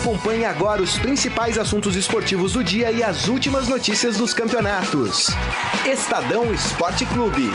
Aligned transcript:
Acompanhe 0.00 0.46
agora 0.46 0.80
os 0.80 0.98
principais 0.98 1.58
assuntos 1.58 1.94
esportivos 1.94 2.54
do 2.54 2.64
dia 2.64 2.90
e 2.90 3.02
as 3.02 3.28
últimas 3.28 3.68
notícias 3.68 4.16
dos 4.16 4.32
campeonatos. 4.32 5.26
Estadão 5.84 6.54
Esporte 6.54 7.04
Clube. 7.04 7.50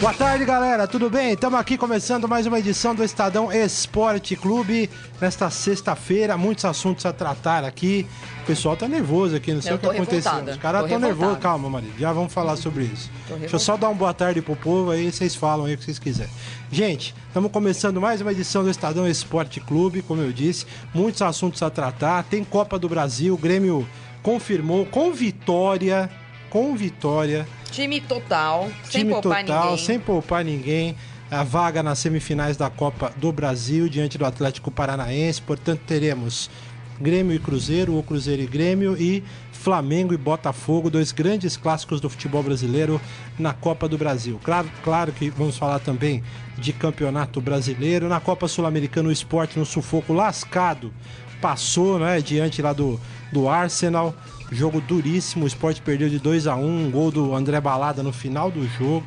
Boa 0.00 0.14
tarde, 0.14 0.46
galera. 0.46 0.86
Tudo 0.86 1.10
bem? 1.10 1.32
Estamos 1.32 1.60
aqui 1.60 1.76
começando 1.76 2.26
mais 2.26 2.46
uma 2.46 2.58
edição 2.58 2.94
do 2.94 3.04
Estadão 3.04 3.52
Esporte 3.52 4.34
Clube. 4.34 4.88
Nesta 5.20 5.50
sexta-feira, 5.50 6.38
muitos 6.38 6.64
assuntos 6.64 7.04
a 7.04 7.12
tratar 7.12 7.64
aqui. 7.64 8.06
O 8.50 8.52
pessoal 8.52 8.76
tá 8.76 8.88
nervoso 8.88 9.36
aqui, 9.36 9.52
não 9.52 9.62
sei 9.62 9.72
Eu 9.72 9.76
o 9.76 9.78
que 9.78 9.86
aconteceu. 9.86 10.32
Os 10.32 10.56
caras 10.56 10.82
estão 10.84 10.98
nervosos. 10.98 11.38
Calma, 11.38 11.70
marido. 11.70 11.92
Já 11.98 12.12
vamos 12.12 12.32
falar 12.32 12.56
sobre 12.56 12.84
isso. 12.84 13.10
Deixa 13.38 13.54
eu 13.54 13.60
só 13.60 13.76
dar 13.76 13.88
uma 13.88 13.94
boa 13.94 14.12
tarde 14.12 14.42
pro 14.42 14.56
povo 14.56 14.90
aí, 14.90 15.10
vocês 15.10 15.34
falam 15.34 15.66
aí 15.66 15.74
o 15.74 15.78
que 15.78 15.84
vocês 15.84 15.98
quiserem. 15.98 16.32
Gente, 16.70 17.14
estamos 17.28 17.52
começando 17.52 18.00
mais 18.00 18.20
uma 18.20 18.32
edição 18.32 18.64
do 18.64 18.70
Estadão 18.70 19.06
Esporte 19.06 19.60
Clube, 19.60 20.02
como 20.02 20.20
eu 20.20 20.32
disse. 20.32 20.66
Muitos 20.92 21.22
assuntos 21.22 21.62
a 21.62 21.70
tratar. 21.70 22.24
Tem 22.24 22.42
Copa 22.42 22.78
do 22.78 22.88
Brasil, 22.88 23.34
o 23.34 23.38
Grêmio 23.38 23.88
confirmou 24.22 24.84
com 24.86 25.12
vitória, 25.12 26.10
com 26.50 26.74
vitória 26.74 27.46
Time 27.70 28.00
total, 28.00 28.68
sem 28.84 29.02
time 29.02 29.12
poupar 29.12 29.44
total, 29.44 29.70
ninguém. 29.70 29.84
sem 29.84 29.98
poupar 30.00 30.44
ninguém. 30.44 30.96
A 31.30 31.44
vaga 31.44 31.80
nas 31.80 32.00
semifinais 32.00 32.56
da 32.56 32.68
Copa 32.68 33.12
do 33.16 33.30
Brasil 33.30 33.88
diante 33.88 34.18
do 34.18 34.26
Atlético 34.26 34.68
Paranaense. 34.68 35.40
Portanto, 35.40 35.80
teremos 35.86 36.50
Grêmio 37.00 37.34
e 37.34 37.38
Cruzeiro, 37.38 37.94
ou 37.94 38.02
Cruzeiro 38.02 38.42
e 38.42 38.46
Grêmio, 38.46 38.96
e 39.00 39.24
Flamengo 39.52 40.14
e 40.14 40.16
Botafogo, 40.16 40.90
dois 40.90 41.12
grandes 41.12 41.56
clássicos 41.56 42.00
do 42.00 42.08
futebol 42.08 42.42
brasileiro 42.42 43.00
na 43.38 43.52
Copa 43.52 43.88
do 43.88 43.98
Brasil. 43.98 44.40
Claro, 44.42 44.70
claro 44.82 45.12
que 45.12 45.30
vamos 45.30 45.56
falar 45.56 45.78
também 45.80 46.22
de 46.58 46.72
campeonato 46.72 47.40
brasileiro. 47.40 48.08
Na 48.08 48.20
Copa 48.20 48.48
Sul-Americana, 48.48 49.08
o 49.08 49.12
esporte 49.12 49.58
no 49.58 49.66
sufoco 49.66 50.12
lascado 50.12 50.92
passou, 51.40 51.98
né, 51.98 52.20
diante 52.20 52.60
lá 52.60 52.72
do, 52.72 53.00
do 53.32 53.48
Arsenal. 53.48 54.14
Jogo 54.52 54.80
duríssimo, 54.80 55.44
o 55.44 55.48
esporte 55.48 55.80
perdeu 55.80 56.08
de 56.08 56.18
2 56.18 56.46
a 56.46 56.56
1 56.56 56.86
um 56.86 56.90
gol 56.90 57.10
do 57.10 57.34
André 57.34 57.60
Balada 57.60 58.02
no 58.02 58.12
final 58.12 58.50
do 58.50 58.66
jogo. 58.66 59.06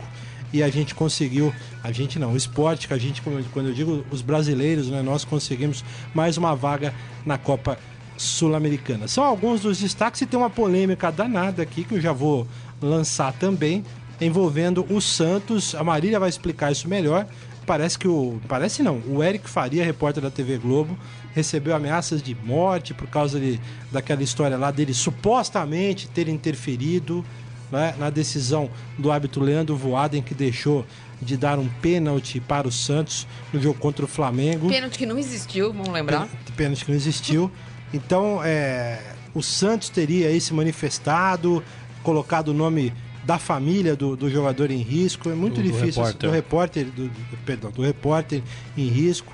E 0.51 0.61
a 0.61 0.69
gente 0.69 0.93
conseguiu, 0.93 1.53
a 1.83 1.91
gente 1.91 2.17
não, 2.17 2.31
o 2.31 2.37
esporte, 2.37 2.87
que 2.87 2.93
a 2.93 2.97
gente, 2.97 3.21
quando 3.21 3.67
eu 3.67 3.73
digo 3.73 4.05
os 4.09 4.21
brasileiros, 4.21 4.87
né, 4.87 5.01
nós 5.01 5.25
conseguimos 5.25 5.83
mais 6.13 6.37
uma 6.37 6.55
vaga 6.55 6.93
na 7.25 7.37
Copa 7.37 7.77
Sul-Americana. 8.15 9.07
São 9.07 9.23
alguns 9.23 9.59
dos 9.59 9.79
destaques 9.79 10.21
e 10.21 10.25
tem 10.25 10.39
uma 10.39 10.49
polêmica 10.49 11.11
danada 11.11 11.61
aqui 11.61 11.83
que 11.83 11.95
eu 11.95 12.01
já 12.01 12.13
vou 12.13 12.47
lançar 12.81 13.33
também, 13.33 13.83
envolvendo 14.21 14.85
o 14.89 15.01
Santos. 15.01 15.75
A 15.75 15.83
Marília 15.83 16.19
vai 16.19 16.29
explicar 16.29 16.71
isso 16.71 16.87
melhor. 16.87 17.27
Parece 17.65 17.99
que 17.99 18.07
o. 18.07 18.39
Parece 18.47 18.81
não. 18.81 19.01
O 19.07 19.23
Eric 19.23 19.49
Faria, 19.49 19.83
repórter 19.83 20.23
da 20.23 20.29
TV 20.29 20.57
Globo, 20.57 20.97
recebeu 21.33 21.75
ameaças 21.75 22.21
de 22.21 22.35
morte 22.35 22.93
por 22.93 23.07
causa 23.07 23.39
de, 23.39 23.59
daquela 23.91 24.23
história 24.23 24.57
lá 24.57 24.71
dele 24.71 24.93
supostamente 24.93 26.07
ter 26.07 26.27
interferido 26.27 27.25
né, 27.73 27.95
na 27.97 28.09
decisão 28.09 28.69
do 28.97 29.11
árbitro 29.11 29.43
Leandro 29.43 29.75
Voaden, 29.75 30.21
que 30.21 30.33
deixou 30.35 30.85
de 31.21 31.35
dar 31.35 31.57
um 31.57 31.67
pênalti 31.81 32.39
para 32.39 32.67
o 32.67 32.71
Santos 32.71 33.25
no 33.51 33.59
jogo 33.61 33.79
contra 33.79 34.05
o 34.05 34.07
Flamengo. 34.07 34.67
Pênalti 34.69 34.97
que 34.97 35.05
não 35.05 35.17
existiu, 35.17 35.73
vamos 35.73 35.89
lembrar. 35.89 36.27
Pênalti- 36.55 36.85
que 36.85 36.91
não 36.91 36.95
existiu. 36.97 37.51
Então, 37.93 38.41
é, 38.43 39.01
o 39.33 39.41
Santos 39.41 39.89
teria 39.89 40.27
aí 40.27 40.39
se 40.39 40.53
manifestado, 40.53 41.63
colocado 42.03 42.49
o 42.49 42.53
nome 42.53 42.93
da 43.25 43.39
família 43.39 43.95
do, 43.95 44.15
do 44.17 44.29
jogador 44.29 44.69
em 44.69 44.81
risco. 44.81 45.29
É 45.29 45.33
muito 45.33 45.55
Do- 45.55 45.63
do 45.63 45.71
difícil. 45.71 46.03
repórter. 46.03 46.29
Do 46.29 46.33
repórter, 46.35 46.85
do, 46.85 47.07
do- 47.07 47.37
perdão, 47.45 47.71
do 47.71 47.81
repórter 47.81 48.41
em 48.77 48.87
risco. 48.87 49.32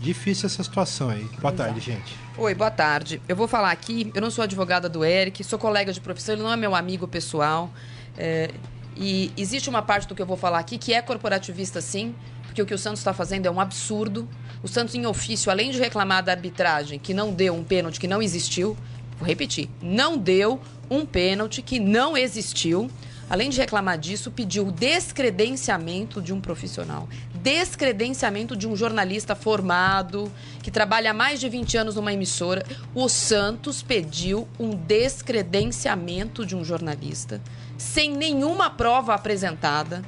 Difícil 0.00 0.46
essa 0.46 0.62
situação 0.62 1.10
aí. 1.10 1.24
Boa 1.40 1.52
tarde, 1.52 1.80
gente. 1.80 2.14
Oi, 2.36 2.54
boa 2.54 2.70
tarde. 2.70 3.20
Eu 3.26 3.34
vou 3.34 3.48
falar 3.48 3.70
aqui, 3.70 4.10
eu 4.14 4.20
não 4.20 4.30
sou 4.30 4.44
advogada 4.44 4.88
do 4.88 5.04
Eric, 5.04 5.42
sou 5.42 5.58
colega 5.58 5.92
de 5.92 6.00
profissão, 6.00 6.34
ele 6.34 6.42
não 6.42 6.52
é 6.52 6.56
meu 6.56 6.74
amigo 6.74 7.08
pessoal. 7.08 7.70
é, 8.16 8.50
e 8.96 9.30
existe 9.36 9.68
uma 9.68 9.82
parte 9.82 10.08
do 10.08 10.14
que 10.14 10.22
eu 10.22 10.26
vou 10.26 10.36
falar 10.36 10.58
aqui 10.58 10.78
que 10.78 10.94
é 10.94 11.02
corporativista 11.02 11.80
sim, 11.80 12.14
porque 12.44 12.62
o 12.62 12.66
que 12.66 12.72
o 12.72 12.78
Santos 12.78 13.00
está 13.00 13.12
fazendo 13.12 13.46
é 13.46 13.50
um 13.50 13.60
absurdo. 13.60 14.26
O 14.62 14.68
Santos, 14.68 14.94
em 14.94 15.04
ofício, 15.04 15.50
além 15.50 15.70
de 15.70 15.78
reclamar 15.78 16.24
da 16.24 16.32
arbitragem, 16.32 16.98
que 16.98 17.12
não 17.12 17.32
deu 17.32 17.54
um 17.54 17.62
pênalti 17.62 18.00
que 18.00 18.08
não 18.08 18.22
existiu, 18.22 18.76
vou 19.18 19.28
repetir, 19.28 19.68
não 19.82 20.16
deu 20.16 20.58
um 20.90 21.04
pênalti 21.04 21.60
que 21.60 21.78
não 21.78 22.16
existiu. 22.16 22.90
Além 23.28 23.50
de 23.50 23.58
reclamar 23.58 23.98
disso, 23.98 24.30
pediu 24.30 24.70
descredenciamento 24.70 26.22
de 26.22 26.32
um 26.32 26.40
profissional. 26.40 27.08
Descredenciamento 27.46 28.56
de 28.56 28.66
um 28.66 28.74
jornalista 28.74 29.36
formado, 29.36 30.32
que 30.64 30.68
trabalha 30.68 31.12
há 31.12 31.14
mais 31.14 31.38
de 31.38 31.48
20 31.48 31.76
anos 31.76 31.94
numa 31.94 32.12
emissora. 32.12 32.66
O 32.92 33.08
Santos 33.08 33.84
pediu 33.84 34.48
um 34.58 34.70
descredenciamento 34.70 36.44
de 36.44 36.56
um 36.56 36.64
jornalista, 36.64 37.40
sem 37.78 38.10
nenhuma 38.10 38.68
prova 38.68 39.14
apresentada, 39.14 40.02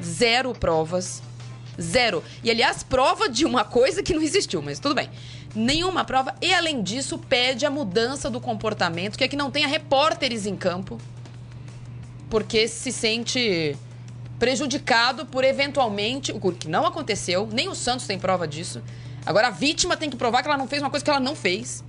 zero 0.00 0.52
provas, 0.52 1.20
zero. 1.82 2.22
E 2.44 2.50
aliás, 2.52 2.84
prova 2.84 3.28
de 3.28 3.44
uma 3.44 3.64
coisa 3.64 4.00
que 4.00 4.14
não 4.14 4.22
existiu, 4.22 4.62
mas 4.62 4.78
tudo 4.78 4.94
bem. 4.94 5.10
Nenhuma 5.52 6.04
prova. 6.04 6.32
E 6.40 6.54
além 6.54 6.80
disso, 6.80 7.18
pede 7.18 7.66
a 7.66 7.70
mudança 7.70 8.30
do 8.30 8.40
comportamento, 8.40 9.18
que 9.18 9.24
é 9.24 9.28
que 9.28 9.34
não 9.34 9.50
tenha 9.50 9.66
repórteres 9.66 10.46
em 10.46 10.54
campo 10.54 11.00
porque 12.30 12.66
se 12.68 12.90
sente 12.90 13.76
prejudicado 14.38 15.26
por 15.26 15.44
eventualmente, 15.44 16.32
o 16.32 16.52
que 16.52 16.68
não 16.68 16.86
aconteceu, 16.86 17.48
nem 17.52 17.68
o 17.68 17.74
Santos 17.74 18.06
tem 18.06 18.18
prova 18.18 18.46
disso. 18.46 18.82
Agora 19.24 19.48
a 19.48 19.50
vítima 19.50 19.96
tem 19.96 20.10
que 20.10 20.16
provar 20.16 20.42
que 20.42 20.48
ela 20.48 20.58
não 20.58 20.68
fez 20.68 20.82
uma 20.82 20.90
coisa 20.90 21.04
que 21.04 21.10
ela 21.10 21.20
não 21.20 21.34
fez, 21.34 21.82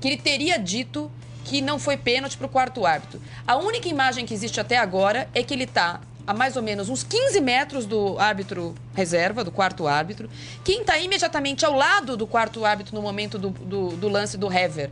que 0.00 0.08
ele 0.08 0.16
teria 0.16 0.58
dito 0.58 1.10
que 1.44 1.60
não 1.60 1.78
foi 1.78 1.96
pênalti 1.96 2.36
pro 2.36 2.48
quarto 2.48 2.84
árbitro. 2.84 3.20
A 3.46 3.56
única 3.56 3.88
imagem 3.88 4.26
que 4.26 4.34
existe 4.34 4.60
até 4.60 4.76
agora 4.76 5.28
é 5.34 5.42
que 5.42 5.54
ele 5.54 5.66
tá 5.66 6.00
a 6.26 6.34
mais 6.34 6.56
ou 6.56 6.62
menos 6.62 6.90
uns 6.90 7.02
15 7.02 7.40
metros 7.40 7.86
do 7.86 8.18
árbitro 8.18 8.74
reserva, 8.94 9.42
do 9.42 9.50
quarto 9.50 9.88
árbitro. 9.88 10.28
Quem 10.62 10.84
tá 10.84 10.98
imediatamente 10.98 11.64
ao 11.64 11.72
lado 11.72 12.18
do 12.18 12.26
quarto 12.26 12.66
árbitro 12.66 12.94
no 12.94 13.00
momento 13.00 13.38
do, 13.38 13.48
do, 13.48 13.96
do 13.96 14.08
lance 14.08 14.36
do 14.36 14.52
Hever 14.52 14.90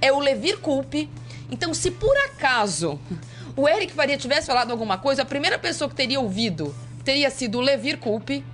é 0.00 0.10
o 0.10 0.18
Levir 0.18 0.58
Culpe. 0.58 1.10
Então, 1.50 1.74
se 1.74 1.90
por 1.90 2.16
acaso 2.16 2.98
o 3.56 3.68
Eric 3.68 3.92
Faria 3.92 4.16
tivesse 4.16 4.46
falado 4.46 4.70
alguma 4.70 4.98
coisa, 4.98 5.22
a 5.22 5.24
primeira 5.24 5.58
pessoa 5.58 5.88
que 5.88 5.94
teria 5.94 6.20
ouvido 6.20 6.74
teria 7.04 7.30
sido 7.30 7.58
o 7.58 7.60
Levir 7.60 7.98
Culpe. 7.98 8.44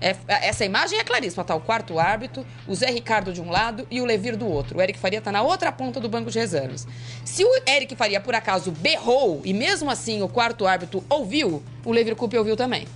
É- 0.00 0.16
essa 0.48 0.64
imagem 0.64 0.98
é 0.98 1.04
claríssima, 1.04 1.44
tá? 1.44 1.54
O 1.54 1.60
quarto 1.60 1.98
árbitro, 1.98 2.44
o 2.66 2.74
Zé 2.74 2.90
Ricardo 2.90 3.32
de 3.32 3.40
um 3.40 3.50
lado 3.50 3.86
e 3.90 4.00
o 4.00 4.04
Levir 4.04 4.36
do 4.36 4.46
outro. 4.46 4.78
O 4.78 4.82
Eric 4.82 4.98
Faria 4.98 5.20
tá 5.20 5.32
na 5.32 5.42
outra 5.42 5.72
ponta 5.72 5.98
do 5.98 6.08
banco 6.08 6.30
de 6.30 6.38
reservas. 6.38 6.86
Se 7.24 7.44
o 7.44 7.62
Eric 7.66 7.96
Faria, 7.96 8.20
por 8.20 8.34
acaso, 8.34 8.70
berrou 8.70 9.40
e 9.44 9.54
mesmo 9.54 9.90
assim 9.90 10.20
o 10.22 10.28
quarto 10.28 10.66
árbitro 10.66 11.02
ouviu, 11.08 11.62
o 11.84 11.92
Levir 11.92 12.16
Culpe 12.16 12.36
ouviu 12.36 12.56
também. 12.56 12.86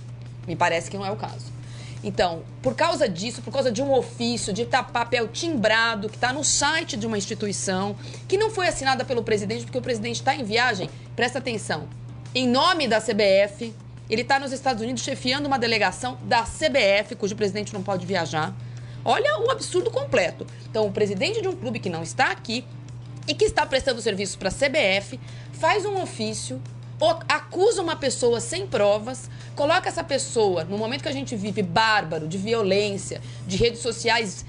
Me 0.47 0.55
parece 0.55 0.89
que 0.91 0.97
não 0.97 1.05
é 1.05 1.11
o 1.11 1.15
caso. 1.15 1.58
Então, 2.03 2.43
por 2.61 2.75
causa 2.75 3.09
disso, 3.09 3.41
por 3.41 3.51
causa 3.51 3.71
de 3.71 3.81
um 3.81 3.91
ofício, 3.91 4.53
de 4.53 4.65
tá 4.65 4.81
papel 4.81 5.27
timbrado, 5.27 6.07
que 6.07 6.15
está 6.15 6.31
no 6.31 6.43
site 6.43 6.95
de 6.95 7.05
uma 7.05 7.17
instituição, 7.17 7.95
que 8.27 8.37
não 8.37 8.49
foi 8.49 8.67
assinada 8.67 9.03
pelo 9.03 9.21
presidente, 9.21 9.65
porque 9.65 9.77
o 9.77 9.81
presidente 9.81 10.15
está 10.15 10.33
em 10.33 10.43
viagem, 10.43 10.89
presta 11.15 11.39
atenção, 11.39 11.87
em 12.33 12.47
nome 12.47 12.87
da 12.87 13.01
CBF, 13.01 13.73
ele 14.09 14.21
está 14.21 14.39
nos 14.39 14.51
Estados 14.51 14.81
Unidos 14.81 15.03
chefiando 15.03 15.45
uma 15.45 15.59
delegação 15.59 16.17
da 16.23 16.43
CBF, 16.43 17.15
cujo 17.15 17.35
presidente 17.35 17.73
não 17.73 17.83
pode 17.83 18.05
viajar. 18.05 18.53
Olha 19.03 19.39
o 19.39 19.51
absurdo 19.51 19.91
completo. 19.91 20.47
Então, 20.69 20.85
o 20.85 20.91
presidente 20.91 21.41
de 21.41 21.47
um 21.47 21.55
clube 21.55 21.79
que 21.79 21.89
não 21.89 22.01
está 22.01 22.31
aqui 22.31 22.65
e 23.27 23.33
que 23.33 23.45
está 23.45 23.65
prestando 23.65 24.01
serviços 24.01 24.35
para 24.35 24.49
a 24.49 24.51
CBF 24.51 25.19
faz 25.53 25.85
um 25.85 26.01
ofício, 26.01 26.61
acusa 27.27 27.81
uma 27.81 27.95
pessoa 27.95 28.39
sem 28.39 28.67
provas, 28.67 29.29
coloca 29.55 29.87
essa 29.87 30.03
pessoa, 30.03 30.63
no 30.63 30.77
momento 30.77 31.03
que 31.03 31.09
a 31.09 31.13
gente 31.13 31.35
vive 31.35 31.61
bárbaro, 31.61 32.27
de 32.27 32.37
violência, 32.37 33.21
de 33.47 33.57
redes 33.57 33.81
sociais 33.81 34.45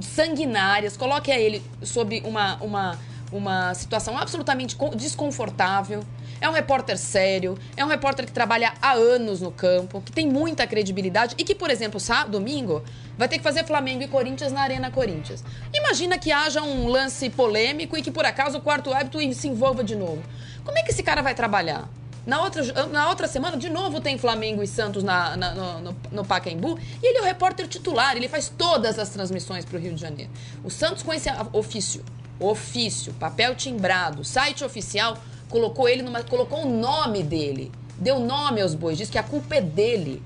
sanguinárias, 0.00 0.96
coloque 0.96 1.30
a 1.30 1.38
ele 1.38 1.62
sob 1.82 2.22
uma, 2.24 2.56
uma, 2.62 2.98
uma 3.32 3.74
situação 3.74 4.16
absolutamente 4.16 4.76
con- 4.76 4.90
desconfortável. 4.90 6.04
É 6.40 6.48
um 6.48 6.52
repórter 6.52 6.96
sério, 6.96 7.58
é 7.76 7.84
um 7.84 7.88
repórter 7.88 8.24
que 8.24 8.32
trabalha 8.32 8.72
há 8.80 8.92
anos 8.92 9.42
no 9.42 9.50
campo, 9.50 10.00
que 10.00 10.10
tem 10.10 10.26
muita 10.26 10.66
credibilidade 10.66 11.34
e 11.36 11.44
que, 11.44 11.54
por 11.54 11.68
exemplo, 11.68 12.00
sábado, 12.00 12.30
domingo, 12.30 12.82
vai 13.18 13.28
ter 13.28 13.36
que 13.36 13.44
fazer 13.44 13.66
Flamengo 13.66 14.02
e 14.02 14.08
Corinthians 14.08 14.50
na 14.50 14.62
Arena 14.62 14.90
Corinthians. 14.90 15.44
Imagina 15.74 16.16
que 16.16 16.32
haja 16.32 16.62
um 16.62 16.86
lance 16.88 17.28
polêmico 17.28 17.94
e 17.94 18.00
que, 18.00 18.10
por 18.10 18.24
acaso, 18.24 18.56
o 18.56 18.60
quarto 18.62 18.90
árbitro 18.90 19.20
se 19.34 19.48
envolva 19.48 19.84
de 19.84 19.94
novo. 19.94 20.22
Como 20.70 20.78
é 20.78 20.82
que 20.84 20.92
esse 20.92 21.02
cara 21.02 21.20
vai 21.20 21.34
trabalhar? 21.34 21.88
Na 22.24 22.42
outra, 22.42 22.86
na 22.86 23.08
outra 23.08 23.26
semana, 23.26 23.56
de 23.56 23.68
novo, 23.68 24.00
tem 24.00 24.16
Flamengo 24.16 24.62
e 24.62 24.66
Santos 24.68 25.02
na, 25.02 25.36
na- 25.36 25.52
no, 25.52 25.80
no, 25.80 25.96
no 26.12 26.24
Pacaembu. 26.24 26.78
E 27.02 27.06
ele 27.08 27.18
é 27.18 27.22
o 27.22 27.24
repórter 27.24 27.66
titular, 27.66 28.16
ele 28.16 28.28
faz 28.28 28.48
todas 28.56 28.96
as 28.96 29.08
transmissões 29.08 29.64
para 29.64 29.76
o 29.76 29.80
Rio 29.80 29.92
de 29.94 30.00
Janeiro. 30.00 30.30
O 30.62 30.70
Santos, 30.70 31.02
com 31.02 31.12
esse 31.12 31.28
ofício 31.52 32.04
ofício, 32.38 33.12
papel 33.14 33.56
timbrado, 33.56 34.22
site 34.24 34.62
oficial, 34.64 35.18
colocou 35.48 35.88
ele 35.88 36.02
numa. 36.02 36.22
colocou 36.22 36.64
o 36.64 36.68
nome 36.70 37.24
dele. 37.24 37.72
Deu 37.98 38.20
nome 38.20 38.60
aos 38.62 38.76
bois, 38.76 38.96
diz 38.96 39.10
que 39.10 39.18
a 39.18 39.24
culpa 39.24 39.56
é 39.56 39.60
dele. 39.60 40.22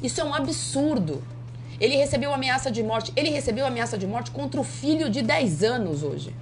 Isso 0.00 0.20
é 0.20 0.24
um 0.24 0.32
absurdo. 0.32 1.24
Ele 1.80 1.96
recebeu 1.96 2.32
ameaça 2.32 2.70
de 2.70 2.84
morte. 2.84 3.12
Ele 3.16 3.30
recebeu 3.30 3.66
ameaça 3.66 3.98
de 3.98 4.06
morte 4.06 4.30
contra 4.30 4.60
o 4.60 4.64
filho 4.64 5.10
de 5.10 5.22
10 5.22 5.64
anos 5.64 6.04
hoje. 6.04 6.32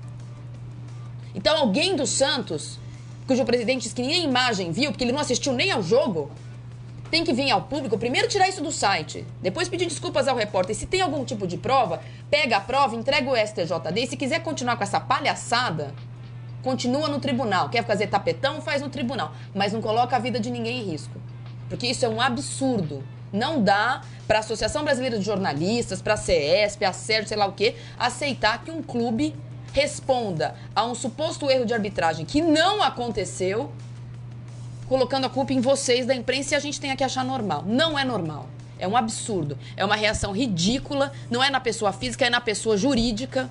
Então 1.35 1.57
alguém 1.57 1.97
do 1.97 2.07
Santos, 2.07 2.79
cujo 3.31 3.45
presidente 3.45 3.83
disse 3.83 3.95
que 3.95 4.03
nem 4.03 4.15
a 4.15 4.19
imagem 4.19 4.73
viu, 4.73 4.91
porque 4.91 5.05
ele 5.05 5.13
não 5.13 5.21
assistiu 5.21 5.53
nem 5.53 5.71
ao 5.71 5.81
jogo, 5.81 6.33
tem 7.13 7.23
que 7.23 7.33
vir 7.33 7.49
ao 7.53 7.63
público, 7.63 7.97
primeiro 7.97 8.27
tirar 8.27 8.49
isso 8.49 8.61
do 8.61 8.73
site, 8.73 9.25
depois 9.41 9.69
pedir 9.69 9.87
desculpas 9.87 10.27
ao 10.27 10.35
repórter. 10.35 10.75
Se 10.75 10.85
tem 10.85 11.01
algum 11.01 11.25
tipo 11.25 11.47
de 11.47 11.57
prova, 11.57 12.03
pega 12.29 12.57
a 12.57 12.61
prova, 12.61 12.97
entrega 12.97 13.31
o 13.31 13.37
STJD. 13.37 14.01
E 14.01 14.07
se 14.09 14.17
quiser 14.17 14.41
continuar 14.43 14.77
com 14.77 14.83
essa 14.83 14.99
palhaçada, 14.99 15.95
continua 16.61 17.07
no 17.07 17.21
tribunal. 17.21 17.69
Quer 17.69 17.85
fazer 17.85 18.09
tapetão, 18.09 18.61
faz 18.61 18.83
no 18.83 18.89
tribunal. 18.89 19.33
Mas 19.55 19.73
não 19.73 19.81
coloca 19.81 20.17
a 20.17 20.19
vida 20.19 20.41
de 20.41 20.51
ninguém 20.51 20.81
em 20.81 20.91
risco. 20.91 21.17
Porque 21.69 21.87
isso 21.87 22.05
é 22.05 22.09
um 22.09 22.21
absurdo. 22.21 23.05
Não 23.33 23.63
dá 23.63 24.01
para 24.27 24.39
a 24.39 24.41
Associação 24.41 24.83
Brasileira 24.83 25.19
de 25.21 25.25
Jornalistas, 25.25 26.03
para 26.03 26.15
a 26.15 26.17
CESP, 26.17 26.85
a 26.85 26.93
SERJ, 26.93 27.29
sei 27.29 27.37
lá 27.37 27.47
o 27.47 27.53
quê, 27.53 27.77
aceitar 27.97 28.65
que 28.65 28.73
um 28.73 28.83
clube 28.83 29.37
responda 29.73 30.55
a 30.75 30.85
um 30.85 30.95
suposto 30.95 31.51
erro 31.51 31.65
de 31.65 31.75
arbitragem 31.75 32.25
que 32.25 32.41
não 32.41 32.83
aconteceu 32.83 33.71
colocando 34.89 35.27
a 35.27 35.31
culpa 35.31 35.53
em 35.53 35.61
vocês 35.61 36.05
da 36.05 36.15
imprensa 36.15 36.55
e 36.55 36.57
a 36.57 36.61
gente 36.61 36.81
tem 36.81 36.95
que 36.97 37.05
achar 37.05 37.25
normal. 37.25 37.63
Não 37.65 37.97
é 37.97 38.05
normal. 38.05 38.49
É 38.77 38.89
um 38.89 38.97
absurdo. 38.97 39.57
É 39.77 39.85
uma 39.85 39.95
reação 39.95 40.33
ridícula. 40.33 41.13
Não 41.31 41.43
é 41.43 41.49
na 41.49 41.61
pessoa 41.61 41.93
física, 41.93 42.27
é 42.27 42.31
na 42.31 42.41
pessoa 42.41 42.77
jurídica. 42.77 43.49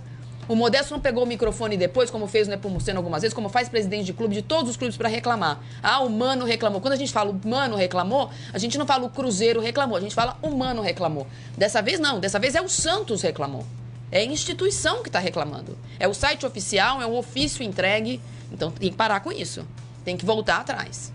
O 0.49 0.55
Modesto 0.55 0.91
não 0.91 0.99
pegou 0.99 1.23
o 1.23 1.27
microfone 1.27 1.77
depois, 1.77 2.09
como 2.09 2.25
fez 2.27 2.47
o 2.47 2.49
Nepomuceno 2.49 2.97
algumas 2.97 3.21
vezes, 3.21 3.35
como 3.35 3.47
faz 3.49 3.69
presidente 3.69 4.05
de 4.05 4.13
clube, 4.13 4.33
de 4.33 4.41
todos 4.41 4.71
os 4.71 4.75
clubes, 4.75 4.97
para 4.97 5.07
reclamar. 5.07 5.59
Ah, 5.81 5.99
o 5.99 6.09
Mano 6.09 6.43
reclamou. 6.43 6.81
Quando 6.81 6.93
a 6.93 6.97
gente 6.97 7.13
fala 7.13 7.29
o 7.29 7.47
Mano 7.47 7.75
reclamou, 7.75 8.31
a 8.51 8.57
gente 8.57 8.75
não 8.75 8.85
fala 8.85 9.05
o 9.05 9.09
Cruzeiro 9.09 9.61
reclamou, 9.61 9.95
a 9.95 10.01
gente 10.01 10.15
fala 10.15 10.37
o 10.41 10.49
Mano 10.49 10.81
reclamou. 10.81 11.27
Dessa 11.55 11.83
vez 11.83 11.99
não, 11.99 12.19
dessa 12.19 12.39
vez 12.39 12.55
é 12.55 12.61
o 12.61 12.67
Santos 12.67 13.21
reclamou. 13.21 13.63
É 14.11 14.19
a 14.21 14.25
instituição 14.25 15.01
que 15.03 15.09
está 15.09 15.19
reclamando. 15.19 15.77
É 15.99 16.07
o 16.07 16.13
site 16.13 16.45
oficial, 16.45 17.01
é 17.01 17.05
o 17.05 17.15
ofício 17.15 17.63
entregue. 17.63 18.19
Então 18.51 18.71
tem 18.71 18.89
que 18.89 18.95
parar 18.95 19.19
com 19.19 19.31
isso. 19.31 19.65
Tem 20.03 20.17
que 20.17 20.25
voltar 20.25 20.57
atrás. 20.57 21.11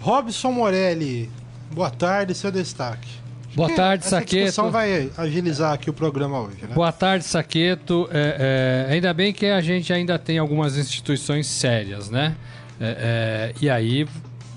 Robson 0.00 0.50
Morelli, 0.52 1.30
boa 1.70 1.90
tarde, 1.90 2.34
seu 2.34 2.50
destaque. 2.50 3.22
Boa 3.54 3.68
tarde, 3.74 4.06
Saqueto. 4.06 4.36
A 4.36 4.38
discussão 4.46 4.70
vai 4.70 5.10
agilizar 5.16 5.72
aqui 5.72 5.90
o 5.90 5.92
programa 5.92 6.40
hoje, 6.40 6.62
né? 6.62 6.74
Boa 6.74 6.90
tarde, 6.90 7.24
Saqueto. 7.24 8.08
É, 8.10 8.86
é, 8.88 8.92
ainda 8.94 9.12
bem 9.12 9.32
que 9.32 9.46
a 9.46 9.60
gente 9.60 9.92
ainda 9.92 10.18
tem 10.18 10.38
algumas 10.38 10.78
instituições 10.78 11.46
sérias, 11.46 12.08
né? 12.08 12.34
É, 12.80 13.52
é 13.52 13.54
e 13.60 13.68
aí, 13.68 14.08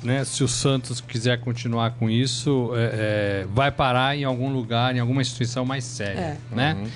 né, 0.06 0.24
se 0.24 0.44
o 0.44 0.48
Santos 0.48 1.02
quiser 1.02 1.40
continuar 1.40 1.92
com 1.92 2.10
isso, 2.10 2.72
é, 2.76 3.42
é, 3.44 3.48
vai 3.54 3.72
parar 3.72 4.16
em 4.16 4.24
algum 4.24 4.52
lugar, 4.54 4.96
em 4.96 5.00
alguma 5.00 5.22
instituição 5.22 5.66
mais 5.66 5.84
séria, 5.84 6.38
né? 6.52 6.78
Uhum. 6.80 6.88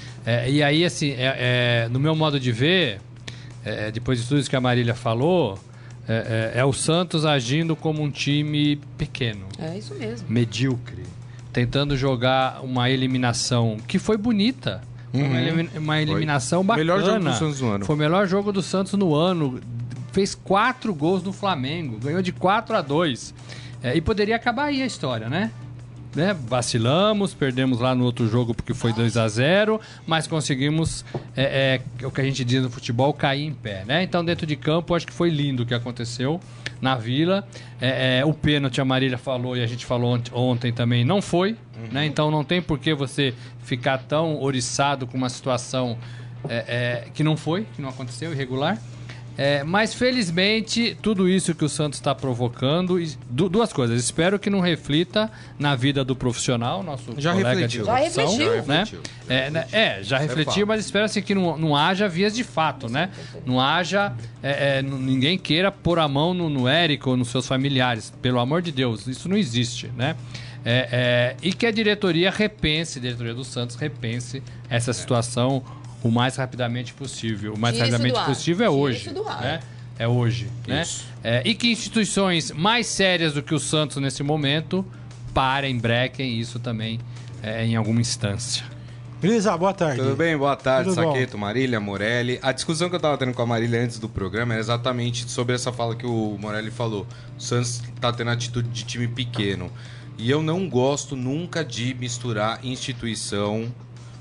e 0.49 0.63
aí, 0.63 0.85
assim, 0.85 1.15
no 1.91 1.99
meu 1.99 2.15
modo 2.15 2.39
de 2.39 2.51
ver, 2.51 3.01
depois 3.93 4.21
de 4.21 4.27
tudo 4.27 4.39
isso 4.39 4.49
que 4.49 4.55
a 4.55 4.61
Marília 4.61 4.95
falou, 4.95 5.59
é, 6.09 6.53
é, 6.55 6.59
é, 6.61 6.65
o 6.65 6.73
Santos 6.73 7.23
agindo 7.23 7.75
como 7.75 8.01
um 8.01 8.09
time 8.09 8.77
pequeno. 8.97 9.45
É 9.59 9.77
isso 9.77 9.93
mesmo. 9.93 10.27
Medíocre. 10.27 11.03
Tentando 11.53 11.95
jogar 11.95 12.61
uma 12.63 12.89
eliminação 12.89 13.77
que 13.87 13.99
foi 13.99 14.17
bonita. 14.17 14.81
Uhum. 15.13 15.21
Uma, 15.23 15.79
uma, 15.79 16.01
eliminação 16.01 16.63
foi. 16.63 16.67
bacana. 16.67 16.83
Melhor 16.83 17.05
jogo 17.05 17.23
do 17.25 17.33
Santos 17.35 17.61
no 17.61 17.69
ano. 17.69 17.85
Foi 17.85 17.95
o 17.95 17.99
melhor 17.99 18.27
jogo 18.27 18.51
do 18.51 18.61
Santos 18.63 18.93
no 18.93 19.13
ano. 19.13 19.61
Fez 20.11 20.35
quatro 20.35 20.93
gols 20.93 21.23
no 21.23 21.33
Flamengo. 21.33 21.97
Ganhou 21.99 22.21
de 22.21 22.31
4 22.31 22.75
a 22.75 22.81
2. 22.81 23.33
É, 23.81 23.95
e 23.95 24.01
poderia 24.01 24.35
acabar 24.35 24.65
aí 24.65 24.81
a 24.81 24.85
história, 24.85 25.29
né? 25.29 25.51
né, 26.15 26.33
vacilamos, 26.33 27.33
perdemos 27.33 27.79
lá 27.79 27.93
no 27.93 28.03
outro 28.03 28.27
jogo 28.27 28.53
porque 28.53 28.73
foi 28.73 28.91
2 28.91 29.15
a 29.15 29.27
0 29.27 29.79
mas 30.07 30.25
conseguimos 30.25 31.05
é, 31.35 31.81
é, 32.01 32.05
o 32.05 32.11
que 32.11 32.19
a 32.19 32.23
gente 32.23 32.43
diz 32.43 32.63
no 32.63 32.69
futebol, 32.69 33.13
cair 33.13 33.45
em 33.45 33.53
pé. 33.53 33.83
Né? 33.85 34.03
Então, 34.03 34.23
dentro 34.23 34.45
de 34.45 34.55
campo, 34.55 34.95
acho 34.95 35.05
que 35.05 35.13
foi 35.13 35.29
lindo 35.29 35.63
o 35.63 35.65
que 35.65 35.73
aconteceu 35.73 36.39
na 36.81 36.95
Vila. 36.95 37.47
É, 37.79 38.19
é 38.19 38.25
o 38.25 38.33
pênalti, 38.33 38.81
a 38.81 38.85
Marília 38.85 39.17
falou 39.17 39.55
e 39.55 39.63
a 39.63 39.67
gente 39.67 39.85
falou 39.85 40.19
ontem 40.33 40.71
também, 40.73 41.05
não 41.05 41.21
foi. 41.21 41.51
Uhum. 41.51 41.89
Né? 41.91 42.05
Então, 42.05 42.31
não 42.31 42.43
tem 42.43 42.61
por 42.61 42.79
que 42.79 42.93
você 42.93 43.33
ficar 43.63 43.99
tão 43.99 44.41
oriçado 44.41 45.05
com 45.05 45.17
uma 45.17 45.29
situação 45.29 45.97
é, 46.47 46.55
é, 46.67 47.09
que 47.13 47.23
não 47.23 47.37
foi, 47.37 47.65
que 47.75 47.81
não 47.81 47.89
aconteceu, 47.89 48.31
irregular. 48.31 48.77
É, 49.41 49.63
mas 49.63 49.93
felizmente, 49.93 50.97
tudo 51.01 51.29
isso 51.29 51.55
que 51.55 51.63
o 51.63 51.69
Santos 51.69 51.97
está 51.97 52.13
provocando, 52.13 53.01
duas 53.29 53.71
coisas. 53.71 54.03
Espero 54.03 54.37
que 54.37 54.49
não 54.49 54.59
reflita 54.59 55.31
na 55.57 55.77
vida 55.77 56.03
do 56.03 56.13
profissional, 56.13 56.83
nosso 56.83 57.13
já 57.17 57.31
colega 57.31 57.51
refletiu. 57.51 57.81
de 57.83 57.87
já 57.87 57.95
refletiu. 57.95 58.61
Né? 58.65 58.83
É, 59.29 59.49
né? 59.49 59.67
é, 59.71 60.03
já 60.03 60.03
isso 60.03 60.13
é 60.15 60.17
refletiu, 60.19 60.63
é 60.63 60.65
mas 60.65 60.83
espero 60.83 61.05
assim, 61.05 61.21
que 61.21 61.33
não, 61.33 61.57
não 61.57 61.73
haja 61.73 62.09
vias 62.09 62.35
de 62.35 62.43
fato, 62.43 62.89
né? 62.89 63.11
Não 63.45 63.61
haja. 63.61 64.13
É, 64.43 64.79
é 64.79 64.81
ninguém 64.81 65.37
queira 65.37 65.71
pôr 65.71 65.99
a 65.99 66.07
mão 66.09 66.33
no, 66.33 66.49
no 66.49 66.67
Érico 66.67 67.11
ou 67.11 67.15
nos 67.15 67.29
seus 67.29 67.47
familiares. 67.47 68.11
Pelo 68.21 68.39
amor 68.39 68.61
de 68.61 68.73
Deus, 68.73 69.07
isso 69.07 69.29
não 69.29 69.37
existe, 69.37 69.89
né? 69.95 70.17
É, 70.65 70.89
é, 70.91 71.35
e 71.41 71.53
que 71.53 71.65
a 71.65 71.71
diretoria 71.71 72.29
repense, 72.29 72.99
a 72.99 73.01
diretoria 73.01 73.33
do 73.33 73.45
Santos 73.45 73.77
repense 73.77 74.43
essa 74.69 74.91
situação 74.91 75.63
o 76.03 76.09
mais 76.09 76.35
rapidamente 76.35 76.93
possível. 76.93 77.53
O 77.53 77.59
mais 77.59 77.75
Tire 77.75 77.89
rapidamente 77.89 78.25
possível 78.25 78.65
é 78.65 78.69
hoje. 78.69 79.11
Né? 79.41 79.59
É 79.97 80.07
hoje. 80.07 80.47
Né? 80.65 80.83
É, 81.23 81.41
e 81.45 81.53
que 81.53 81.71
instituições 81.71 82.51
mais 82.51 82.87
sérias 82.87 83.33
do 83.33 83.43
que 83.43 83.53
o 83.53 83.59
Santos 83.59 83.97
nesse 83.97 84.23
momento 84.23 84.85
parem, 85.33 85.77
brequem 85.77 86.39
isso 86.39 86.59
também 86.59 86.99
é, 87.43 87.65
em 87.65 87.75
alguma 87.75 87.99
instância. 87.99 88.63
Grisa, 89.21 89.57
boa 89.57 89.73
tarde. 89.73 90.01
Tudo 90.01 90.15
bem? 90.15 90.37
Boa 90.37 90.55
tarde, 90.55 90.89
Tudo 90.89 90.95
Saqueto, 90.95 91.33
bom. 91.33 91.39
Marília, 91.39 91.77
Morelli. 91.77 92.39
A 92.41 92.53
discussão 92.53 92.87
que 92.87 92.95
eu 92.95 92.99
estava 92.99 93.17
tendo 93.17 93.33
com 93.33 93.41
a 93.41 93.45
Marília 93.45 93.83
antes 93.83 93.99
do 93.99 94.07
programa 94.07 94.53
era 94.53 94.61
exatamente 94.61 95.29
sobre 95.29 95.53
essa 95.53 95.73
fala 95.73 95.93
que 95.93 96.05
o 96.05 96.37
Morelli 96.39 96.71
falou. 96.71 97.05
O 97.37 97.41
Santos 97.41 97.81
está 97.93 98.13
tendo 98.13 98.29
atitude 98.29 98.69
de 98.69 98.85
time 98.85 99.09
pequeno. 99.09 99.69
E 100.17 100.31
eu 100.31 100.41
não 100.41 100.69
gosto 100.69 101.17
nunca 101.17 101.65
de 101.65 101.93
misturar 101.95 102.63
instituição 102.63 103.69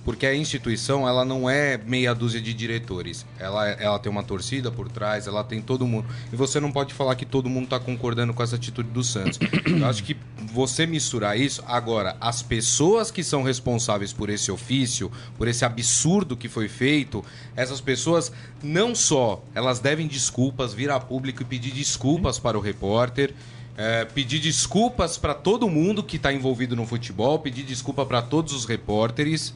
porque 0.09 0.25
a 0.25 0.35
instituição 0.35 1.07
ela 1.07 1.23
não 1.23 1.51
é 1.51 1.77
meia 1.77 2.15
dúzia 2.15 2.41
de 2.41 2.55
diretores. 2.55 3.27
Ela, 3.39 3.69
ela 3.69 3.99
tem 3.99 4.11
uma 4.11 4.23
torcida 4.23 4.71
por 4.71 4.89
trás, 4.89 5.27
ela 5.27 5.45
tem 5.45 5.61
todo 5.61 5.87
mundo. 5.87 6.07
E 6.33 6.35
você 6.35 6.59
não 6.59 6.73
pode 6.73 6.95
falar 6.95 7.15
que 7.15 7.27
todo 7.27 7.51
mundo 7.51 7.65
está 7.65 7.79
concordando 7.79 8.33
com 8.33 8.43
essa 8.43 8.57
atitude 8.57 8.89
do 8.89 9.05
Santos. 9.05 9.39
Eu 9.67 9.87
acho 9.87 10.03
que 10.03 10.17
você 10.51 10.87
misturar 10.87 11.39
isso. 11.39 11.63
Agora, 11.67 12.17
as 12.23 12.41
pessoas 12.41 13.11
que 13.11 13.23
são 13.23 13.43
responsáveis 13.43 14.11
por 14.11 14.31
esse 14.31 14.51
ofício, 14.51 15.13
por 15.37 15.47
esse 15.47 15.63
absurdo 15.63 16.39
que 16.39 16.49
foi 16.49 16.69
feito, 16.69 17.23
essas 17.55 17.83
pessoas 17.83 18.33
não 18.63 18.95
só 18.95 19.45
elas 19.55 19.79
devem 19.79 20.07
desculpas, 20.07 20.73
vir 20.73 20.91
a 20.91 20.99
público 20.99 21.43
e 21.43 21.45
pedir 21.45 21.73
desculpas 21.73 22.39
para 22.39 22.57
o 22.57 22.63
repórter. 22.63 23.35
É, 23.77 24.07
pedir 24.07 24.41
desculpas 24.41 25.19
para 25.19 25.35
todo 25.35 25.69
mundo 25.69 26.03
que 26.03 26.17
está 26.17 26.33
envolvido 26.33 26.75
no 26.75 26.87
futebol, 26.87 27.39
pedir 27.41 27.63
desculpa 27.63 28.07
para 28.07 28.23
todos 28.23 28.55
os 28.55 28.65
repórteres. 28.65 29.53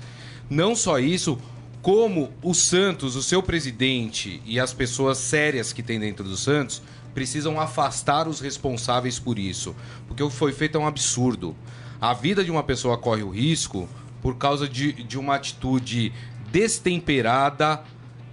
Não 0.49 0.75
só 0.75 0.99
isso, 0.99 1.39
como 1.81 2.33
o 2.43 2.55
Santos, 2.55 3.17
o 3.17 3.23
seu 3.23 3.43
presidente 3.43 4.41
e 4.47 4.61
as 4.61 4.73
pessoas 4.73 5.19
sérias 5.19 5.73
que 5.73 5.83
tem 5.83 5.99
dentro 5.99 6.25
do 6.25 6.37
Santos 6.37 6.83
precisam 7.13 7.61
afastar 7.61 8.29
os 8.29 8.41
responsáveis 8.41 9.19
por 9.19 9.39
isso. 9.39 9.75
Porque 10.07 10.23
o 10.23 10.31
que 10.31 10.37
foi 10.37 10.53
feito 10.53 10.79
é 10.79 10.81
um 10.81 10.87
absurdo. 10.87 11.57
A 12.01 12.15
vida 12.15 12.45
de 12.45 12.51
uma 12.51 12.63
pessoa 12.63 12.97
corre 12.97 13.23
o 13.23 13.31
risco 13.31 13.89
por 14.21 14.37
causa 14.37 14.69
de, 14.69 14.93
de 14.93 15.19
uma 15.19 15.35
atitude 15.35 16.13
destemperada, 16.51 17.83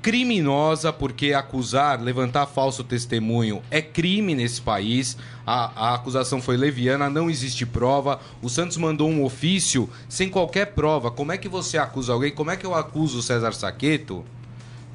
criminosa, 0.02 0.94
porque 0.94 1.34
acusar, 1.34 2.02
levantar 2.02 2.46
falso 2.46 2.84
testemunho 2.84 3.62
é 3.70 3.82
crime 3.82 4.34
nesse 4.34 4.62
país. 4.62 5.18
A, 5.46 5.90
a, 5.90 5.96
acusação 5.96 6.42
foi 6.42 6.56
leviana, 6.56 7.10
não 7.10 7.30
existe 7.30 7.66
prova. 7.66 8.20
O 8.42 8.50
Santos 8.50 8.78
mandou 8.78 9.10
um 9.10 9.24
ofício 9.24 9.90
sem 10.08 10.30
qualquer 10.30 10.68
prova. 10.68 11.12
Como 11.12 11.32
é 11.32 11.38
que 11.38 11.50
você 11.50 11.78
acusa 11.78 12.14
alguém? 12.14 12.32
Como 12.32 12.52
é 12.52 12.58
que 12.58 12.66
eu 12.66 12.74
acuso 12.74 13.20
o 13.20 13.22
César 13.22 13.52
Saqueto 13.54 14.24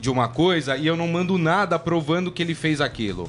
de 0.01 0.11
uma 0.11 0.29
coisa 0.29 0.77
e 0.77 0.87
eu 0.87 0.97
não 0.97 1.09
mando 1.09 1.37
nada 1.39 1.79
provando 1.79 2.33
que 2.33 2.43
ele 2.43 2.55
fez 2.55 2.81
aquilo? 2.81 3.29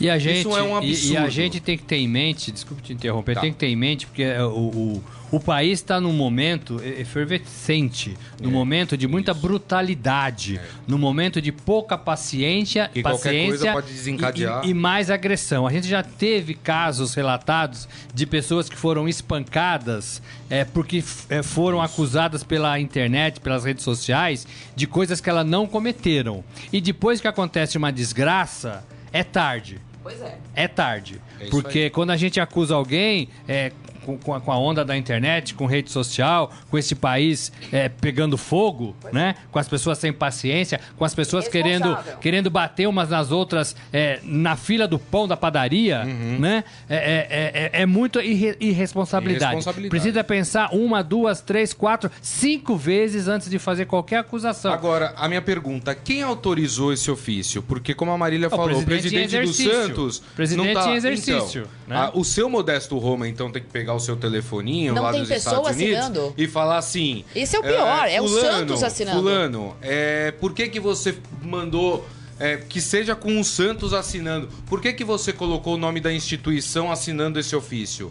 E 0.00 0.08
a 0.08 0.18
gente, 0.18 0.40
Isso 0.40 0.56
é 0.56 0.62
um 0.62 0.74
absurdo. 0.74 1.08
E, 1.08 1.12
e, 1.12 1.16
a 1.18 1.28
gente 1.28 1.60
tem 1.60 1.76
que 1.76 1.84
ter 1.84 1.96
em 1.96 2.08
mente, 2.08 2.50
desculpe 2.50 2.82
te 2.82 2.92
interromper, 2.94 3.34
tá. 3.34 3.42
tem 3.42 3.52
que 3.52 3.58
ter 3.58 3.66
em 3.66 3.76
mente, 3.76 4.06
porque 4.06 4.22
é, 4.22 4.42
o, 4.42 4.48
o, 4.48 5.04
o 5.30 5.38
país 5.38 5.78
está 5.78 6.00
num 6.00 6.12
momento 6.12 6.80
efervescente, 6.82 8.16
num 8.40 8.50
é. 8.50 8.52
momento 8.52 8.96
de 8.96 9.06
muita 9.06 9.32
brutalidade, 9.32 10.56
é. 10.56 10.62
num 10.86 10.98
momento 10.98 11.40
de 11.40 11.52
pouca 11.52 11.96
paciência, 11.96 12.90
e 12.94 13.02
paciência 13.02 13.72
pode 13.72 13.92
desencadear. 13.92 14.64
E, 14.64 14.70
e, 14.70 14.74
mais 14.74 15.10
agressão. 15.10 15.66
A 15.66 15.72
gente 15.72 15.86
já 15.86 16.02
teve 16.02 16.54
casos 16.54 17.14
relatados 17.14 17.88
de 18.12 18.26
pessoas 18.26 18.68
que 18.68 18.76
foram 18.76 19.08
espancadas 19.08 20.20
é, 20.48 20.64
porque 20.64 21.02
é, 21.28 21.42
foram 21.42 21.80
acusadas 21.80 22.42
pela 22.42 22.78
internet, 22.80 23.40
pelas 23.40 23.64
redes 23.64 23.84
sociais, 23.84 24.46
de 24.74 24.86
coisas 24.86 25.20
que 25.20 25.30
elas 25.30 25.46
não 25.46 25.66
cometeram. 25.66 26.42
E 26.72 26.80
depois 26.80 27.20
que 27.20 27.28
acontece 27.28 27.78
uma 27.78 27.92
desgraça, 27.92 28.84
é 29.12 29.22
tarde. 29.22 29.80
Pois 30.02 30.20
é. 30.20 30.38
É 30.54 30.66
tarde. 30.66 31.20
É 31.38 31.46
porque 31.46 31.78
aí. 31.80 31.90
quando 31.90 32.10
a 32.10 32.16
gente 32.16 32.40
acusa 32.40 32.74
alguém, 32.74 33.28
é, 33.46 33.70
com, 34.04 34.18
com, 34.18 34.34
a, 34.34 34.40
com, 34.40 34.52
a, 34.52 34.58
onda 34.58 34.84
da 34.84 34.96
internet, 34.96 35.54
com 35.54 35.66
rede 35.66 35.90
social, 35.90 36.52
com 36.70 36.78
esse 36.78 36.94
país 36.94 37.52
é, 37.72 37.88
pegando 37.88 38.36
fogo, 38.36 38.96
né? 39.12 39.34
Com 39.50 39.58
as 39.58 39.68
pessoas 39.68 39.98
sem 39.98 40.12
paciência, 40.12 40.80
com 40.96 41.04
as 41.04 41.14
pessoas 41.14 41.48
querendo, 41.48 41.96
querendo 42.20 42.50
bater 42.50 42.86
umas 42.86 43.10
nas 43.10 43.30
outras 43.30 43.76
é, 43.92 44.20
na 44.22 44.56
fila 44.56 44.86
do 44.86 44.98
pão 44.98 45.26
da 45.26 45.36
padaria, 45.36 46.02
uhum. 46.04 46.38
né? 46.38 46.64
É, 46.88 46.96
é, 46.96 47.70
é, 47.78 47.82
é 47.82 47.86
muito 47.86 48.20
irre, 48.20 48.56
irresponsabilidade. 48.60 49.52
irresponsabilidade. 49.52 49.90
Precisa 49.90 50.24
pensar 50.24 50.70
uma, 50.72 51.02
duas, 51.02 51.40
três, 51.40 51.72
quatro, 51.72 52.10
cinco 52.20 52.76
vezes 52.76 53.28
antes 53.28 53.48
de 53.50 53.58
fazer 53.58 53.86
qualquer 53.86 54.18
acusação. 54.18 54.72
Agora, 54.72 55.12
a 55.16 55.28
minha 55.28 55.42
pergunta, 55.42 55.94
quem 55.94 56.22
autorizou 56.22 56.92
esse 56.92 57.10
ofício? 57.10 57.62
Porque, 57.62 57.94
como 57.94 58.10
a 58.10 58.18
Marília 58.18 58.48
o 58.48 58.50
falou, 58.50 58.82
presidente 58.82 59.36
o 59.36 59.38
presidente 59.38 59.46
do 59.46 59.52
Santos... 59.52 60.22
Presidente 60.34 60.74
não 60.74 60.82
tá... 60.82 60.90
em 60.90 60.94
exercício. 60.94 61.62
Então, 61.62 61.79
né? 61.90 61.96
a, 61.96 62.10
o 62.14 62.24
seu 62.24 62.48
Modesto 62.48 62.96
Roma, 62.98 63.26
então, 63.26 63.50
tem 63.50 63.60
que 63.60 63.68
pegar 63.68 63.94
o 63.94 63.98
seu 63.98 64.16
telefoninho 64.16 64.94
não 64.94 65.02
lá 65.02 65.10
dos 65.10 65.28
Estados 65.28 65.70
Unidos 65.70 65.98
assinando. 65.98 66.34
e 66.38 66.46
falar 66.46 66.78
assim. 66.78 67.24
Esse 67.34 67.56
é 67.56 67.58
o 67.58 67.62
pior, 67.62 68.06
é, 68.06 68.14
é 68.14 68.18
fulano, 68.18 68.36
o 68.36 68.40
Santos 68.40 68.82
assinando. 68.84 69.18
Fulano, 69.18 69.76
é, 69.82 70.30
por 70.30 70.54
que, 70.54 70.68
que 70.68 70.78
você 70.78 71.18
mandou. 71.42 72.06
É, 72.38 72.56
que 72.56 72.80
seja 72.80 73.14
com 73.14 73.38
o 73.38 73.44
Santos 73.44 73.92
assinando. 73.92 74.48
Por 74.66 74.80
que, 74.80 74.94
que 74.94 75.04
você 75.04 75.30
colocou 75.30 75.74
o 75.74 75.76
nome 75.76 76.00
da 76.00 76.10
instituição 76.10 76.90
assinando 76.90 77.38
esse 77.38 77.54
ofício? 77.54 78.10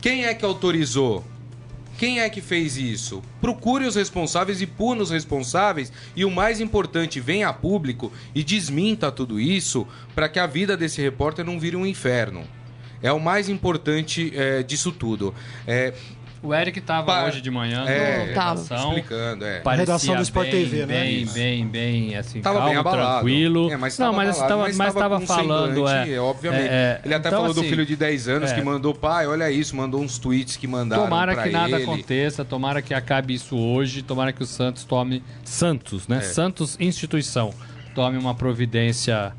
Quem 0.00 0.26
é 0.26 0.34
que 0.34 0.44
autorizou? 0.44 1.24
Quem 1.98 2.20
é 2.20 2.28
que 2.28 2.40
fez 2.40 2.76
isso? 2.76 3.20
Procure 3.40 3.84
os 3.84 3.96
responsáveis 3.96 4.60
e 4.60 4.66
puna 4.66 5.02
os 5.02 5.10
responsáveis. 5.10 5.92
E 6.14 6.24
o 6.24 6.30
mais 6.30 6.60
importante, 6.60 7.18
venha 7.20 7.48
a 7.48 7.52
público 7.52 8.12
e 8.32 8.44
desminta 8.44 9.10
tudo 9.10 9.40
isso 9.40 9.88
para 10.14 10.28
que 10.28 10.38
a 10.38 10.46
vida 10.46 10.76
desse 10.76 11.02
repórter 11.02 11.44
não 11.44 11.58
vire 11.58 11.74
um 11.74 11.86
inferno 11.86 12.46
é 13.02 13.12
o 13.12 13.20
mais 13.20 13.48
importante 13.48 14.32
é, 14.34 14.62
disso 14.62 14.92
tudo. 14.92 15.34
É, 15.66 15.92
o 16.42 16.52
Eric 16.52 16.80
estava 16.80 17.24
hoje 17.24 17.40
de 17.40 17.50
manhã 17.52 17.84
é, 17.86 18.24
redação, 18.24 18.88
explicando, 18.88 19.44
é. 19.44 19.62
redação 19.64 20.16
do 20.16 20.22
Sport 20.22 20.50
bem, 20.50 20.64
TV, 20.64 20.78
né? 20.78 20.86
Bem, 20.86 21.26
bem, 21.26 21.66
bem, 21.68 22.16
assim, 22.16 22.40
tava 22.40 22.56
calmo, 22.56 22.70
bem 22.70 22.78
abalado. 22.80 23.12
tranquilo. 23.12 23.70
É, 23.70 23.76
mas 23.76 23.96
não, 23.96 24.12
mas 24.12 24.30
estava 24.30 24.68
mas 24.74 24.88
estava 24.88 25.20
falando, 25.20 25.86
é, 25.86 26.18
obviamente. 26.18 26.68
É, 26.68 27.00
Ele 27.04 27.14
até 27.14 27.28
então, 27.28 27.40
falou 27.42 27.52
assim, 27.52 27.62
do 27.62 27.68
filho 27.68 27.86
de 27.86 27.94
10 27.94 28.28
anos 28.28 28.50
é, 28.50 28.54
que 28.56 28.60
mandou, 28.60 28.92
pai, 28.92 29.24
olha 29.28 29.48
isso, 29.52 29.76
mandou 29.76 30.00
uns 30.00 30.18
tweets 30.18 30.56
que 30.56 30.66
mandaram 30.66 31.04
Tomara 31.04 31.36
que 31.36 31.42
ele. 31.42 31.52
nada 31.52 31.76
aconteça, 31.76 32.44
tomara 32.44 32.82
que 32.82 32.92
acabe 32.92 33.34
isso 33.34 33.56
hoje, 33.56 34.02
tomara 34.02 34.32
que 34.32 34.42
o 34.42 34.46
Santos 34.46 34.82
tome 34.82 35.22
Santos, 35.44 36.08
né? 36.08 36.16
É. 36.16 36.20
Santos 36.22 36.76
instituição 36.80 37.54
tome 37.94 38.18
uma 38.18 38.34
providência 38.34 39.32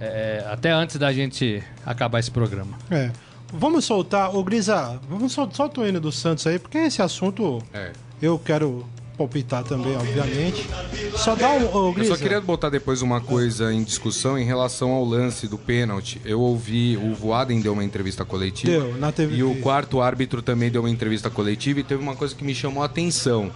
é, 0.00 0.44
até 0.50 0.70
antes 0.70 0.96
da 0.96 1.12
gente 1.12 1.62
acabar 1.84 2.18
esse 2.18 2.30
programa. 2.30 2.76
É. 2.90 3.10
Vamos 3.52 3.84
soltar, 3.84 4.34
ô 4.34 4.42
Grisa, 4.42 5.00
vamos 5.08 5.32
sol, 5.32 5.48
soltar 5.52 5.84
o 5.84 5.88
hino 5.88 6.00
do 6.00 6.10
Santos 6.10 6.46
aí, 6.46 6.58
porque 6.58 6.78
esse 6.78 7.00
assunto 7.00 7.62
é. 7.72 7.92
eu 8.20 8.38
quero 8.38 8.84
palpitar 9.16 9.64
também, 9.64 9.96
obviamente. 9.96 10.68
Só 11.16 11.34
dá 11.34 11.50
um. 11.52 11.74
Ô, 11.74 11.92
Grisa. 11.92 12.12
Eu 12.12 12.16
só 12.16 12.22
queria 12.22 12.40
botar 12.40 12.68
depois 12.68 13.02
uma 13.02 13.20
coisa 13.20 13.72
em 13.72 13.82
discussão 13.82 14.38
em 14.38 14.44
relação 14.44 14.90
ao 14.90 15.04
lance 15.04 15.48
do 15.48 15.56
pênalti. 15.56 16.20
Eu 16.24 16.40
ouvi, 16.40 16.96
o 16.96 17.14
Voaden 17.14 17.60
deu 17.60 17.72
uma 17.72 17.84
entrevista 17.84 18.24
coletiva. 18.24 18.72
Deu, 18.72 18.98
na 18.98 19.10
TV. 19.10 19.36
E 19.36 19.42
o 19.42 19.54
quarto 19.60 20.00
árbitro 20.00 20.42
também 20.42 20.70
deu 20.70 20.82
uma 20.82 20.90
entrevista 20.90 21.30
coletiva 21.30 21.80
e 21.80 21.84
teve 21.84 22.02
uma 22.02 22.14
coisa 22.14 22.34
que 22.34 22.44
me 22.44 22.54
chamou 22.54 22.82
a 22.82 22.86
atenção. 22.86 23.50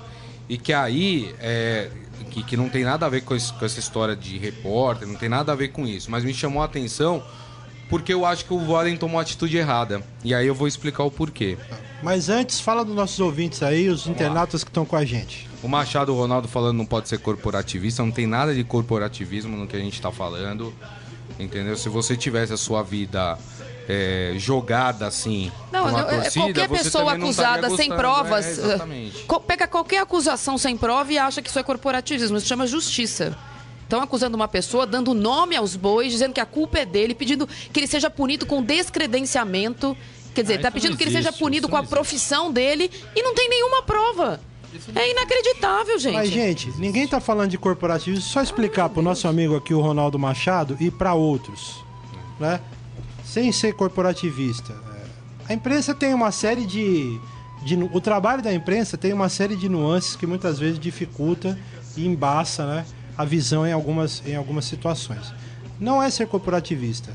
E 0.51 0.59
que 0.59 0.73
aí, 0.73 1.33
é, 1.39 1.89
que, 2.29 2.43
que 2.43 2.57
não 2.57 2.69
tem 2.69 2.83
nada 2.83 3.07
a 3.07 3.09
ver 3.09 3.21
com, 3.21 3.37
esse, 3.37 3.53
com 3.53 3.65
essa 3.65 3.79
história 3.79 4.17
de 4.17 4.37
repórter, 4.37 5.07
não 5.07 5.15
tem 5.15 5.29
nada 5.29 5.53
a 5.53 5.55
ver 5.55 5.69
com 5.69 5.87
isso. 5.87 6.11
Mas 6.11 6.25
me 6.25 6.35
chamou 6.35 6.61
a 6.61 6.65
atenção 6.65 7.23
porque 7.89 8.13
eu 8.13 8.27
acho 8.27 8.45
que 8.45 8.53
o 8.53 8.59
Voaden 8.59 8.97
tomou 8.97 9.21
a 9.21 9.23
atitude 9.23 9.57
errada. 9.57 10.03
E 10.25 10.35
aí 10.35 10.49
eu 10.49 10.55
vou 10.55 10.67
explicar 10.67 11.05
o 11.05 11.11
porquê. 11.11 11.57
Mas 12.03 12.29
antes, 12.29 12.59
fala 12.59 12.85
dos 12.85 12.97
nossos 12.97 13.21
ouvintes 13.21 13.63
aí, 13.63 13.89
os 13.89 14.03
Vamos 14.03 14.21
internautas 14.21 14.63
lá. 14.63 14.65
que 14.65 14.71
estão 14.71 14.85
com 14.85 14.97
a 14.97 15.05
gente. 15.05 15.49
O 15.63 15.69
Machado 15.69 16.13
Ronaldo 16.13 16.49
falando 16.49 16.79
não 16.79 16.87
pode 16.87 17.09
ser 17.09 17.19
corporativista, 17.19 18.03
não 18.03 18.11
tem 18.11 18.27
nada 18.27 18.53
de 18.53 18.65
corporativismo 18.65 19.57
no 19.57 19.69
que 19.69 19.77
a 19.77 19.81
gente 19.81 19.95
está 19.95 20.11
falando. 20.11 20.75
Entendeu? 21.39 21.77
Se 21.77 21.89
você 21.89 22.17
tivesse 22.17 22.53
a 22.53 22.57
sua 22.57 22.83
vida 22.83 23.39
é, 23.91 24.39
jogada 24.39 25.07
assim. 25.07 25.51
Não, 25.73 25.89
eu, 25.89 26.07
torcida, 26.07 26.45
qualquer 26.45 26.69
pessoa 26.69 27.13
acusada 27.13 27.71
sem 27.71 27.89
provas. 27.89 28.59
É, 28.59 28.79
pega 29.47 29.67
qualquer 29.67 29.99
acusação 29.99 30.57
sem 30.57 30.77
prova 30.77 31.13
e 31.13 31.19
acha 31.19 31.43
que 31.43 31.49
isso 31.49 31.59
é 31.59 31.63
corporativismo. 31.63 32.37
Isso 32.37 32.47
chama 32.47 32.67
justiça. 32.67 33.37
Estão 33.83 34.01
acusando 34.01 34.37
uma 34.37 34.47
pessoa, 34.47 34.87
dando 34.87 35.13
nome 35.13 35.57
aos 35.57 35.75
bois, 35.75 36.13
dizendo 36.13 36.33
que 36.33 36.41
a 36.41 36.47
culpa 36.47 36.79
é 36.79 36.87
dele, 36.87 37.13
pedindo 37.13 37.49
que 37.73 37.81
ele 37.81 37.89
seja 37.89 38.09
punido 38.09 38.47
com 38.47 38.63
descredenciamento. 38.63 39.97
Quer 40.33 40.43
dizer, 40.43 40.55
está 40.55 40.69
ah, 40.69 40.71
pedindo 40.71 40.97
que 40.97 41.03
ele 41.03 41.11
seja 41.11 41.33
punido 41.33 41.69
com 41.69 41.77
a 41.77 41.83
profissão 41.83 42.53
dele 42.53 42.89
e 43.17 43.23
não 43.23 43.35
tem 43.35 43.49
nenhuma 43.49 43.83
prova. 43.83 44.41
É 44.95 45.11
inacreditável, 45.11 45.99
gente. 45.99 46.15
Mas, 46.15 46.29
gente, 46.29 46.71
ninguém 46.79 47.03
está 47.03 47.21
falando 47.21 47.51
de 47.51 47.59
corporativismo. 47.59 48.25
Só 48.25 48.41
explicar 48.41 48.89
para 48.89 49.01
o 49.01 49.03
nosso 49.03 49.27
amigo 49.27 49.57
aqui, 49.57 49.75
o 49.75 49.81
Ronaldo 49.81 50.17
Machado, 50.17 50.77
e 50.79 50.89
para 50.93 51.13
outros. 51.15 51.85
Né? 52.39 52.61
Sem 53.31 53.53
ser 53.53 53.75
corporativista. 53.75 54.73
É, 54.73 55.53
a 55.53 55.55
imprensa 55.55 55.95
tem 55.95 56.13
uma 56.13 56.33
série 56.33 56.67
de, 56.67 57.21
de, 57.65 57.77
O 57.93 58.01
trabalho 58.01 58.43
da 58.43 58.53
imprensa 58.53 58.99
tem 58.99 59.13
uma 59.13 59.29
série 59.29 59.55
de 59.55 59.69
nuances 59.69 60.17
que 60.17 60.27
muitas 60.27 60.59
vezes 60.59 60.81
dificulta 60.81 61.57
e 61.97 62.05
embaça 62.05 62.67
né, 62.67 62.85
a 63.17 63.25
visão 63.25 63.65
em 63.65 63.73
algumas, 63.73 64.21
em 64.27 64.35
algumas 64.35 64.65
situações. 64.65 65.33
Não 65.79 66.03
é 66.03 66.11
ser 66.11 66.27
corporativista. 66.27 67.13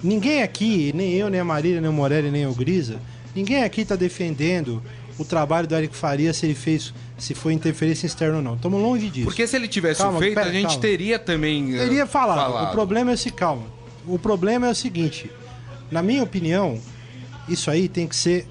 Ninguém 0.00 0.42
aqui, 0.42 0.92
nem 0.94 1.14
eu, 1.14 1.28
nem 1.28 1.40
a 1.40 1.44
Marília, 1.44 1.80
nem 1.80 1.90
o 1.90 1.92
Morelli, 1.92 2.30
nem 2.30 2.46
o 2.46 2.54
Grisa, 2.54 3.00
ninguém 3.34 3.64
aqui 3.64 3.80
está 3.80 3.96
defendendo 3.96 4.80
o 5.18 5.24
trabalho 5.24 5.66
do 5.66 5.74
Eric 5.74 5.96
Faria 5.96 6.32
se 6.32 6.46
ele 6.46 6.54
fez, 6.54 6.94
se 7.18 7.34
foi 7.34 7.52
interferência 7.52 8.06
externa 8.06 8.36
ou 8.36 8.42
não. 8.42 8.54
Estamos 8.54 8.80
longe 8.80 9.10
disso. 9.10 9.24
Porque 9.24 9.44
se 9.44 9.56
ele 9.56 9.66
tivesse 9.66 10.00
calma, 10.00 10.20
feito, 10.20 10.36
pera, 10.36 10.50
a 10.50 10.52
gente 10.52 10.66
calma. 10.66 10.80
teria 10.80 11.18
também. 11.18 11.72
Teria 11.72 12.06
falado. 12.06 12.38
falado. 12.38 12.68
O 12.68 12.70
problema 12.70 13.10
é 13.10 13.14
esse, 13.14 13.32
calma. 13.32 13.64
O 14.06 14.18
problema 14.20 14.68
é 14.68 14.70
o 14.70 14.74
seguinte: 14.74 15.28
na 15.90 16.02
minha 16.02 16.22
opinião, 16.22 16.80
isso 17.48 17.70
aí 17.70 17.88
tem 17.88 18.06
que 18.06 18.16
ser 18.16 18.46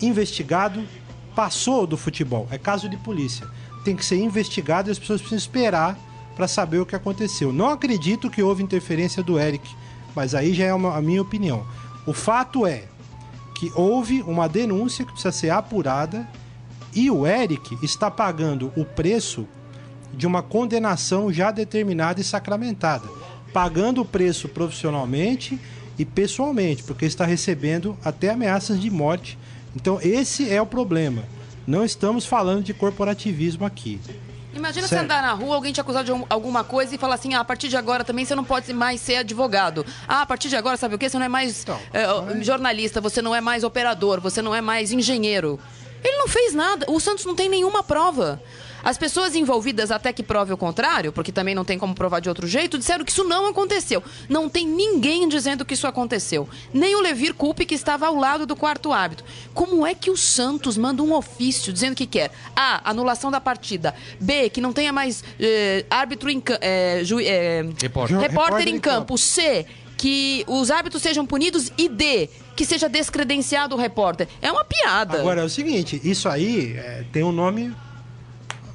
investigado. 0.00 0.84
Passou 1.34 1.86
do 1.86 1.96
futebol, 1.96 2.48
é 2.50 2.56
caso 2.56 2.88
de 2.88 2.96
polícia. 2.96 3.46
Tem 3.84 3.94
que 3.94 4.04
ser 4.04 4.16
investigado 4.16 4.88
e 4.88 4.92
as 4.92 4.98
pessoas 4.98 5.20
precisam 5.20 5.38
esperar 5.38 5.98
para 6.34 6.48
saber 6.48 6.78
o 6.78 6.86
que 6.86 6.96
aconteceu. 6.96 7.52
Não 7.52 7.70
acredito 7.70 8.30
que 8.30 8.42
houve 8.42 8.62
interferência 8.62 9.22
do 9.22 9.38
Eric, 9.38 9.68
mas 10.14 10.34
aí 10.34 10.54
já 10.54 10.64
é 10.64 10.74
uma, 10.74 10.96
a 10.96 11.02
minha 11.02 11.20
opinião. 11.20 11.66
O 12.06 12.12
fato 12.12 12.66
é 12.66 12.84
que 13.54 13.72
houve 13.74 14.22
uma 14.22 14.48
denúncia 14.48 15.04
que 15.04 15.12
precisa 15.12 15.32
ser 15.32 15.50
apurada 15.50 16.28
e 16.94 17.10
o 17.10 17.26
Eric 17.26 17.78
está 17.82 18.10
pagando 18.10 18.72
o 18.76 18.84
preço 18.84 19.46
de 20.12 20.26
uma 20.26 20.42
condenação 20.42 21.32
já 21.32 21.50
determinada 21.50 22.20
e 22.20 22.24
sacramentada, 22.24 23.08
pagando 23.52 24.00
o 24.00 24.04
preço 24.04 24.48
profissionalmente 24.48 25.58
e 25.98 26.04
pessoalmente, 26.04 26.82
porque 26.82 27.04
está 27.04 27.24
recebendo 27.24 27.96
até 28.04 28.30
ameaças 28.30 28.80
de 28.80 28.90
morte. 28.90 29.38
Então, 29.74 29.98
esse 30.02 30.50
é 30.50 30.60
o 30.60 30.66
problema. 30.66 31.24
Não 31.66 31.84
estamos 31.84 32.24
falando 32.24 32.62
de 32.62 32.72
corporativismo 32.72 33.64
aqui. 33.64 34.00
Imagina 34.54 34.86
Sério? 34.86 35.04
você 35.04 35.04
andar 35.04 35.22
na 35.22 35.32
rua, 35.32 35.54
alguém 35.54 35.72
te 35.72 35.80
acusar 35.80 36.02
de 36.02 36.10
alguma 36.30 36.64
coisa 36.64 36.94
e 36.94 36.98
falar 36.98 37.16
assim: 37.16 37.34
ah, 37.34 37.40
a 37.40 37.44
partir 37.44 37.68
de 37.68 37.76
agora 37.76 38.02
também 38.04 38.24
você 38.24 38.34
não 38.34 38.44
pode 38.44 38.72
mais 38.72 39.00
ser 39.00 39.16
advogado. 39.16 39.84
Ah, 40.08 40.22
a 40.22 40.26
partir 40.26 40.48
de 40.48 40.56
agora, 40.56 40.76
sabe 40.76 40.94
o 40.94 40.98
que? 40.98 41.08
Você 41.08 41.18
não 41.18 41.26
é 41.26 41.28
mais 41.28 41.62
então, 41.62 41.78
é, 41.92 42.42
jornalista, 42.42 43.00
você 43.00 43.20
não 43.20 43.34
é 43.34 43.40
mais 43.40 43.64
operador, 43.64 44.20
você 44.20 44.40
não 44.40 44.54
é 44.54 44.60
mais 44.60 44.92
engenheiro. 44.92 45.60
Ele 46.02 46.16
não 46.18 46.28
fez 46.28 46.54
nada. 46.54 46.86
O 46.88 46.98
Santos 47.00 47.24
não 47.24 47.34
tem 47.34 47.48
nenhuma 47.48 47.82
prova. 47.82 48.40
As 48.82 48.96
pessoas 48.98 49.34
envolvidas, 49.34 49.90
até 49.90 50.12
que 50.12 50.22
prove 50.22 50.52
o 50.52 50.56
contrário, 50.56 51.12
porque 51.12 51.32
também 51.32 51.54
não 51.54 51.64
tem 51.64 51.78
como 51.78 51.94
provar 51.94 52.20
de 52.20 52.28
outro 52.28 52.46
jeito, 52.46 52.78
disseram 52.78 53.04
que 53.04 53.10
isso 53.10 53.24
não 53.24 53.46
aconteceu. 53.46 54.02
Não 54.28 54.48
tem 54.48 54.66
ninguém 54.66 55.28
dizendo 55.28 55.64
que 55.64 55.74
isso 55.74 55.86
aconteceu. 55.86 56.48
Nem 56.72 56.94
o 56.94 57.00
Levir 57.00 57.34
Culpe, 57.34 57.66
que 57.66 57.74
estava 57.74 58.06
ao 58.06 58.14
lado 58.14 58.46
do 58.46 58.56
quarto 58.56 58.92
árbitro. 58.92 59.24
Como 59.54 59.86
é 59.86 59.94
que 59.94 60.10
o 60.10 60.16
Santos 60.16 60.76
manda 60.76 61.02
um 61.02 61.12
ofício 61.12 61.72
dizendo 61.72 61.94
que 61.94 62.06
quer 62.06 62.30
A. 62.54 62.90
Anulação 62.90 63.30
da 63.30 63.40
partida. 63.40 63.94
B. 64.20 64.50
Que 64.50 64.60
não 64.60 64.72
tenha 64.72 64.92
mais 64.92 65.24
eh, 65.40 65.84
árbitro 65.90 66.30
em 66.30 66.42
eh, 66.60 67.00
ju, 67.04 67.20
eh, 67.20 67.64
repórter. 67.80 68.18
repórter, 68.18 68.68
em 68.68 68.78
campo. 68.78 69.16
C 69.18 69.66
que 69.96 70.44
os 70.46 70.70
árbitros 70.70 71.02
sejam 71.02 71.24
punidos 71.24 71.72
e 71.76 71.88
D, 71.88 72.28
que 72.54 72.64
seja 72.64 72.88
descredenciado 72.88 73.74
o 73.74 73.78
repórter. 73.78 74.28
É 74.42 74.52
uma 74.52 74.64
piada. 74.64 75.18
Agora 75.18 75.40
é 75.40 75.44
o 75.44 75.48
seguinte, 75.48 76.00
isso 76.04 76.28
aí 76.28 76.74
é, 76.76 77.04
tem 77.10 77.22
um 77.22 77.32
nome 77.32 77.74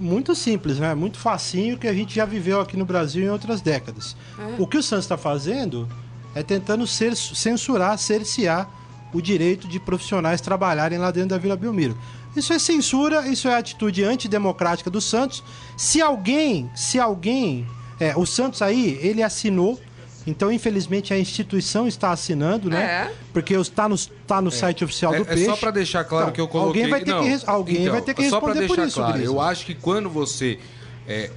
muito 0.02 0.34
simples, 0.36 0.80
né? 0.80 0.94
Muito 0.96 1.18
facinho 1.18 1.78
que 1.78 1.88
a 1.88 1.94
gente 1.94 2.16
já 2.16 2.26
viveu 2.26 2.60
aqui 2.60 2.76
no 2.76 2.86
Brasil 2.86 3.24
em 3.24 3.30
outras 3.30 3.62
décadas. 3.62 4.18
É. 4.38 4.62
O 4.62 4.66
que 4.66 4.78
o 4.78 4.84
Santos 4.84 5.06
está 5.06 5.18
fazendo 5.18 5.88
é 6.34 6.42
tentando 6.42 6.88
ser, 6.88 7.16
censurar, 7.16 7.98
cercear 7.98 8.70
o 9.14 9.22
direito 9.22 9.68
de 9.68 9.80
profissionais 9.80 10.42
trabalharem 10.42 10.98
lá 10.98 11.12
dentro 11.12 11.30
da 11.30 11.38
Vila 11.38 11.56
Belmiro. 11.56 11.98
Isso 12.36 12.54
é 12.54 12.60
censura, 12.60 13.28
isso 13.28 13.48
é 13.48 13.56
atitude 13.56 14.04
antidemocrática 14.04 14.90
do 14.90 15.02
Santos. 15.02 15.44
Se 15.78 16.02
alguém, 16.02 16.70
se 16.74 17.00
alguém, 17.00 17.68
é, 18.00 18.16
o 18.16 18.26
Santos 18.26 18.62
aí, 18.62 18.98
ele 19.02 19.22
assinou 19.22 19.80
então, 20.26 20.52
infelizmente, 20.52 21.14
a 21.14 21.20
instituição 21.20 21.88
está 21.88 22.12
assinando, 22.12 22.70
né? 22.70 22.82
É. 22.84 23.14
Porque 23.34 23.54
está 23.56 23.90
no, 23.90 23.98
tá 24.28 24.42
no 24.42 24.50
é. 24.50 24.52
site 24.52 24.84
oficial 24.84 25.14
do 25.14 25.24
é, 25.24 25.26
Peixe. 25.26 25.44
É 25.44 25.46
só 25.46 25.56
para 25.56 25.72
deixar 25.72 26.04
claro 26.04 26.26
então, 26.26 26.34
que 26.34 26.42
eu 26.42 26.48
coloquei... 26.48 26.84
Alguém 26.84 26.92
vai 26.92 27.04
ter, 27.04 27.12
não, 27.12 27.24
que, 27.24 27.46
alguém 27.46 27.82
então, 27.82 27.94
vai 27.94 28.02
ter 28.02 28.14
que 28.14 28.22
responder 28.22 28.68
por 28.68 28.80
isso, 28.80 29.00
claro, 29.00 29.22
Eu 29.22 29.42
acho 29.42 29.66
que 29.66 29.74
quando 29.74 30.10
você 30.10 30.60
é, 31.08 31.32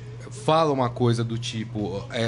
fala 0.44 0.72
uma 0.72 0.90
coisa 0.90 1.22
do 1.22 1.38
tipo 1.38 2.04
é, 2.10 2.24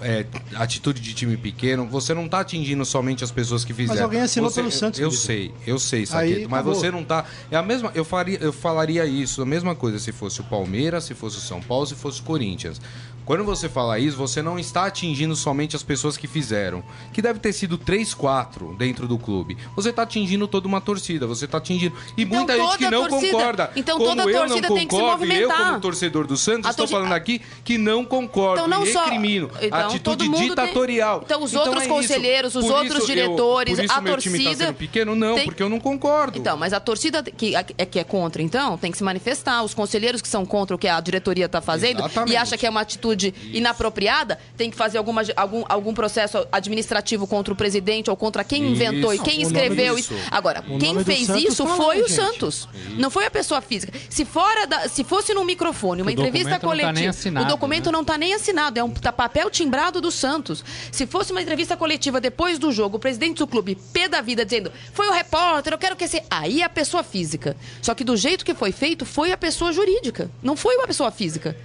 é, 0.00 0.20
é, 0.20 0.26
atitude 0.54 1.00
de 1.00 1.12
time 1.12 1.36
pequeno, 1.36 1.86
você 1.86 2.14
não 2.14 2.26
está 2.26 2.40
atingindo 2.40 2.84
somente 2.84 3.24
as 3.24 3.30
pessoas 3.30 3.64
que 3.64 3.74
fizeram. 3.74 3.94
Mas 3.94 4.02
alguém 4.02 4.20
assinou 4.20 4.48
você, 4.48 4.60
pelo 4.60 4.70
Santos. 4.70 5.00
Eu, 5.00 5.08
eu 5.08 5.10
sei, 5.10 5.54
eu 5.66 5.78
sei, 5.78 6.06
Saqueto, 6.06 6.48
mas 6.48 6.64
você 6.64 6.90
não 6.90 7.00
está 7.00 7.24
É 7.50 7.56
a 7.56 7.62
mesma. 7.62 7.90
Eu, 7.94 8.04
faria, 8.04 8.38
eu 8.38 8.52
falaria 8.52 9.04
isso, 9.04 9.42
a 9.42 9.46
mesma 9.46 9.74
coisa 9.74 9.98
se 9.98 10.12
fosse 10.12 10.40
o 10.40 10.44
Palmeiras, 10.44 11.04
se 11.04 11.14
fosse 11.14 11.38
o 11.38 11.40
São 11.40 11.60
Paulo, 11.60 11.86
se 11.86 11.94
fosse 11.94 12.20
o 12.20 12.24
Corinthians. 12.24 12.80
Quando 13.24 13.44
você 13.44 13.68
fala 13.68 13.98
isso, 13.98 14.16
você 14.16 14.42
não 14.42 14.58
está 14.58 14.86
atingindo 14.86 15.34
somente 15.36 15.76
as 15.76 15.82
pessoas 15.82 16.16
que 16.16 16.26
fizeram, 16.26 16.82
que 17.12 17.22
deve 17.22 17.38
ter 17.38 17.52
sido 17.52 17.78
3, 17.78 18.14
4 18.14 18.74
dentro 18.76 19.06
do 19.06 19.16
clube. 19.18 19.56
Você 19.76 19.90
está 19.90 20.02
atingindo 20.02 20.48
toda 20.48 20.66
uma 20.66 20.80
torcida, 20.80 21.26
você 21.26 21.44
está 21.44 21.58
atingindo. 21.58 21.94
E 22.16 22.22
então, 22.22 22.38
muita 22.38 22.56
gente 22.56 22.78
que 22.78 22.90
não 22.90 23.08
torcida, 23.08 23.32
concorda. 23.32 23.70
Então 23.76 23.98
toda 23.98 24.22
a 24.22 24.26
torcida 24.26 24.68
tem 24.68 24.86
concordo, 24.86 24.88
que 24.88 24.96
se 24.96 25.02
movimentar. 25.02 25.60
Eu, 25.60 25.66
como 25.66 25.80
torcedor 25.80 26.26
do 26.26 26.36
Santos, 26.36 26.68
estou 26.68 26.88
falando 26.88 27.12
aqui 27.12 27.40
que 27.64 27.78
não 27.78 28.04
concordo 28.04 28.64
então, 28.64 28.68
não 28.68 28.84
e 28.86 28.92
recrimino 28.92 29.50
só... 29.52 29.64
então, 29.64 29.78
atitude 29.78 30.28
ditatorial. 30.28 31.20
Tem... 31.20 31.26
Então 31.26 31.44
os 31.44 31.52
então, 31.52 31.64
outros 31.64 31.84
é 31.84 31.88
conselheiros, 31.88 32.54
os 32.56 32.64
por 32.64 32.74
outros 32.74 33.06
diretores, 33.06 33.72
eu, 33.72 33.76
por 33.76 33.84
isso 33.84 33.94
a 33.94 34.00
meu 34.00 34.12
torcida. 34.14 34.38
Time 34.38 34.50
tá 34.50 34.64
sendo 34.64 34.74
pequeno, 34.74 35.14
não, 35.14 35.34
tem... 35.36 35.44
porque 35.44 35.62
eu 35.62 35.68
não 35.68 35.78
concordo. 35.78 36.38
Então, 36.38 36.56
mas 36.56 36.72
a 36.72 36.80
torcida 36.80 37.22
que 37.22 37.54
é, 37.54 37.62
que 37.62 37.98
é 37.98 38.04
contra, 38.04 38.42
então, 38.42 38.76
tem 38.76 38.90
que 38.90 38.98
se 38.98 39.04
manifestar. 39.04 39.62
Os 39.62 39.74
conselheiros 39.74 40.20
que 40.20 40.28
são 40.28 40.44
contra 40.44 40.74
o 40.74 40.78
que 40.78 40.88
a 40.88 41.00
diretoria 41.00 41.46
está 41.46 41.60
fazendo 41.60 42.00
Exatamente. 42.00 42.32
e 42.32 42.36
acha 42.36 42.56
que 42.56 42.66
é 42.66 42.70
uma 42.70 42.80
atitude 42.80 43.11
isso. 43.16 43.56
inapropriada 43.56 43.92
apropriada, 43.92 44.38
tem 44.56 44.70
que 44.70 44.76
fazer 44.76 44.98
alguma, 44.98 45.22
algum, 45.36 45.64
algum 45.68 45.94
processo 45.94 46.46
administrativo 46.50 47.26
contra 47.26 47.52
o 47.52 47.56
presidente 47.56 48.10
ou 48.10 48.16
contra 48.16 48.44
quem 48.44 48.62
isso. 48.62 48.72
inventou 48.72 49.14
e 49.14 49.18
quem 49.18 49.42
escreveu 49.42 49.98
isso. 49.98 50.14
Agora, 50.30 50.64
o 50.68 50.78
quem 50.78 51.02
fez 51.04 51.28
isso 51.28 51.66
foi 51.66 52.02
o 52.02 52.08
gente. 52.08 52.12
Santos. 52.12 52.68
Isso. 52.74 52.96
Não 52.96 53.10
foi 53.10 53.26
a 53.26 53.30
pessoa 53.30 53.60
física. 53.60 53.92
Se 54.08 54.24
fora 54.24 54.66
da, 54.66 54.88
se 54.88 55.04
fosse 55.04 55.34
num 55.34 55.44
microfone, 55.44 56.02
uma 56.02 56.10
o 56.10 56.12
entrevista 56.12 56.50
tá 56.50 56.60
coletiva, 56.60 57.12
tá 57.32 57.42
o 57.42 57.44
documento 57.44 57.86
né? 57.86 57.92
não 57.92 58.02
está 58.02 58.16
nem 58.16 58.34
assinado, 58.34 58.78
é 58.78 58.84
um 58.84 58.90
tá 58.90 59.12
papel 59.12 59.50
timbrado 59.50 60.00
do 60.00 60.10
Santos. 60.10 60.64
Se 60.90 61.06
fosse 61.06 61.32
uma 61.32 61.42
entrevista 61.42 61.76
coletiva 61.76 62.20
depois 62.20 62.58
do 62.58 62.72
jogo, 62.72 62.96
o 62.96 63.00
presidente 63.00 63.38
do 63.38 63.46
clube, 63.46 63.76
pé 63.92 64.08
da 64.08 64.20
vida, 64.20 64.44
dizendo: 64.44 64.72
"Foi 64.92 65.08
o 65.08 65.12
repórter, 65.12 65.72
eu 65.72 65.78
quero 65.78 65.96
que 65.96 66.04
esse 66.04 66.22
aí 66.30 66.62
a 66.62 66.68
pessoa 66.68 67.02
física". 67.02 67.56
Só 67.80 67.94
que 67.94 68.04
do 68.04 68.16
jeito 68.16 68.44
que 68.44 68.54
foi 68.54 68.72
feito, 68.72 69.04
foi 69.04 69.32
a 69.32 69.36
pessoa 69.36 69.72
jurídica, 69.72 70.30
não 70.42 70.56
foi 70.56 70.76
uma 70.76 70.86
pessoa 70.86 71.10
física. 71.10 71.56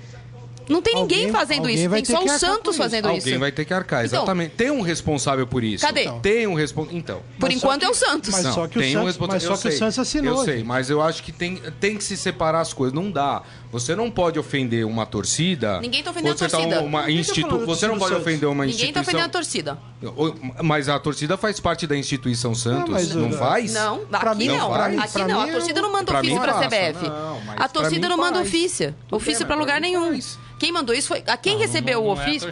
Não 0.69 0.81
tem 0.81 0.95
ninguém 0.95 1.25
alguém, 1.25 1.33
fazendo 1.33 1.69
isso, 1.69 1.89
tem 1.89 2.05
só 2.05 2.23
o 2.23 2.29
Santos 2.29 2.77
fazendo 2.77 3.05
alguém 3.05 3.19
isso. 3.19 3.27
Alguém 3.27 3.39
vai 3.39 3.51
ter 3.51 3.65
que 3.65 3.73
arcar, 3.73 4.05
então, 4.05 4.19
exatamente. 4.19 4.53
Então, 4.53 4.57
tem 4.57 4.71
um 4.71 4.81
responsável 4.81 5.47
por 5.47 5.63
isso. 5.63 5.85
Cadê? 5.85 6.01
Então. 6.03 6.19
Tem 6.19 6.47
um 6.47 6.53
responsável. 6.53 6.97
Então. 6.97 7.21
Por 7.39 7.51
enquanto 7.51 7.81
que, 7.81 7.85
é 7.85 7.89
o 7.89 7.93
Santos. 7.93 8.29
Mas 8.31 8.43
não, 8.43 8.53
só 8.53 8.67
que, 8.67 8.79
o 8.79 8.81
Santos, 8.81 9.17
um 9.17 9.27
mas 9.27 9.43
só 9.43 9.57
que 9.57 9.67
o 9.69 9.71
Santos 9.71 9.99
assinou. 9.99 10.39
Eu 10.39 10.45
sei, 10.45 10.63
mas 10.63 10.89
eu 10.89 11.01
acho 11.01 11.23
que 11.23 11.31
tem, 11.31 11.61
tem 11.79 11.97
que 11.97 12.03
se 12.03 12.17
separar 12.17 12.61
as 12.61 12.73
coisas. 12.73 12.93
Não 12.93 13.09
dá. 13.09 13.43
Você 13.71 13.95
não 13.95 14.09
pode 14.09 14.39
ofender 14.39 14.85
uma 14.85 15.05
torcida. 15.05 15.79
Ninguém 15.81 15.99
está 15.99 16.11
ofendendo 16.11 16.33
a 16.33 16.37
tá 16.37 16.49
torcida. 16.49 16.75
Tá 16.77 16.81
uma 16.81 17.11
institu... 17.11 17.65
Você 17.65 17.87
não 17.87 17.99
pode 17.99 18.15
ofender 18.15 18.47
uma 18.49 18.65
Ninguém 18.65 18.93
tá 18.93 19.01
instituição. 19.01 19.13
Ninguém 19.13 19.25
está 19.27 19.39
ofendendo 19.39 19.73
a 19.73 20.29
torcida. 20.49 20.63
Mas 20.63 20.89
a 20.89 20.99
torcida 20.99 21.37
faz 21.37 21.59
parte 21.59 21.85
da 21.85 21.97
instituição 21.97 22.55
Santos. 22.55 23.13
Não, 23.13 23.23
não 23.23 23.31
faz? 23.31 23.73
Não, 23.73 24.01
aqui 24.11 24.47
não. 24.47 24.73
Aqui 24.73 25.23
não. 25.27 25.41
A 25.41 25.47
torcida 25.47 25.81
não 25.81 25.91
manda 25.91 26.17
ofício 26.17 26.39
para 26.39 26.51
a 26.51 26.67
CBF. 26.67 27.11
A 27.57 27.67
torcida 27.67 28.09
não 28.09 28.17
manda 28.17 28.39
ofício. 28.39 28.95
Ofício 29.11 29.45
para 29.45 29.55
lugar 29.55 29.81
nenhum. 29.81 30.17
Quem 30.59 30.71
mandou 30.71 30.95
isso 30.95 31.07
foi. 31.07 31.23
A 31.27 31.37
quem 31.37 31.53
não, 31.53 31.61
recebeu 31.61 32.01
não, 32.01 32.07
o 32.07 32.11
ofício? 32.11 32.49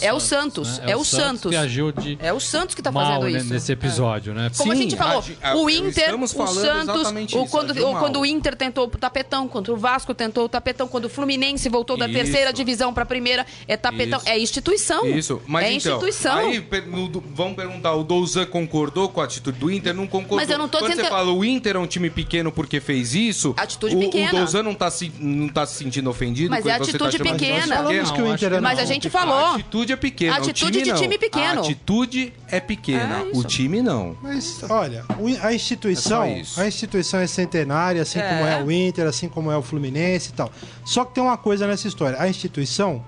É, 0.00 0.06
é, 0.06 0.12
o 0.12 0.18
Santos. 0.18 0.80
É 0.84 0.96
o 0.96 1.04
Santos. 1.04 1.52
Né? 1.52 1.60
É, 1.60 1.66
o 1.66 1.74
Santos. 1.74 2.04
de. 2.04 2.18
É 2.20 2.32
o 2.32 2.40
Santos 2.40 2.74
que 2.74 2.80
está 2.80 2.92
fazendo 2.92 3.28
isso. 3.28 3.52
Nesse 3.52 3.72
episódio, 3.72 4.34
né? 4.34 4.50
Como 4.56 4.72
Sim, 4.72 4.78
a 4.78 4.82
gente 4.82 4.96
falou, 4.96 5.24
a, 5.40 5.56
o 5.56 5.70
Inter, 5.70 6.14
o 6.20 6.26
Santos. 6.26 7.12
O, 7.32 7.46
quando, 7.46 7.70
o, 7.70 7.98
quando 7.98 8.20
o 8.20 8.26
Inter 8.26 8.56
tentou 8.56 8.86
o 8.86 8.90
tapetão, 8.90 9.46
quando 9.46 9.72
o 9.72 9.76
Vasco 9.76 10.12
tentou 10.14 10.46
o 10.46 10.48
tapetão, 10.54 10.86
quando 10.86 11.06
o 11.06 11.08
Fluminense 11.08 11.68
voltou 11.68 11.96
da 11.96 12.06
isso. 12.06 12.14
terceira 12.14 12.52
divisão 12.52 12.94
para 12.94 13.02
a 13.02 13.06
primeira, 13.06 13.44
é 13.66 13.76
tapetão. 13.76 14.20
Isso. 14.20 14.28
É 14.28 14.38
instituição. 14.38 15.06
Isso. 15.06 15.42
Mas 15.46 15.64
é 15.64 15.72
então, 15.72 15.96
instituição. 15.96 16.38
Aí 16.38 16.64
vamos 17.34 17.56
perguntar: 17.56 17.94
o 17.94 18.04
Douzan 18.04 18.46
concordou 18.46 19.08
com 19.08 19.20
a 19.20 19.24
atitude 19.24 19.58
do 19.58 19.70
Inter? 19.70 19.92
Não 19.92 20.06
concordou. 20.06 20.38
Mas 20.38 20.50
eu 20.50 20.58
não 20.58 20.68
tô 20.68 20.78
Quando 20.78 20.90
tentando... 20.90 21.06
você 21.06 21.10
fala 21.10 21.32
o 21.32 21.44
Inter 21.44 21.76
é 21.76 21.78
um 21.78 21.86
time 21.86 22.08
pequeno 22.08 22.52
porque 22.52 22.80
fez 22.80 23.14
isso. 23.14 23.54
Atitude 23.56 23.96
o, 23.96 23.98
pequena. 23.98 24.32
O 24.32 24.36
Douzan 24.36 24.62
não 24.62 24.72
está 24.72 24.90
se, 24.90 25.12
não 25.18 25.48
tá 25.48 25.66
se 25.66 25.76
sentindo 25.76 26.08
ofendido. 26.08 26.50
Mas 26.50 26.66
é 26.66 26.72
atitude 26.72 27.18
tá 27.18 27.24
pequena. 27.24 27.82
Não, 27.82 27.90
o 27.90 28.32
Inter 28.32 28.52
é 28.54 28.60
Mas 28.60 28.78
a 28.78 28.84
gente 28.84 29.10
falou. 29.10 29.34
A 29.34 29.54
atitude 29.54 29.92
é 29.92 29.96
pequena. 29.96 30.36
Atitude 30.36 30.82
de 30.82 30.92
time 30.94 31.18
pequeno. 31.18 31.60
A 31.60 31.64
atitude 31.64 32.32
é 32.48 32.60
pequena. 32.60 33.20
É 33.20 33.36
o 33.36 33.42
time 33.42 33.82
não. 33.82 34.16
Mas, 34.22 34.62
olha, 34.70 35.04
a 35.42 35.52
instituição, 35.52 36.22
é 36.22 36.42
a 36.56 36.66
instituição 36.66 37.20
é 37.20 37.26
centenária, 37.26 38.02
assim 38.02 38.18
é. 38.18 38.28
como 38.28 38.46
é 38.46 38.62
o 38.62 38.70
Inter, 38.70 39.06
assim 39.06 39.28
como 39.28 39.50
é 39.50 39.56
o 39.56 39.62
Fluminense 39.62 40.30
e 40.30 40.32
tal. 40.32 40.43
Só 40.84 41.04
que 41.04 41.14
tem 41.14 41.22
uma 41.22 41.36
coisa 41.36 41.66
nessa 41.66 41.88
história. 41.88 42.20
A 42.20 42.28
instituição, 42.28 43.04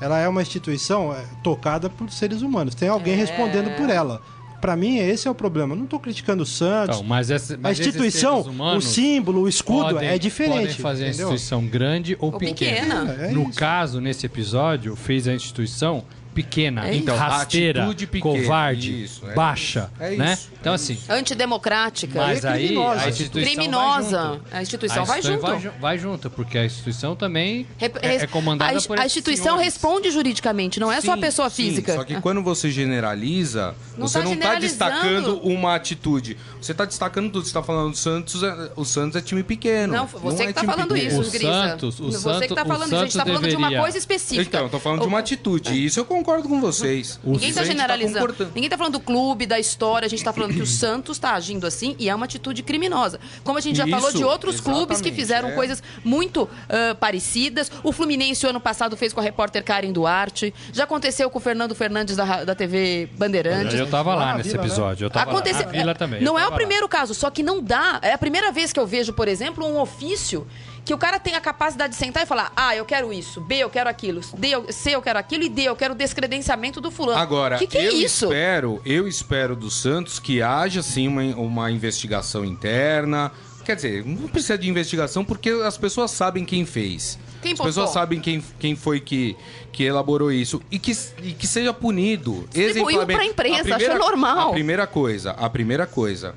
ela 0.00 0.18
é 0.18 0.28
uma 0.28 0.42
instituição 0.42 1.14
é, 1.14 1.24
tocada 1.42 1.88
por 1.88 2.10
seres 2.10 2.42
humanos. 2.42 2.74
Tem 2.74 2.88
alguém 2.88 3.14
é. 3.14 3.16
respondendo 3.16 3.76
por 3.76 3.90
ela. 3.90 4.20
Para 4.60 4.74
mim, 4.74 4.96
esse 4.98 5.28
é 5.28 5.30
o 5.30 5.34
problema. 5.34 5.76
Não 5.76 5.84
estou 5.84 6.00
criticando 6.00 6.42
o 6.42 6.46
Santos. 6.46 6.96
Então, 6.96 7.08
mas 7.08 7.30
essa, 7.30 7.56
mas 7.56 7.78
a 7.78 7.80
instituição, 7.80 8.40
o 8.76 8.80
símbolo, 8.80 9.42
o 9.42 9.48
escudo 9.48 9.94
podem, 9.94 10.08
é 10.08 10.18
diferente. 10.18 10.58
Podem 10.58 10.74
fazer 10.74 11.08
entendeu? 11.08 11.28
a 11.28 11.34
instituição 11.34 11.66
grande 11.66 12.16
ou, 12.18 12.32
ou 12.32 12.38
pequena. 12.38 13.06
pequena. 13.06 13.24
É, 13.26 13.30
é 13.30 13.32
no 13.32 13.44
isso. 13.44 13.58
caso, 13.58 14.00
nesse 14.00 14.26
episódio, 14.26 14.96
fez 14.96 15.28
a 15.28 15.32
instituição 15.32 16.02
pequena, 16.42 16.88
é 16.88 16.94
então, 16.94 17.16
rasteira, 17.16 17.84
covarde, 18.20 19.02
isso, 19.02 19.28
é 19.28 19.34
baixa, 19.34 19.90
é 19.98 20.10
né? 20.10 20.34
Isso, 20.34 20.50
então 20.60 20.72
assim, 20.72 20.96
antidemocrática, 21.08 22.20
mas 22.20 22.44
aí 22.44 22.76
a 22.76 23.08
instituição 23.08 23.54
criminosa, 23.54 24.40
a 24.52 24.62
instituição, 24.62 25.04
vai, 25.04 25.20
junto. 25.20 25.40
Vai, 25.40 25.58
vai, 25.80 25.98
junto, 25.98 26.30
porque 26.30 26.56
a 26.56 26.64
instituição 26.64 27.16
também 27.16 27.66
Rep 27.76 27.96
é, 28.00 28.16
é 28.16 28.26
comandada 28.28 28.78
a, 28.78 28.82
por 28.82 29.00
a 29.00 29.06
instituição 29.06 29.56
senhores. 29.56 29.64
responde 29.64 30.12
juridicamente, 30.12 30.78
não 30.78 30.92
é 30.92 31.00
sim, 31.00 31.08
só 31.08 31.14
a 31.14 31.18
pessoa 31.18 31.50
sim, 31.50 31.64
física. 31.64 31.94
Só 31.96 32.04
que 32.04 32.20
quando 32.20 32.40
você 32.40 32.70
generaliza, 32.70 33.74
não 33.96 34.06
você 34.06 34.20
tá 34.20 34.24
não 34.24 34.34
está 34.34 34.54
destacando 34.54 35.40
uma 35.42 35.74
atitude. 35.74 36.36
Você 36.60 36.70
está 36.70 36.84
destacando 36.84 37.32
tudo. 37.32 37.42
Você 37.42 37.48
está 37.48 37.64
falando 37.64 37.90
do 37.90 37.96
Santos, 37.96 38.42
é, 38.44 38.70
o 38.76 38.84
Santos 38.84 39.16
é 39.16 39.20
time 39.20 39.42
pequeno. 39.42 39.92
Não, 39.92 40.06
você 40.06 40.44
não 40.44 40.52
que 40.52 40.60
está 40.60 40.64
falando 40.64 40.94
pequeno. 40.94 41.20
isso, 41.20 41.20
o 41.20 41.40
Santos, 41.40 42.00
o 42.00 42.12
Você 42.12 42.46
que 42.46 42.52
está 42.52 42.64
falando 42.64 42.86
isso, 42.86 42.96
a 42.96 43.00
gente 43.00 43.08
está 43.08 43.26
falando 43.26 43.48
de 43.48 43.56
uma 43.56 43.74
coisa 43.74 43.98
específica. 43.98 44.42
Então, 44.42 44.60
eu 44.60 44.66
estou 44.66 44.80
falando 44.80 45.00
de 45.00 45.08
uma 45.08 45.18
atitude. 45.18 45.84
Isso 45.84 45.98
eu 45.98 46.04
concordo 46.04 46.27
concordo 46.28 46.48
com 46.48 46.60
vocês. 46.60 47.18
Ninguém 47.24 47.48
está 47.48 47.64
generalizando. 47.64 48.32
Tá 48.34 48.44
Ninguém 48.44 48.64
está 48.64 48.76
falando 48.76 48.92
do 48.92 49.00
clube, 49.00 49.46
da 49.46 49.58
história. 49.58 50.04
A 50.04 50.08
gente 50.08 50.18
está 50.18 50.32
falando 50.32 50.52
que 50.52 50.60
o 50.60 50.66
Santos 50.66 51.16
está 51.16 51.32
agindo 51.32 51.66
assim 51.66 51.96
e 51.98 52.10
é 52.10 52.14
uma 52.14 52.26
atitude 52.26 52.62
criminosa. 52.62 53.18
Como 53.42 53.56
a 53.56 53.60
gente 53.62 53.76
já 53.76 53.86
Isso, 53.86 53.96
falou 53.96 54.12
de 54.12 54.22
outros 54.22 54.60
clubes 54.60 55.00
que 55.00 55.10
fizeram 55.10 55.48
é. 55.50 55.52
coisas 55.52 55.82
muito 56.04 56.42
uh, 56.42 56.94
parecidas. 57.00 57.72
O 57.82 57.92
Fluminense, 57.92 58.46
ano 58.46 58.60
passado, 58.60 58.96
fez 58.96 59.12
com 59.12 59.20
a 59.20 59.22
repórter 59.22 59.64
Karen 59.64 59.90
Duarte. 59.90 60.52
Já 60.70 60.84
aconteceu 60.84 61.30
com 61.30 61.38
o 61.38 61.40
Fernando 61.40 61.74
Fernandes 61.74 62.16
da, 62.16 62.44
da 62.44 62.54
TV 62.54 63.08
Bandeirantes. 63.16 63.74
Eu 63.74 63.86
estava 63.86 64.14
lá 64.14 64.36
nesse 64.36 64.50
Vila, 64.50 64.62
né? 64.62 64.68
episódio. 64.68 65.06
Eu 65.06 65.10
tava 65.10 65.30
Acontece... 65.30 65.64
lá. 65.64 65.70
Vila 65.70 65.94
também. 65.94 66.22
Não 66.22 66.38
é 66.38 66.46
o 66.46 66.52
primeiro 66.52 66.84
lá. 66.84 66.90
caso, 66.90 67.14
só 67.14 67.30
que 67.30 67.42
não 67.42 67.62
dá. 67.62 67.98
É 68.02 68.12
a 68.12 68.18
primeira 68.18 68.52
vez 68.52 68.70
que 68.72 68.78
eu 68.78 68.86
vejo, 68.86 69.14
por 69.14 69.28
exemplo, 69.28 69.66
um 69.66 69.80
ofício 69.80 70.46
que 70.88 70.94
o 70.94 70.96
cara 70.96 71.20
tem 71.20 71.34
a 71.34 71.40
capacidade 71.40 71.92
de 71.92 71.98
sentar 71.98 72.22
e 72.22 72.26
falar: 72.26 72.50
A, 72.56 72.74
eu 72.74 72.82
quero 72.86 73.12
isso, 73.12 73.42
B, 73.42 73.56
eu 73.56 73.68
quero 73.68 73.90
aquilo, 73.90 74.22
D, 74.38 74.48
eu, 74.48 74.72
C, 74.72 74.92
eu 74.92 75.02
quero 75.02 75.18
aquilo 75.18 75.44
e 75.44 75.48
D, 75.50 75.64
eu 75.64 75.76
quero 75.76 75.92
o 75.92 75.96
descredenciamento 75.96 76.80
do 76.80 76.90
fulano. 76.90 77.20
Agora, 77.20 77.58
que 77.58 77.66
que 77.66 77.76
é 77.76 77.88
eu 77.88 77.90
é 77.90 77.94
isso? 77.94 78.24
espero, 78.24 78.80
eu 78.86 79.06
espero 79.06 79.54
do 79.54 79.70
Santos 79.70 80.18
que 80.18 80.40
haja 80.40 80.82
sim 80.82 81.06
uma, 81.06 81.22
uma 81.36 81.70
investigação 81.70 82.42
interna. 82.42 83.30
Quer 83.66 83.76
dizer, 83.76 84.06
não 84.06 84.28
precisa 84.28 84.56
de 84.56 84.66
investigação 84.66 85.26
porque 85.26 85.50
as 85.50 85.76
pessoas 85.76 86.10
sabem 86.10 86.42
quem 86.42 86.64
fez. 86.64 87.18
Quem 87.42 87.52
As 87.52 87.60
pessoas 87.60 87.90
sabem 87.90 88.18
quem, 88.18 88.42
quem 88.58 88.74
foi 88.74 88.98
que, 88.98 89.36
que 89.70 89.84
elaborou 89.84 90.32
isso 90.32 90.62
e 90.70 90.78
que, 90.78 90.92
e 91.22 91.32
que 91.34 91.46
seja 91.46 91.74
punido. 91.74 92.48
Distribuiu 92.50 93.06
para 93.06 93.20
a 93.20 93.26
imprensa, 93.26 93.76
acho 93.76 93.98
normal. 93.98 94.48
A 94.48 94.52
primeira 94.52 94.86
coisa, 94.86 95.32
a 95.32 95.50
primeira 95.50 95.86
coisa, 95.86 96.34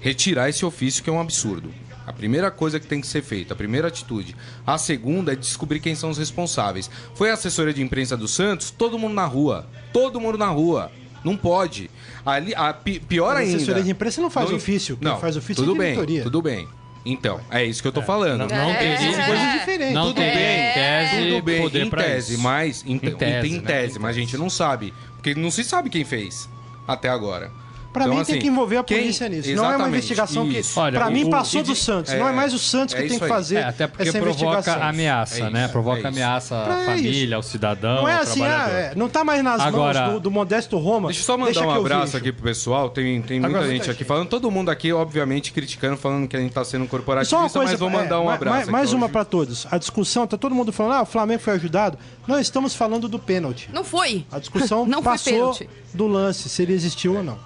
retirar 0.00 0.50
esse 0.50 0.66
ofício 0.66 1.02
que 1.02 1.08
é 1.08 1.12
um 1.12 1.18
absurdo. 1.18 1.85
A 2.06 2.12
primeira 2.12 2.50
coisa 2.50 2.78
que 2.78 2.86
tem 2.86 3.00
que 3.00 3.06
ser 3.06 3.22
feita, 3.22 3.52
a 3.52 3.56
primeira 3.56 3.88
atitude. 3.88 4.36
A 4.64 4.78
segunda 4.78 5.32
é 5.32 5.36
descobrir 5.36 5.80
quem 5.80 5.94
são 5.94 6.10
os 6.10 6.18
responsáveis. 6.18 6.88
Foi 7.14 7.30
a 7.30 7.34
assessoria 7.34 7.74
de 7.74 7.82
imprensa 7.82 8.16
do 8.16 8.28
Santos, 8.28 8.70
todo 8.70 8.98
mundo 8.98 9.14
na 9.14 9.26
rua. 9.26 9.66
Todo 9.92 10.20
mundo 10.20 10.38
na 10.38 10.48
rua. 10.48 10.92
Não 11.24 11.36
pode. 11.36 11.90
Ali, 12.24 12.54
a, 12.54 12.72
pior 12.72 13.34
Mas 13.34 13.40
ainda. 13.40 13.52
A 13.52 13.56
assessoria 13.56 13.82
de 13.82 13.90
imprensa 13.90 14.20
não 14.20 14.30
faz 14.30 14.48
não, 14.48 14.56
ofício. 14.56 14.96
Quem 14.96 15.08
não, 15.08 15.18
faz 15.18 15.36
ofício 15.36 15.64
tudo 15.64 15.74
é 15.74 15.78
bem, 15.78 15.94
diretoria. 15.94 16.22
Tudo 16.22 16.42
bem. 16.42 16.68
Então, 17.04 17.40
é 17.50 17.64
isso 17.64 17.82
que 17.82 17.88
eu 17.88 17.92
tô 17.92 18.00
é. 18.00 18.04
falando. 18.04 18.40
Não, 18.40 18.48
não 18.48 18.70
é. 18.70 18.74
tem 18.74 18.92
é. 18.92 19.26
coisas 19.26 19.52
diferentes. 19.52 19.94
Não 19.94 20.08
tudo 20.08 20.16
tem 20.16 20.34
bem, 20.34 20.72
tese, 20.74 21.28
tudo 21.28 21.42
bem, 21.42 21.62
poder 21.62 21.86
em 21.86 21.90
tese, 21.90 22.34
isso. 22.34 22.42
mas 22.42 22.84
em, 22.84 22.94
em 22.94 22.98
tese, 22.98 23.48
em 23.48 23.60
tese, 23.60 23.94
né? 23.94 24.00
mas 24.02 24.16
a 24.16 24.20
gente 24.20 24.36
não 24.36 24.50
sabe, 24.50 24.92
porque 25.14 25.34
não 25.34 25.50
se 25.50 25.62
sabe 25.62 25.88
quem 25.88 26.04
fez 26.04 26.48
até 26.86 27.08
agora. 27.08 27.50
Pra 27.96 28.04
então, 28.04 28.14
mim 28.14 28.20
assim, 28.20 28.32
tem 28.32 28.42
que 28.42 28.48
envolver 28.48 28.76
a 28.76 28.84
polícia 28.84 29.26
quem... 29.26 29.38
nisso. 29.38 29.54
Não 29.54 29.72
é 29.72 29.76
uma 29.78 29.88
investigação 29.88 30.46
isso. 30.50 30.74
que. 30.74 30.78
Olha, 30.78 30.98
pra 31.00 31.08
o, 31.08 31.10
mim 31.10 31.30
passou 31.30 31.62
o, 31.62 31.64
do 31.64 31.74
Santos. 31.74 32.12
É, 32.12 32.18
não 32.18 32.28
é 32.28 32.32
mais 32.32 32.52
o 32.52 32.58
Santos 32.58 32.94
que 32.94 33.00
é 33.00 33.06
tem 33.06 33.18
que 33.18 33.26
fazer. 33.26 33.56
É, 33.56 33.64
até 33.64 33.86
porque 33.86 34.12
provoca 34.12 34.74
ameaça, 34.74 35.44
é 35.44 35.50
né? 35.50 35.68
Provoca 35.68 36.02
é 36.02 36.06
ameaça 36.06 36.56
à 36.58 36.84
família, 36.84 37.36
ao 37.36 37.42
cidadão. 37.42 38.02
Não 38.02 38.08
é 38.08 38.16
assim, 38.16 38.44
ah, 38.44 38.92
não 38.94 39.08
tá 39.08 39.24
mais 39.24 39.42
nas 39.42 39.62
Agora, 39.62 40.00
mãos 40.02 40.12
do, 40.14 40.20
do, 40.20 40.30
Modesto 40.30 40.76
Roma. 40.76 41.08
Deixa 41.08 41.22
eu 41.22 41.24
só 41.24 41.38
mandar 41.38 41.54
deixa 41.54 41.66
um 41.66 41.70
abraço 41.70 42.18
aqui 42.18 42.32
pro 42.32 42.42
pessoal. 42.42 42.90
Tem, 42.90 43.22
tem 43.22 43.40
muita 43.40 43.66
gente 43.66 43.90
aqui 43.90 44.04
falando, 44.04 44.28
todo 44.28 44.50
mundo 44.50 44.70
aqui, 44.70 44.92
obviamente, 44.92 45.50
criticando, 45.50 45.96
falando 45.96 46.28
que 46.28 46.36
a 46.36 46.40
gente 46.40 46.52
tá 46.52 46.64
sendo 46.66 46.86
corporativista, 46.86 47.48
coisa, 47.48 47.70
mas 47.70 47.80
vou 47.80 47.88
mandar 47.88 48.20
um 48.20 48.28
abraço. 48.28 48.70
Mais, 48.70 48.92
uma 48.92 49.08
pra 49.08 49.24
todos. 49.24 49.66
A 49.70 49.78
discussão, 49.78 50.26
tá 50.26 50.36
todo 50.36 50.54
mundo 50.54 50.70
falando, 50.70 50.92
ah, 50.92 51.02
o 51.02 51.06
Flamengo 51.06 51.40
foi 51.40 51.54
ajudado. 51.54 51.96
Nós 52.26 52.42
estamos 52.42 52.74
falando 52.74 53.08
do 53.08 53.18
pênalti. 53.18 53.70
Não 53.72 53.84
foi. 53.84 54.26
A 54.30 54.38
discussão 54.38 54.86
passou 55.02 55.58
do 55.94 56.06
lance, 56.06 56.50
se 56.50 56.62
ele 56.62 56.74
existiu 56.74 57.16
ou 57.16 57.22
não. 57.22 57.38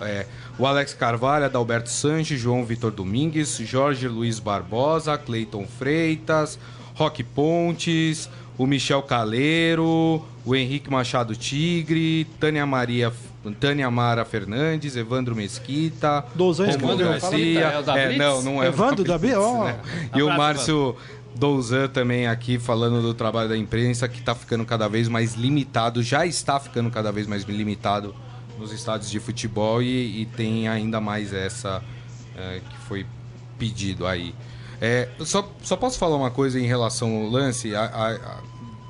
É. 0.00 0.26
O 0.58 0.66
Alex 0.66 0.94
Carvalho, 0.94 1.44
Adalberto 1.44 1.90
Sanches, 1.90 2.40
João 2.40 2.64
Vitor 2.64 2.90
Domingues, 2.90 3.56
Jorge 3.58 4.08
Luiz 4.08 4.38
Barbosa, 4.38 5.18
Cleiton 5.18 5.66
Freitas, 5.66 6.58
Roque 6.94 7.24
Pontes, 7.24 8.28
o 8.56 8.66
Michel 8.66 9.02
Caleiro, 9.02 10.24
o 10.44 10.54
Henrique 10.54 10.90
Machado 10.90 11.34
Tigre, 11.34 12.24
Tânia 12.38 12.64
Maria 12.66 13.12
Tânia 13.52 13.90
Mara 13.90 14.24
Fernandes, 14.24 14.96
Evandro 14.96 15.34
Mesquita, 15.34 16.24
Douzan 16.34 16.70
Romulo 16.70 16.96
Garcia. 16.96 17.84
É, 17.94 18.16
não, 18.16 18.42
não 18.42 18.62
é 18.62 18.68
Evandro 18.68 19.04
da 19.04 19.18
Blitz, 19.18 19.36
oh. 19.36 19.64
né? 19.64 19.78
E 20.14 20.22
o 20.22 20.28
Márcio 20.28 20.96
Douzan 21.34 21.88
também 21.88 22.26
aqui 22.26 22.58
falando 22.58 23.02
do 23.02 23.12
trabalho 23.12 23.48
da 23.48 23.56
imprensa 23.56 24.08
que 24.08 24.20
está 24.20 24.34
ficando 24.34 24.64
cada 24.64 24.88
vez 24.88 25.08
mais 25.08 25.34
limitado, 25.34 26.02
já 26.02 26.24
está 26.24 26.58
ficando 26.58 26.90
cada 26.90 27.10
vez 27.10 27.26
mais 27.26 27.42
limitado 27.42 28.14
nos 28.58 28.72
estádios 28.72 29.10
de 29.10 29.20
futebol 29.20 29.82
e, 29.82 30.22
e 30.22 30.26
tem 30.26 30.68
ainda 30.68 31.00
mais 31.00 31.32
essa 31.32 31.82
é, 32.36 32.60
que 32.68 32.76
foi 32.86 33.06
pedido 33.58 34.06
aí. 34.06 34.34
É, 34.80 35.08
só, 35.20 35.48
só 35.62 35.76
posso 35.76 35.98
falar 35.98 36.16
uma 36.16 36.30
coisa 36.30 36.58
em 36.58 36.66
relação 36.66 37.16
ao 37.16 37.28
lance 37.28 37.74
a, 37.74 37.84
a, 37.84 38.12
a 38.12 38.40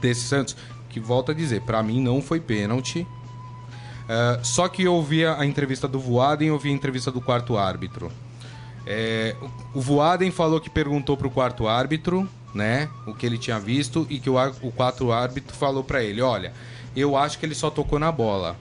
desse 0.01 0.23
Santos, 0.23 0.57
que 0.89 1.01
volta 1.01 1.33
a 1.33 1.35
dizer, 1.35 1.63
para 1.63 1.83
mim 1.83 2.01
não 2.01 2.21
foi 2.21 2.41
pênalti. 2.41 3.07
É, 4.09 4.41
só 4.43 4.69
que 4.69 4.83
eu 4.83 4.95
ouvi 4.95 5.25
a 5.25 5.45
entrevista 5.45 5.89
do 5.89 5.99
Voaden 5.99 6.49
e 6.49 6.51
ouvi 6.51 6.69
a 6.69 6.73
entrevista 6.73 7.11
do 7.11 7.21
quarto 7.21 7.57
árbitro. 7.57 8.11
É, 8.87 9.35
o 9.75 9.81
Voaden 9.81 10.31
falou 10.31 10.61
que 10.61 10.69
perguntou 10.69 11.17
pro 11.17 11.31
quarto 11.31 11.67
árbitro, 11.67 12.29
né, 12.55 12.89
o 13.07 13.15
que 13.15 13.25
ele 13.25 13.39
tinha 13.39 13.59
visto 13.59 14.07
e 14.11 14.21
que 14.21 14.29
o, 14.29 14.37
o 14.63 14.71
quarto 14.71 15.11
árbitro 15.11 15.57
falou 15.57 15.83
para 15.83 16.03
ele, 16.03 16.21
olha, 16.21 16.53
eu 16.95 17.17
acho 17.17 17.39
que 17.39 17.47
ele 17.47 17.55
só 17.55 17.71
tocou 17.71 17.99
na 17.99 18.13
bola. 18.13 18.57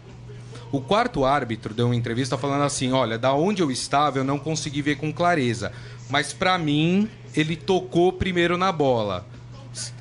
O 0.74 0.82
quarto 0.82 1.24
árbitro 1.24 1.72
deu 1.72 1.86
uma 1.86 1.96
entrevista 1.96 2.36
falando 2.36 2.64
assim: 2.64 2.92
olha, 2.92 3.16
da 3.16 3.32
onde 3.32 3.62
eu 3.62 3.70
estava 3.70 4.18
eu 4.18 4.24
não 4.24 4.40
consegui 4.40 4.82
ver 4.82 4.96
com 4.96 5.14
clareza, 5.14 5.72
mas 6.10 6.34
para 6.34 6.58
mim 6.58 7.08
ele 7.36 7.56
tocou 7.56 8.12
primeiro 8.12 8.58
na 8.58 8.72
bola. 8.72 9.24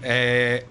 É, 0.02 0.64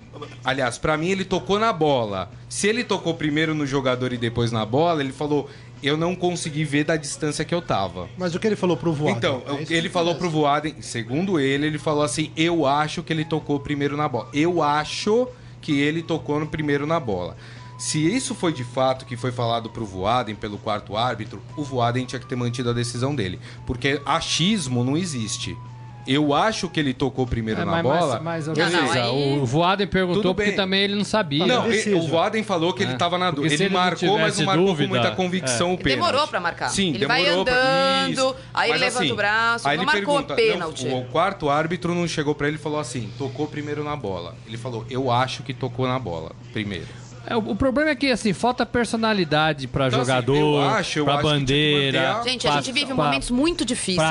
aliás, 0.44 0.80
para 0.80 0.98
mim 0.98 1.10
ele 1.10 1.24
tocou 1.24 1.60
na 1.60 1.72
bola. 1.72 2.32
Se 2.50 2.68
ele 2.68 2.84
tocou 2.84 3.14
primeiro 3.14 3.54
no 3.54 3.68
jogador 3.68 4.12
e 4.12 4.18
depois 4.18 4.52
na 4.52 4.66
bola, 4.66 5.04
ele 5.04 5.14
falou: 5.14 5.48
eu 5.84 5.96
não 5.96 6.16
consegui 6.16 6.64
ver 6.64 6.84
da 6.84 6.96
distância 6.96 7.46
que 7.46 7.54
eu 7.54 7.62
tava. 7.62 8.10
Mas 8.18 8.34
o 8.34 8.40
que 8.40 8.48
ele 8.48 8.56
falou 8.56 8.76
pro 8.76 8.92
Voaden? 8.92 9.16
Então, 9.16 9.44
é 9.48 9.72
ele 9.72 9.88
falou 9.88 10.16
pro 10.16 10.32
Voaden, 10.32 10.82
segundo 10.82 11.40
ele, 11.40 11.68
ele 11.68 11.78
falou 11.78 12.02
assim: 12.02 12.32
eu 12.36 12.66
acho 12.66 13.04
que 13.04 13.14
ele 13.14 13.24
tocou 13.24 13.60
primeiro 13.60 13.96
na 13.96 14.10
bola. 14.10 14.30
Eu 14.34 14.64
acho 14.64 15.28
que 15.62 15.80
ele 15.80 16.02
tocou 16.02 16.40
no 16.40 16.48
primeiro 16.48 16.88
na 16.88 17.00
bola. 17.00 17.38
Se 17.82 17.98
isso 17.98 18.36
foi 18.36 18.54
de 18.54 18.63
fato 18.63 19.08
que 19.08 19.17
foi 19.17 19.32
falado 19.32 19.67
pro 19.67 19.84
Voaden, 19.84 20.36
pelo 20.36 20.60
quarto 20.60 20.96
árbitro, 20.96 21.41
o 21.58 21.63
Voaden 21.63 22.06
tinha 22.06 22.20
que 22.20 22.28
ter 22.28 22.36
mantido 22.36 22.70
a 22.70 22.74
decisão 22.74 23.15
dele. 23.15 23.39
Porque 23.65 24.00
achismo 24.06 24.84
não 24.84 24.96
existe. 24.96 25.58
Eu 26.06 26.32
acho 26.32 26.70
que 26.70 26.80
ele 26.80 26.94
tocou 26.94 27.26
primeiro 27.26 27.62
é, 27.62 27.65
na 27.65 27.72
mas, 27.72 27.82
bola. 27.82 28.20
Mas, 28.22 28.48
mas 28.48 28.56
beleza, 28.56 28.96
não, 28.96 29.15
aí... 29.15 29.39
o 29.39 29.46
Voaden 29.48 29.88
perguntou 29.88 30.36
porque 30.36 30.52
também 30.52 30.84
ele 30.84 30.94
não 30.94 31.04
sabia. 31.04 31.44
Não, 31.44 31.65
ele, 31.72 31.96
o 31.96 32.08
Voaden 32.08 32.44
falou 32.44 32.72
que 32.72 32.84
é. 32.84 32.86
ele 32.86 32.94
estava 32.94 33.17
na 33.17 33.32
dúvida. 33.32 33.52
Ele, 33.52 33.63
ele 33.63 33.74
marcou, 33.74 34.20
mas 34.20 34.38
não 34.38 34.46
marcou 34.46 34.65
dúvida, 34.67 34.88
com 34.88 34.96
muita 34.96 35.15
convicção 35.15 35.72
é. 35.72 35.74
o 35.74 35.78
pênalti. 35.80 36.06
Demorou 36.06 36.28
para 36.28 36.39
marcar. 36.39 36.70
Sim, 36.70 36.89
ele 36.89 37.00
demorou 37.00 37.24
vai 37.24 37.34
andando, 37.34 38.34
pra... 38.34 38.41
aí 38.54 38.70
ele 38.70 38.78
levanta 38.78 39.04
assim, 39.04 39.12
o 39.12 39.15
braço, 39.15 39.67
aí 39.67 39.78
não 39.78 39.86
marcou 39.86 40.17
pergunta, 40.17 40.36
pênalti. 40.36 40.88
Não, 40.88 41.00
o 41.00 41.06
quarto 41.06 41.50
árbitro 41.50 41.96
não 41.96 42.08
chegou 42.08 42.36
para 42.36 42.48
ele 42.48 42.58
e 42.58 42.60
falou 42.60 42.80
assim: 42.80 43.10
tocou 43.17 43.48
primeiro 43.48 43.84
na 43.84 43.96
bola. 43.96 44.36
Ele 44.46 44.58
falou: 44.58 44.86
eu 44.88 45.10
acho 45.10 45.41
que 45.41 45.52
tocou 45.52 45.88
na 45.88 45.98
bola 45.98 46.32
primeiro. 46.54 47.02
É, 47.25 47.36
o, 47.36 47.55
problema 47.55 47.91
é 47.91 47.95
que, 47.95 48.10
assim, 48.10 48.34
falta 48.34 48.65
personalidade 48.65 49.67
para 49.67 49.88
então, 49.88 50.01
assim, 50.01 50.10
jogador, 50.10 50.63
assim, 50.63 50.79
acho, 50.79 51.03
pra 51.05 51.17
bandeira. 51.17 52.17
A... 52.17 52.23
Gente, 52.23 52.47
a 52.47 52.51
gente 52.53 52.71
vive 52.71 52.88
pra, 52.88 52.95
momentos 52.95 53.29
muito 53.29 53.63
difíceis. 53.63 54.07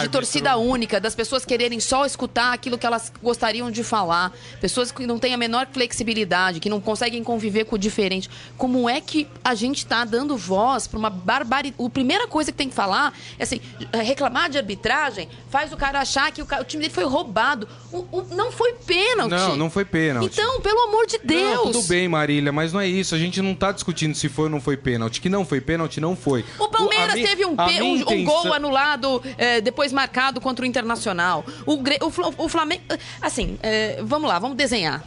De 0.00 0.08
torcida 0.08 0.56
única, 0.56 1.00
das 1.00 1.14
pessoas 1.14 1.44
quererem 1.44 1.80
só 1.80 2.06
escutar 2.06 2.52
aquilo 2.52 2.78
que 2.78 2.86
elas 2.86 3.12
gostariam 3.22 3.70
de 3.70 3.82
falar. 3.82 4.32
Pessoas 4.60 4.92
que 4.92 5.06
não 5.06 5.18
têm 5.18 5.34
a 5.34 5.36
menor 5.36 5.66
flexibilidade, 5.72 6.60
que 6.60 6.68
não 6.68 6.80
conseguem 6.80 7.24
conviver 7.24 7.64
com 7.64 7.74
o 7.74 7.78
diferente. 7.78 8.30
Como 8.56 8.88
é 8.88 9.00
que 9.00 9.26
a 9.42 9.54
gente 9.54 9.84
tá 9.84 10.04
dando 10.04 10.36
voz 10.36 10.86
para 10.86 10.98
uma 10.98 11.10
barbaridade? 11.10 11.74
A 11.84 11.90
primeira 11.90 12.28
coisa 12.28 12.52
que 12.52 12.58
tem 12.58 12.68
que 12.68 12.74
falar 12.74 13.12
é 13.38 13.42
assim, 13.42 13.60
reclamar 13.92 14.48
de 14.48 14.58
arbitragem 14.58 15.28
faz 15.50 15.72
o 15.72 15.76
cara 15.76 16.00
achar 16.00 16.30
que 16.30 16.40
o, 16.40 16.44
o 16.44 16.64
time 16.64 16.82
dele 16.82 16.94
foi 16.94 17.04
roubado. 17.04 17.68
O, 17.92 17.98
o, 18.10 18.26
não 18.30 18.52
foi 18.52 18.72
pênalti. 18.74 19.30
Não, 19.30 19.56
não 19.56 19.70
foi 19.70 19.84
pênalti. 19.84 20.32
Então, 20.32 20.60
pelo 20.60 20.80
amor 20.88 21.06
de 21.06 21.18
Deus. 21.18 21.64
Não, 21.64 21.72
tudo 21.72 21.82
bem, 21.88 22.08
Marília, 22.08 22.51
mas 22.52 22.72
não 22.72 22.80
é 22.80 22.86
isso. 22.86 23.14
A 23.14 23.18
gente 23.18 23.40
não 23.40 23.54
tá 23.54 23.72
discutindo 23.72 24.14
se 24.14 24.28
foi 24.28 24.44
ou 24.44 24.50
não 24.50 24.60
foi 24.60 24.76
pênalti. 24.76 25.20
Que 25.20 25.28
não 25.28 25.44
foi 25.44 25.60
pênalti, 25.60 26.00
não 26.00 26.14
foi. 26.14 26.44
O 26.58 26.68
Palmeiras 26.68 27.14
o, 27.14 27.22
teve 27.22 27.44
um, 27.44 27.50
um, 27.50 27.96
intenção... 27.96 28.16
um, 28.16 28.24
gol 28.24 28.52
anulado, 28.52 29.22
é, 29.38 29.60
depois 29.60 29.92
marcado 29.92 30.40
contra 30.40 30.64
o 30.64 30.68
Internacional. 30.68 31.44
O, 31.66 31.74
o, 31.74 32.44
o 32.44 32.48
Flamengo. 32.48 32.82
Assim, 33.20 33.58
é, 33.62 34.00
vamos 34.02 34.28
lá, 34.28 34.38
vamos 34.38 34.56
desenhar 34.56 35.02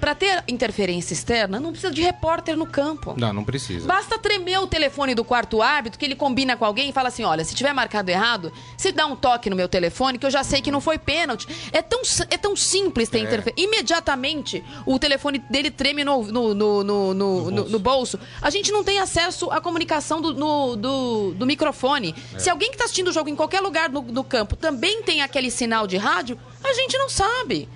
para 0.00 0.14
ter 0.14 0.42
interferência 0.48 1.12
externa, 1.12 1.60
não 1.60 1.70
precisa 1.70 1.92
de 1.92 2.02
repórter 2.02 2.56
no 2.56 2.66
campo. 2.66 3.14
Não, 3.16 3.32
não 3.32 3.44
precisa. 3.44 3.86
Basta 3.86 4.18
tremer 4.18 4.58
o 4.58 4.66
telefone 4.66 5.14
do 5.14 5.24
quarto 5.24 5.62
árbitro, 5.62 5.98
que 5.98 6.04
ele 6.04 6.14
combina 6.14 6.56
com 6.56 6.64
alguém 6.64 6.90
e 6.90 6.92
fala 6.92 7.08
assim: 7.08 7.24
olha, 7.24 7.44
se 7.44 7.54
tiver 7.54 7.72
marcado 7.72 8.10
errado, 8.10 8.52
se 8.76 8.92
dá 8.92 9.06
um 9.06 9.16
toque 9.16 9.50
no 9.50 9.56
meu 9.56 9.68
telefone, 9.68 10.18
que 10.18 10.26
eu 10.26 10.30
já 10.30 10.42
sei 10.42 10.60
que 10.60 10.70
não 10.70 10.80
foi 10.80 10.98
pênalti. 10.98 11.46
É 11.72 11.82
tão, 11.82 12.00
é 12.30 12.38
tão 12.38 12.56
simples 12.56 13.08
ter 13.08 13.18
é. 13.18 13.22
interferência. 13.22 13.64
Imediatamente 13.64 14.64
o 14.86 14.98
telefone 14.98 15.38
dele 15.38 15.70
treme 15.70 16.04
no, 16.04 16.22
no, 16.22 16.54
no, 16.54 16.84
no, 16.84 17.14
no, 17.14 17.50
no, 17.50 17.68
no 17.68 17.78
bolso. 17.78 18.18
A 18.40 18.50
gente 18.50 18.72
não 18.72 18.82
tem 18.82 18.98
acesso 18.98 19.50
à 19.50 19.60
comunicação 19.60 20.20
do, 20.20 20.34
no, 20.34 20.76
do, 20.76 21.34
do 21.34 21.46
microfone. 21.46 22.14
É. 22.34 22.38
Se 22.38 22.50
alguém 22.50 22.68
que 22.68 22.74
está 22.74 22.84
assistindo 22.84 23.08
o 23.08 23.12
jogo 23.12 23.28
em 23.28 23.36
qualquer 23.36 23.60
lugar 23.60 23.88
no, 23.90 24.02
no 24.02 24.24
campo 24.24 24.56
também 24.56 25.02
tem 25.02 25.22
aquele 25.22 25.50
sinal 25.50 25.86
de 25.86 25.96
rádio, 25.96 26.38
a 26.64 26.72
gente 26.72 26.96
não 26.98 27.08
sabe. 27.08 27.68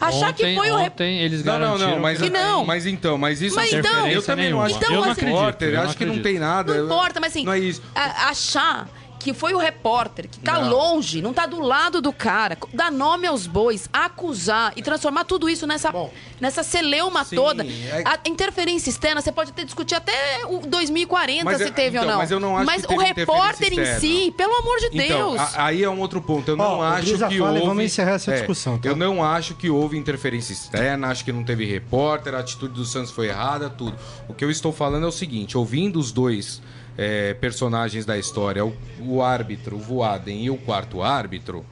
Achar 0.00 0.30
ontem, 0.30 0.54
que 0.54 0.56
foi 0.56 0.70
o 0.70 0.78
ontem 0.78 1.20
eles 1.20 1.42
garantiram 1.42 1.78
não, 1.78 1.86
não, 1.86 1.94
não, 1.94 2.02
mas, 2.02 2.20
que 2.20 2.30
não. 2.30 2.64
Mas 2.64 2.86
então, 2.86 3.18
mas 3.18 3.40
isso 3.40 3.56
mas 3.56 3.72
então, 3.72 4.08
eu 4.08 4.22
também 4.22 4.50
não 4.50 4.60
acho. 4.60 4.76
Então, 4.76 4.92
eu 4.92 5.00
não 5.00 5.10
assim, 5.10 5.32
acredito. 5.32 5.62
Eu 5.62 5.80
acho 5.82 5.96
que 5.96 6.04
não 6.04 6.18
tem 6.20 6.38
nada. 6.38 6.74
Não 6.74 6.84
importa, 6.84 7.20
mas 7.20 7.32
assim, 7.32 7.44
não 7.44 7.52
é 7.52 7.58
isso. 7.58 7.82
achar 7.94 8.88
que 9.22 9.32
foi 9.32 9.54
o 9.54 9.58
repórter 9.58 10.28
que 10.28 10.40
tá 10.40 10.60
não. 10.60 10.70
longe, 10.70 11.22
não 11.22 11.32
tá 11.32 11.46
do 11.46 11.60
lado 11.60 12.00
do 12.00 12.12
cara, 12.12 12.58
dar 12.74 12.90
nome 12.90 13.26
aos 13.26 13.46
bois, 13.46 13.88
acusar 13.92 14.72
e 14.76 14.82
transformar 14.82 15.24
tudo 15.24 15.48
isso 15.48 15.66
nessa, 15.66 15.92
Bom, 15.92 16.12
nessa 16.40 16.62
celeuma 16.62 17.24
sim, 17.24 17.36
toda. 17.36 17.64
É... 17.64 18.02
A 18.04 18.18
interferência 18.28 18.90
externa, 18.90 19.20
você 19.20 19.30
pode 19.30 19.50
até 19.50 19.64
discutir 19.64 19.94
até 19.94 20.12
o 20.46 20.58
2040 20.66 21.44
mas, 21.44 21.58
se 21.58 21.70
teve 21.70 21.96
então, 21.96 22.02
ou 22.02 22.10
não. 22.10 22.18
Mas 22.18 22.30
eu 22.30 22.40
não 22.40 22.56
acho 22.56 22.66
mas 22.66 22.84
que 22.84 22.92
o 22.92 22.98
repórter 22.98 23.72
em 23.72 24.00
si, 24.00 24.34
pelo 24.36 24.54
amor 24.56 24.78
de 24.78 24.86
então, 24.86 25.36
Deus. 25.36 25.40
A, 25.40 25.66
aí 25.66 25.84
é 25.84 25.88
um 25.88 26.00
outro 26.00 26.20
ponto. 26.20 26.50
Eu 26.50 26.56
não 26.56 26.78
oh, 26.78 26.82
acho 26.82 27.12
que 27.12 27.38
fala, 27.38 27.52
houve. 27.52 27.66
Vamos 27.66 27.84
encerrar 27.84 28.12
essa 28.12 28.32
é, 28.32 28.38
discussão. 28.38 28.78
Tá? 28.78 28.88
Eu 28.88 28.96
não 28.96 29.24
acho 29.24 29.54
que 29.54 29.70
houve 29.70 29.96
interferência 29.96 30.52
externa, 30.52 31.08
acho 31.08 31.24
que 31.24 31.32
não 31.32 31.44
teve 31.44 31.64
repórter, 31.64 32.34
a 32.34 32.40
atitude 32.40 32.74
do 32.74 32.84
Santos 32.84 33.12
foi 33.12 33.28
errada, 33.28 33.70
tudo. 33.70 33.96
O 34.28 34.34
que 34.34 34.44
eu 34.44 34.50
estou 34.50 34.72
falando 34.72 35.04
é 35.04 35.08
o 35.08 35.12
seguinte: 35.12 35.56
ouvindo 35.56 35.98
os 35.98 36.10
dois 36.10 36.60
é, 36.96 37.34
personagens 37.34 38.04
da 38.04 38.18
história, 38.18 38.64
o, 38.64 38.74
o 39.00 39.22
árbitro, 39.22 39.76
o 39.76 39.78
Voaden 39.78 40.44
e 40.44 40.50
o 40.50 40.56
quarto 40.56 41.02
árbitro, 41.02 41.64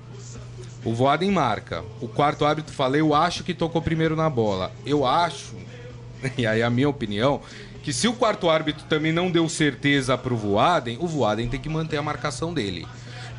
o 0.84 0.94
Voaden 0.94 1.30
marca. 1.30 1.84
O 2.00 2.08
quarto 2.08 2.44
árbitro 2.44 2.74
fala, 2.74 2.96
eu 2.96 3.14
acho 3.14 3.44
que 3.44 3.52
tocou 3.52 3.82
primeiro 3.82 4.16
na 4.16 4.30
bola. 4.30 4.72
Eu 4.84 5.04
acho, 5.04 5.54
e 6.38 6.46
aí 6.46 6.62
a 6.62 6.70
minha 6.70 6.88
opinião, 6.88 7.40
que 7.82 7.92
se 7.92 8.08
o 8.08 8.14
quarto 8.14 8.48
árbitro 8.48 8.84
também 8.88 9.12
não 9.12 9.30
deu 9.30 9.48
certeza 9.48 10.16
pro 10.16 10.36
Voaden, 10.36 10.98
o 11.00 11.06
Voaden 11.06 11.48
tem 11.48 11.60
que 11.60 11.68
manter 11.68 11.96
a 11.96 12.02
marcação 12.02 12.52
dele. 12.52 12.86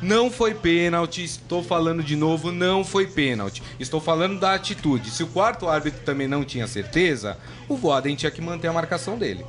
Não 0.00 0.32
foi 0.32 0.52
pênalti, 0.52 1.22
estou 1.22 1.62
falando 1.62 2.02
de 2.02 2.16
novo, 2.16 2.50
não 2.50 2.84
foi 2.84 3.06
pênalti. 3.06 3.62
Estou 3.78 4.00
falando 4.00 4.40
da 4.40 4.52
atitude. 4.52 5.12
Se 5.12 5.22
o 5.22 5.28
quarto 5.28 5.68
árbitro 5.68 6.00
também 6.04 6.26
não 6.26 6.44
tinha 6.44 6.66
certeza, 6.66 7.38
o 7.68 7.76
Voaden 7.76 8.16
tinha 8.16 8.30
que 8.30 8.40
manter 8.40 8.66
a 8.66 8.72
marcação 8.72 9.16
dele. 9.16 9.46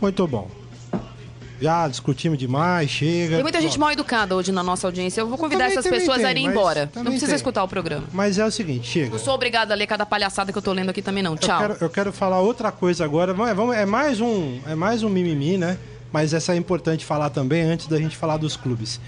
Muito 0.00 0.24
bom. 0.28 0.48
Já 1.60 1.88
discutimos 1.88 2.38
demais, 2.38 2.90
chega. 2.90 3.34
Tem 3.34 3.42
muita 3.42 3.60
gente 3.60 3.78
mal 3.78 3.90
educada 3.90 4.36
hoje 4.36 4.52
na 4.52 4.62
nossa 4.62 4.86
audiência. 4.86 5.20
Eu 5.20 5.28
vou 5.28 5.36
convidar 5.36 5.64
também, 5.64 5.78
essas 5.78 5.90
pessoas 5.90 6.18
tem, 6.18 6.26
a 6.26 6.30
irem 6.30 6.46
embora. 6.46 6.90
Não 6.94 7.04
precisa 7.04 7.26
tem. 7.26 7.36
escutar 7.36 7.64
o 7.64 7.68
programa. 7.68 8.04
Mas 8.12 8.38
é 8.38 8.44
o 8.44 8.50
seguinte, 8.50 8.88
chega. 8.88 9.10
Não 9.10 9.18
sou 9.18 9.34
obrigada 9.34 9.74
a 9.74 9.76
ler 9.76 9.86
cada 9.86 10.06
palhaçada 10.06 10.52
que 10.52 10.58
eu 10.58 10.62
tô 10.62 10.72
lendo 10.72 10.90
aqui 10.90 11.02
também, 11.02 11.22
não. 11.22 11.36
Tchau. 11.36 11.62
Eu 11.62 11.68
quero, 11.68 11.84
eu 11.84 11.90
quero 11.90 12.12
falar 12.12 12.40
outra 12.40 12.70
coisa 12.70 13.04
agora. 13.04 13.34
É 13.74 13.86
mais 13.86 14.20
um, 14.20 14.60
é 14.66 14.74
mais 14.74 15.02
um 15.02 15.08
mimimi, 15.08 15.58
né? 15.58 15.78
Mas 16.12 16.32
essa 16.32 16.54
é 16.54 16.56
importante 16.56 17.04
falar 17.04 17.30
também 17.30 17.62
antes 17.62 17.86
da 17.86 17.98
gente 17.98 18.16
falar 18.16 18.36
dos 18.36 18.56
clubes. 18.56 19.00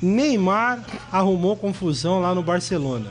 Neymar 0.00 0.84
arrumou 1.10 1.56
confusão 1.56 2.20
lá 2.20 2.34
no 2.34 2.42
Barcelona. 2.42 3.10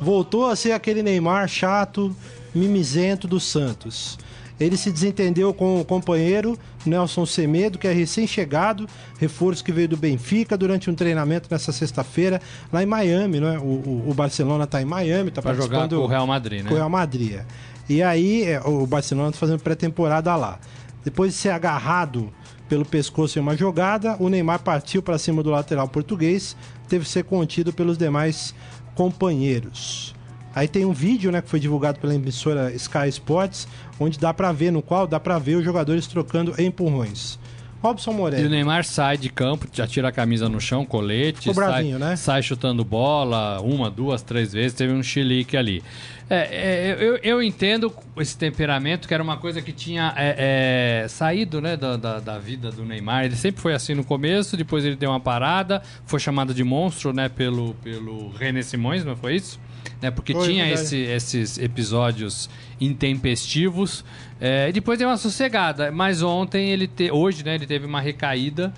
Voltou 0.00 0.46
a 0.46 0.56
ser 0.56 0.72
aquele 0.72 1.02
Neymar 1.02 1.46
chato, 1.46 2.14
mimizento 2.54 3.28
do 3.28 3.38
Santos. 3.38 4.18
Ele 4.60 4.76
se 4.76 4.92
desentendeu 4.92 5.54
com 5.54 5.80
o 5.80 5.84
companheiro 5.84 6.56
Nelson 6.84 7.24
Semedo, 7.24 7.78
que 7.78 7.88
é 7.88 7.92
recém-chegado, 7.92 8.86
reforço 9.18 9.64
que 9.64 9.72
veio 9.72 9.88
do 9.88 9.96
Benfica 9.96 10.56
durante 10.56 10.90
um 10.90 10.94
treinamento 10.94 11.48
nessa 11.50 11.72
sexta-feira 11.72 12.42
lá 12.70 12.82
em 12.82 12.86
Miami, 12.86 13.40
né? 13.40 13.58
O, 13.58 13.62
o, 13.62 14.04
o 14.10 14.14
Barcelona 14.14 14.64
está 14.64 14.82
em 14.82 14.84
Miami, 14.84 15.30
está 15.30 15.40
participando 15.40 15.72
jogar 15.72 15.88
com 15.88 16.04
o 16.04 16.06
Real 16.06 16.26
Madrid, 16.26 16.62
né? 16.62 16.68
Com 16.68 16.74
o 16.74 16.76
Real 16.76 16.90
Madrid. 16.90 17.32
É. 17.32 17.46
E 17.88 18.02
aí 18.02 18.44
é, 18.44 18.60
o 18.60 18.86
Barcelona 18.86 19.30
está 19.30 19.40
fazendo 19.40 19.60
pré-temporada 19.60 20.36
lá. 20.36 20.60
Depois 21.02 21.32
de 21.32 21.38
ser 21.38 21.50
agarrado 21.50 22.30
pelo 22.68 22.84
pescoço 22.84 23.38
em 23.38 23.42
uma 23.42 23.56
jogada, 23.56 24.16
o 24.20 24.28
Neymar 24.28 24.60
partiu 24.60 25.02
para 25.02 25.18
cima 25.18 25.42
do 25.42 25.50
lateral 25.50 25.88
português, 25.88 26.54
teve 26.86 27.04
que 27.04 27.10
ser 27.10 27.24
contido 27.24 27.72
pelos 27.72 27.96
demais 27.96 28.54
companheiros. 28.94 30.14
Aí 30.54 30.66
tem 30.66 30.84
um 30.84 30.92
vídeo, 30.92 31.30
né, 31.30 31.40
que 31.40 31.48
foi 31.48 31.60
divulgado 31.60 32.00
pela 32.00 32.14
emissora 32.14 32.72
Sky 32.74 33.08
Sports, 33.08 33.68
onde 33.98 34.18
dá 34.18 34.34
para 34.34 34.50
ver, 34.52 34.70
no 34.72 34.82
qual 34.82 35.06
dá 35.06 35.20
para 35.20 35.38
ver 35.38 35.56
os 35.56 35.64
jogadores 35.64 36.06
trocando 36.06 36.54
empurrões. 36.60 37.38
Robson 37.82 38.12
Moreira. 38.12 38.44
E 38.44 38.46
o 38.46 38.50
Neymar 38.50 38.84
sai 38.84 39.16
de 39.16 39.30
campo, 39.30 39.66
já 39.72 39.86
tira 39.86 40.08
a 40.08 40.12
camisa 40.12 40.48
no 40.48 40.60
chão, 40.60 40.84
colete, 40.84 41.52
bravinho, 41.52 41.98
sai, 41.98 42.08
né? 42.10 42.16
sai 42.16 42.42
chutando 42.42 42.84
bola 42.84 43.58
uma, 43.62 43.90
duas, 43.90 44.20
três 44.22 44.52
vezes, 44.52 44.74
teve 44.74 44.92
um 44.92 45.02
chilique 45.02 45.56
ali. 45.56 45.82
É, 46.28 46.36
é, 46.36 46.96
eu, 47.00 47.16
eu 47.22 47.42
entendo 47.42 47.92
esse 48.18 48.36
temperamento, 48.36 49.08
que 49.08 49.14
era 49.14 49.22
uma 49.22 49.38
coisa 49.38 49.62
que 49.62 49.72
tinha 49.72 50.12
é, 50.16 51.02
é, 51.04 51.08
saído 51.08 51.60
né, 51.60 51.76
da, 51.76 51.96
da, 51.96 52.20
da, 52.20 52.38
vida 52.38 52.70
do 52.70 52.84
Neymar. 52.84 53.24
Ele 53.24 53.34
sempre 53.34 53.60
foi 53.62 53.74
assim 53.74 53.94
no 53.94 54.04
começo, 54.04 54.56
depois 54.56 54.84
ele 54.84 54.94
deu 54.94 55.10
uma 55.10 55.18
parada, 55.18 55.82
foi 56.04 56.20
chamado 56.20 56.52
de 56.52 56.62
monstro 56.62 57.12
né, 57.12 57.28
pelo, 57.28 57.74
pelo 57.82 58.30
René 58.30 58.62
Simões, 58.62 59.04
não 59.04 59.16
foi 59.16 59.36
isso? 59.36 59.58
Né? 60.00 60.10
Porque 60.10 60.32
Foi, 60.32 60.46
tinha 60.48 60.70
esse, 60.70 60.96
esses 60.96 61.58
episódios 61.58 62.48
intempestivos. 62.80 64.04
É, 64.40 64.68
e 64.68 64.72
depois 64.72 64.98
deu 64.98 65.08
uma 65.08 65.16
sossegada. 65.16 65.90
Mas 65.90 66.22
ontem 66.22 66.70
ele 66.70 66.86
te, 66.86 67.10
hoje, 67.10 67.44
né, 67.44 67.54
ele 67.54 67.66
teve 67.66 67.86
uma 67.86 68.00
recaída. 68.00 68.72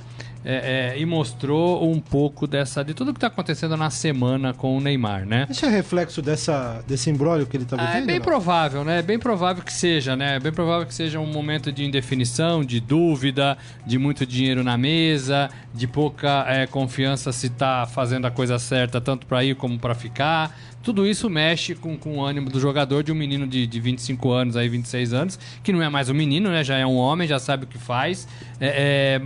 É, 0.45 0.95
é, 0.95 0.99
e 0.99 1.07
mostrou 1.07 1.89
um 1.89 2.01
pouco 2.01 2.47
dessa 2.47 2.85
de 2.85 2.95
tudo 2.95 3.13
que 3.13 3.19
está 3.19 3.29
acontecendo 3.29 3.77
na 3.77 3.91
semana 3.91 4.53
com 4.53 4.77
o 4.77 4.81
Neymar, 4.81 5.25
né? 5.25 5.47
Isso 5.49 5.65
é 5.65 5.69
reflexo 5.69 6.21
dessa, 6.21 6.83
desse 6.87 7.11
embrólio 7.11 7.47
que 7.47 7.57
ele 7.57 7.65
está 7.65 7.77
vivendo? 7.77 7.95
Ah, 7.95 7.99
é 7.99 8.03
bem 8.03 8.21
provável, 8.21 8.85
né? 8.85 8.99
É 8.99 9.03
bem 9.03 9.19
provável 9.19 9.63
que 9.63 9.73
seja, 9.73 10.17
né? 10.17 10.37
É 10.37 10.41
bem 10.41 10.53
provável 10.53 10.87
que 10.87 10.95
seja 10.95 11.21
um 11.21 11.27
momento 11.27 11.71
de 11.71 11.85
indefinição, 11.85 12.65
de 12.65 12.81
dúvida, 12.81 13.57
de 13.87 13.99
muito 13.99 14.27
dinheiro 14.27 14.65
na 14.65 14.77
mesa, 14.77 15.49
de 15.73 15.87
pouca 15.87 16.45
é, 16.49 16.67
confiança 16.67 17.31
se 17.33 17.47
está 17.47 17.87
fazendo 17.87 18.27
a 18.27 18.31
coisa 18.31 18.59
certa 18.59 19.01
tanto 19.01 19.27
para 19.27 19.45
ir 19.45 19.55
como 19.55 19.79
para 19.79 19.95
ficar. 19.95 20.57
Tudo 20.83 21.07
isso 21.07 21.31
mexe 21.31 21.75
com, 21.77 21.97
com 21.97 22.19
o 22.19 22.25
ânimo 22.25 22.51
do 22.51 22.59
jogador, 22.59 23.05
de 23.05 23.13
um 23.13 23.15
menino 23.15 23.47
de, 23.47 23.67
de 23.67 23.81
25 23.81 24.33
anos, 24.33 24.57
aí 24.57 24.69
26 24.69 25.13
anos, 25.13 25.39
que 25.63 25.73
não 25.73 25.81
é 25.81 25.89
mais 25.89 26.09
um 26.09 26.15
menino, 26.15 26.51
né? 26.51 26.65
Já 26.65 26.77
é 26.77 26.85
um 26.85 26.97
homem, 26.97 27.29
já 27.29 27.39
sabe 27.39 27.65
o 27.65 27.67
que 27.69 27.79
faz. 27.79 28.27
É, 28.61 29.21
é... 29.21 29.23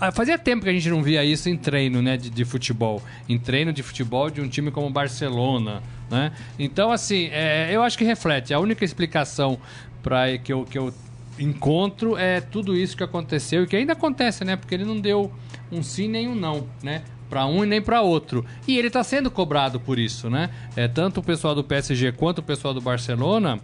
Ah, 0.00 0.10
fazia 0.10 0.38
tempo 0.38 0.64
que 0.64 0.70
a 0.70 0.72
gente 0.72 0.88
não 0.88 1.02
via 1.02 1.22
isso 1.22 1.48
em 1.50 1.56
treino 1.56 2.00
né, 2.00 2.16
de, 2.16 2.30
de, 2.30 2.44
futebol. 2.44 3.02
Em 3.28 3.38
treino 3.38 3.72
de 3.72 3.82
futebol 3.82 4.30
de 4.30 4.40
um 4.40 4.48
time 4.48 4.70
como 4.70 4.86
o 4.86 4.90
Barcelona. 4.90 5.82
Né? 6.10 6.32
Então, 6.58 6.90
assim, 6.90 7.28
é, 7.30 7.68
eu 7.70 7.82
acho 7.82 7.98
que 7.98 8.04
reflete. 8.04 8.54
A 8.54 8.58
única 8.58 8.84
explicação 8.84 9.58
para 10.02 10.38
que 10.38 10.52
eu, 10.52 10.64
que 10.64 10.78
eu 10.78 10.94
encontro 11.38 12.16
é 12.16 12.40
tudo 12.40 12.74
isso 12.74 12.96
que 12.96 13.04
aconteceu 13.04 13.64
e 13.64 13.66
que 13.66 13.76
ainda 13.76 13.92
acontece, 13.92 14.42
né? 14.44 14.56
Porque 14.56 14.74
ele 14.74 14.84
não 14.86 14.98
deu 14.98 15.30
um 15.70 15.82
sim 15.82 16.08
nem 16.08 16.28
um 16.28 16.34
não, 16.34 16.66
né? 16.82 17.02
para 17.30 17.46
um 17.46 17.62
e 17.62 17.66
nem 17.66 17.80
para 17.80 18.02
outro. 18.02 18.44
E 18.66 18.76
ele 18.76 18.88
está 18.88 19.04
sendo 19.04 19.30
cobrado 19.30 19.78
por 19.78 19.98
isso, 19.98 20.28
né? 20.28 20.50
É, 20.74 20.88
tanto 20.88 21.20
o 21.20 21.22
pessoal 21.22 21.54
do 21.54 21.62
PSG 21.62 22.10
quanto 22.12 22.40
o 22.40 22.42
pessoal 22.42 22.74
do 22.74 22.80
Barcelona 22.80 23.60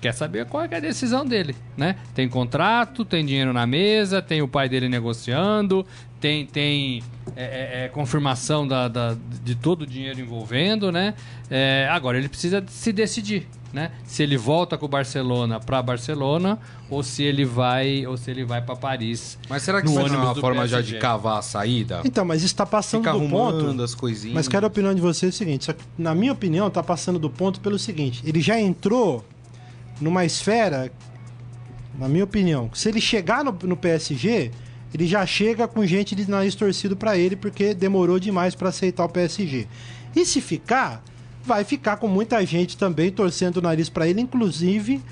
quer 0.00 0.12
saber 0.12 0.46
qual 0.46 0.64
é 0.64 0.76
a 0.76 0.80
decisão 0.80 1.24
dele, 1.24 1.54
né? 1.76 1.96
Tem 2.14 2.28
contrato, 2.28 3.04
tem 3.04 3.24
dinheiro 3.24 3.52
na 3.52 3.66
mesa, 3.66 4.20
tem 4.20 4.42
o 4.42 4.48
pai 4.48 4.68
dele 4.68 4.88
negociando, 4.88 5.86
tem, 6.20 6.46
tem 6.46 7.02
é, 7.34 7.44
é, 7.44 7.84
é 7.84 7.88
confirmação 7.88 8.66
da, 8.66 8.88
da, 8.88 9.16
de 9.42 9.54
todo 9.54 9.82
o 9.82 9.86
dinheiro 9.86 10.20
envolvendo, 10.20 10.90
né? 10.90 11.14
É, 11.50 11.88
agora 11.90 12.18
ele 12.18 12.28
precisa 12.28 12.64
se 12.68 12.92
decidir, 12.92 13.46
né? 13.72 13.92
Se 14.04 14.22
ele 14.22 14.36
volta 14.36 14.78
com 14.78 14.86
o 14.86 14.88
Barcelona 14.88 15.60
para 15.60 15.82
Barcelona 15.82 16.58
ou 16.88 17.02
se 17.02 17.22
ele 17.22 17.44
vai 17.44 18.06
ou 18.06 18.16
se 18.16 18.30
ele 18.30 18.44
vai 18.44 18.62
para 18.62 18.76
Paris. 18.76 19.38
Mas 19.48 19.62
será 19.62 19.80
que 19.80 19.88
isso 19.88 19.98
não 19.98 20.06
é 20.06 20.10
uma 20.10 20.34
forma 20.34 20.62
PSG? 20.62 20.76
já 20.76 20.80
de 20.80 20.98
cavar 20.98 21.38
a 21.38 21.42
saída? 21.42 22.00
Então, 22.04 22.24
mas 22.24 22.42
está 22.42 22.64
passando 22.64 23.04
Fica 23.04 23.18
do 23.18 23.28
ponto. 23.28 23.82
as 23.82 23.94
coisinhas. 23.94 24.34
Mas 24.34 24.48
quero 24.48 24.66
a 24.66 24.68
opinião 24.68 24.94
de 24.94 25.00
vocês 25.00 25.32
é 25.32 25.34
o 25.34 25.36
seguinte, 25.36 25.72
que, 25.72 25.84
na 25.98 26.14
minha 26.14 26.32
opinião, 26.32 26.68
está 26.68 26.82
passando 26.82 27.18
do 27.18 27.30
ponto 27.30 27.60
pelo 27.60 27.78
seguinte, 27.78 28.22
ele 28.24 28.40
já 28.40 28.58
entrou 28.58 29.24
numa 30.00 30.24
esfera, 30.24 30.92
na 31.98 32.08
minha 32.08 32.24
opinião, 32.24 32.70
se 32.74 32.88
ele 32.88 33.00
chegar 33.00 33.44
no, 33.44 33.52
no 33.62 33.76
PSG, 33.76 34.50
ele 34.92 35.06
já 35.06 35.24
chega 35.26 35.66
com 35.66 35.84
gente 35.84 36.14
de 36.14 36.28
nariz 36.30 36.54
torcido 36.54 36.96
para 36.96 37.16
ele 37.16 37.36
porque 37.36 37.74
demorou 37.74 38.18
demais 38.18 38.54
para 38.54 38.68
aceitar 38.68 39.04
o 39.04 39.08
PSG. 39.08 39.66
E 40.14 40.24
se 40.24 40.40
ficar, 40.40 41.02
vai 41.44 41.64
ficar 41.64 41.96
com 41.96 42.08
muita 42.08 42.44
gente 42.44 42.76
também 42.76 43.10
torcendo 43.10 43.58
o 43.58 43.62
nariz 43.62 43.88
para 43.88 44.08
ele, 44.08 44.20
inclusive 44.20 45.02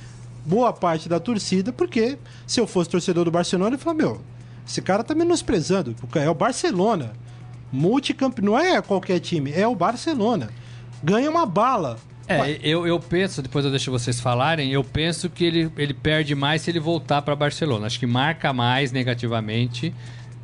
boa 0.45 0.73
parte 0.73 1.09
da 1.09 1.19
torcida, 1.19 1.73
porque 1.73 2.19
se 2.47 2.61
eu 2.61 2.67
fosse 2.67 2.91
torcedor 2.91 3.25
do 3.25 3.31
Barcelona, 3.31 3.77
eu 3.77 3.79
falo, 3.79 3.97
meu, 3.97 4.21
esse 4.67 4.81
cara 4.83 5.03
tá 5.03 5.15
menosprezando, 5.15 5.95
é 6.15 6.29
o 6.29 6.35
Barcelona. 6.35 7.13
Multicampeão, 7.73 8.47
não 8.47 8.59
é 8.59 8.81
qualquer 8.81 9.19
time, 9.21 9.53
é 9.53 9.67
o 9.67 9.75
Barcelona. 9.75 10.51
Ganha 11.03 11.31
uma 11.31 11.45
bala. 11.45 11.99
É, 12.27 12.59
eu, 12.63 12.87
eu 12.87 12.99
penso, 12.99 13.43
depois 13.43 13.65
eu 13.65 13.71
deixo 13.71 13.91
vocês 13.91 14.19
falarem, 14.19 14.73
eu 14.73 14.83
penso 14.83 15.29
que 15.29 15.45
ele, 15.45 15.71
ele 15.77 15.93
perde 15.93 16.35
mais 16.35 16.63
se 16.63 16.71
ele 16.71 16.81
voltar 16.81 17.23
para 17.23 17.37
Barcelona. 17.37 17.87
Acho 17.87 17.99
que 17.99 18.07
marca 18.07 18.53
mais 18.53 18.93
negativamente 18.93 19.93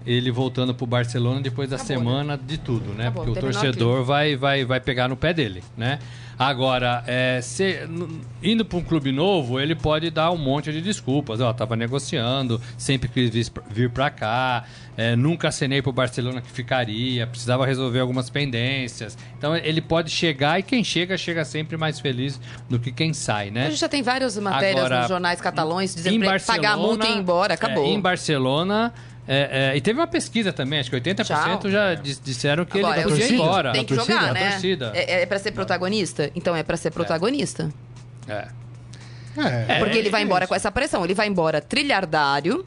ele 0.06 0.30
voltando 0.30 0.74
pro 0.74 0.86
Barcelona 0.86 1.40
depois 1.40 1.68
da 1.68 1.76
Acabou, 1.76 1.96
semana 1.96 2.36
né? 2.36 2.42
de 2.46 2.58
tudo, 2.58 2.92
né? 2.94 3.08
Acabou, 3.08 3.24
Porque 3.24 3.38
o 3.38 3.42
torcedor 3.42 4.04
vai, 4.04 4.36
vai, 4.36 4.64
vai 4.64 4.80
pegar 4.80 5.08
no 5.08 5.16
pé 5.16 5.32
dele, 5.32 5.62
né? 5.76 5.98
Agora, 6.40 7.04
é, 7.06 7.38
se, 7.42 7.80
indo 8.42 8.64
para 8.64 8.78
um 8.78 8.82
clube 8.82 9.12
novo, 9.12 9.60
ele 9.60 9.74
pode 9.74 10.08
dar 10.08 10.30
um 10.30 10.38
monte 10.38 10.72
de 10.72 10.80
desculpas. 10.80 11.38
Ó, 11.38 11.52
tava 11.52 11.76
negociando, 11.76 12.58
sempre 12.78 13.10
quis 13.10 13.52
vir, 13.68 13.90
para 13.90 14.08
cá, 14.08 14.64
é, 14.96 15.14
nunca 15.14 15.48
acenei 15.48 15.82
pro 15.82 15.92
Barcelona 15.92 16.40
que 16.40 16.50
ficaria, 16.50 17.26
precisava 17.26 17.66
resolver 17.66 18.00
algumas 18.00 18.30
pendências. 18.30 19.18
Então 19.36 19.54
ele 19.54 19.82
pode 19.82 20.10
chegar 20.10 20.58
e 20.58 20.62
quem 20.62 20.82
chega, 20.82 21.18
chega 21.18 21.44
sempre 21.44 21.76
mais 21.76 22.00
feliz 22.00 22.40
do 22.70 22.78
que 22.78 22.90
quem 22.90 23.12
sai, 23.12 23.50
né? 23.50 23.66
A 23.66 23.70
gente 23.70 23.80
já 23.80 23.88
tem 23.90 24.02
várias 24.02 24.38
matérias 24.38 24.86
Agora, 24.86 25.00
nos 25.00 25.08
jornais 25.08 25.42
catalães 25.42 25.94
dizendo 25.94 26.24
que 26.24 26.46
pagar 26.46 26.72
a 26.72 26.76
multa 26.78 27.06
e 27.06 27.12
ir 27.12 27.18
embora, 27.18 27.52
acabou. 27.52 27.84
É, 27.84 27.88
em 27.88 28.00
Barcelona 28.00 28.94
é, 29.26 29.72
é, 29.72 29.76
e 29.76 29.80
teve 29.80 29.98
uma 29.98 30.06
pesquisa 30.06 30.52
também, 30.52 30.80
acho 30.80 30.90
que 30.90 30.96
80% 30.96 31.24
Tchau. 31.24 31.70
já 31.70 31.94
disseram 31.94 32.64
que 32.64 32.78
Agora, 32.78 33.00
ele 33.00 33.10
podia 33.10 33.26
ir 33.26 33.34
embora. 33.34 33.72
Tem 33.72 33.84
que 33.84 33.94
torcida, 33.94 34.18
jogar, 34.18 34.34
né? 34.34 34.58
É, 34.94 35.22
é 35.22 35.26
pra 35.26 35.38
ser 35.38 35.52
protagonista? 35.52 36.30
Então 36.34 36.56
é 36.56 36.62
pra 36.62 36.76
ser 36.76 36.90
protagonista. 36.90 37.70
É. 38.26 38.48
é. 39.68 39.78
Porque 39.78 39.98
ele 39.98 40.10
vai 40.10 40.22
embora 40.22 40.46
com 40.46 40.54
essa 40.54 40.70
pressão. 40.70 41.04
Ele 41.04 41.14
vai 41.14 41.28
embora 41.28 41.60
trilhardário 41.60 42.64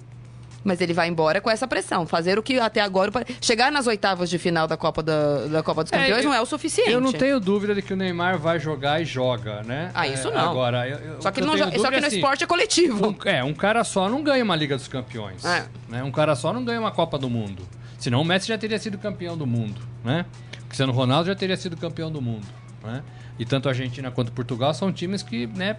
mas 0.64 0.82
ele 0.82 0.94
vai 0.94 1.08
embora 1.08 1.42
com 1.42 1.50
essa 1.50 1.68
pressão. 1.68 2.06
Fazer 2.06 2.40
o 2.40 2.44
que 2.44 2.60
até 2.60 2.82
agora. 2.82 3.12
Chegar 3.42 3.72
nas 3.72 3.88
oitavas 3.88 4.30
de 4.30 4.38
final 4.38 4.68
da 4.68 4.78
Copa, 4.78 5.04
da, 5.04 5.48
da 5.48 5.64
Copa 5.64 5.84
dos 5.84 5.92
é, 5.92 5.98
Campeões 5.98 6.22
é, 6.22 6.24
não 6.24 6.34
é 6.34 6.42
o 6.42 6.46
suficiente. 6.46 6.92
Eu 6.92 7.02
não 7.02 7.12
tenho 7.12 7.40
dúvida 7.40 7.76
de 7.76 7.82
que 7.82 7.94
o 7.94 7.96
Neymar 7.96 8.38
vai 8.38 8.60
jogar 8.60 9.02
e 9.02 9.06
joga, 9.06 9.64
né? 9.64 9.92
Ah, 9.94 10.08
isso 10.08 10.32
não. 10.32 10.52
Agora, 10.52 10.88
eu, 10.88 10.98
eu, 10.98 11.22
só 11.22 11.32
que, 11.32 11.42
não, 11.42 11.58
só 11.58 11.70
que 11.90 12.00
no 12.00 12.08
assim, 12.08 12.16
esporte 12.16 12.44
é 12.44 12.48
coletivo. 12.48 13.10
Um, 13.10 13.30
é, 13.30 13.44
um 13.44 13.54
cara 13.54 13.84
só 13.84 14.08
não 14.08 14.24
ganha 14.24 14.44
uma 14.44 14.56
Liga 14.56 14.76
dos 14.76 14.88
Campeões. 14.88 15.44
É. 15.44 15.66
Né? 15.90 16.04
Um 16.04 16.12
cara 16.12 16.36
só 16.36 16.54
não 16.54 16.64
ganha 16.64 16.80
uma 16.80 16.92
Copa 16.92 17.18
do 17.18 17.30
Mundo. 17.30 17.64
Senão 18.04 18.22
o 18.22 18.26
Messi 18.26 18.50
já 18.50 18.58
teria 18.58 18.78
sido 18.78 18.98
campeão 18.98 19.38
do 19.38 19.48
mundo, 19.48 19.80
né? 20.04 20.26
O 20.62 20.66
Cristiano 20.66 20.92
Ronaldo 20.92 21.28
já 21.28 21.36
teria 21.36 21.56
sido 21.56 21.78
campeão 21.78 22.12
do 22.12 22.22
mundo, 22.22 22.46
né? 22.84 23.02
E 23.40 23.46
tanto 23.46 23.70
a 23.70 23.72
Argentina 23.72 24.12
quanto 24.12 24.30
Portugal 24.34 24.74
são 24.74 24.92
times 24.92 25.24
que, 25.24 25.48
né, 25.48 25.78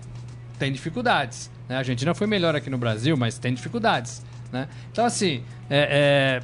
têm 0.58 0.72
dificuldades. 0.72 1.50
Né? 1.68 1.76
A 1.76 1.78
Argentina 1.80 2.14
foi 2.14 2.26
melhor 2.26 2.56
aqui 2.56 2.70
no 2.70 2.78
Brasil, 2.78 3.14
mas 3.14 3.38
tem 3.38 3.52
dificuldades. 3.52 4.24
Né? 4.54 4.68
Então, 4.92 5.04
assim, 5.04 5.42
é, 5.68 6.40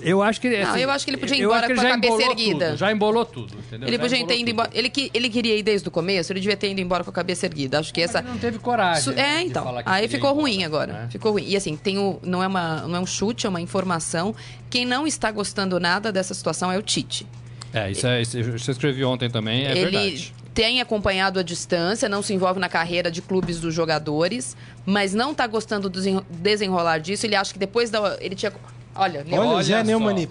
é, 0.00 0.08
Eu 0.08 0.22
acho 0.22 0.40
que. 0.40 0.48
Assim, 0.48 0.70
não, 0.70 0.78
eu 0.78 0.90
acho 0.90 1.04
que 1.04 1.10
ele 1.10 1.18
podia 1.18 1.36
ir 1.36 1.42
embora 1.42 1.66
com 1.66 1.78
a 1.78 1.84
cabeça 1.84 2.22
erguida. 2.22 2.66
Tudo, 2.68 2.78
já 2.78 2.90
embolou 2.90 3.26
tudo, 3.26 3.54
entendeu? 3.58 3.86
Ele 3.86 3.96
já 3.98 4.02
podia 4.02 4.26
ter 4.26 4.38
ido 4.38 4.50
embora. 4.50 4.70
Ele, 4.72 4.90
ele 5.12 5.28
queria 5.28 5.54
ir 5.54 5.62
desde 5.62 5.86
o 5.86 5.90
começo, 5.90 6.32
ele 6.32 6.40
devia 6.40 6.56
ter 6.56 6.70
ido 6.70 6.80
embora 6.80 7.04
com 7.04 7.10
a 7.10 7.12
cabeça 7.12 7.44
erguida. 7.44 7.78
Acho 7.78 7.92
que 7.92 8.00
essa. 8.00 8.20
Ele 8.20 8.28
não 8.28 8.38
teve 8.38 8.58
coragem. 8.58 9.14
É, 9.20 9.42
então. 9.42 9.82
Aí 9.84 10.08
ficou 10.08 10.32
ruim 10.32 10.64
agora. 10.64 10.92
Né? 10.94 11.08
Ficou 11.10 11.32
ruim. 11.32 11.44
E 11.46 11.54
assim, 11.54 11.76
tem 11.76 11.98
o... 11.98 12.18
não, 12.22 12.42
é 12.42 12.46
uma... 12.46 12.88
não 12.88 12.96
é 12.96 13.00
um 13.00 13.06
chute, 13.06 13.44
é 13.44 13.48
uma 13.50 13.60
informação. 13.60 14.34
Quem 14.70 14.86
não 14.86 15.06
está 15.06 15.30
gostando 15.30 15.78
nada 15.78 16.10
dessa 16.10 16.32
situação 16.32 16.72
é 16.72 16.78
o 16.78 16.82
Tite. 16.82 17.26
É, 17.74 17.90
isso 17.90 18.06
é. 18.06 18.24
Você 18.24 18.70
escreveu 18.70 19.10
ontem 19.10 19.28
também, 19.28 19.66
é 19.66 19.72
ele 19.72 19.90
verdade. 19.90 20.32
Tem 20.60 20.78
acompanhado 20.78 21.40
a 21.40 21.42
distância, 21.42 22.06
não 22.06 22.20
se 22.20 22.34
envolve 22.34 22.60
na 22.60 22.68
carreira 22.68 23.10
de 23.10 23.22
clubes 23.22 23.58
dos 23.58 23.72
jogadores, 23.72 24.54
mas 24.84 25.14
não 25.14 25.32
está 25.32 25.46
gostando 25.46 25.88
do 25.88 26.22
desenrolar 26.28 26.98
disso. 26.98 27.24
Ele 27.24 27.34
acha 27.34 27.50
que 27.50 27.58
depois 27.58 27.88
da. 27.88 28.18
Ele 28.20 28.34
tinha 28.34 28.52
Olha, 28.94 29.24
olha, 29.26 29.40
olha, 29.40 29.62
Zé 29.62 29.82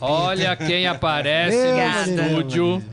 olha 0.01 0.55
quem 0.55 0.85
aparece 0.85 1.57
no 2.11 2.21
estúdio. 2.21 2.83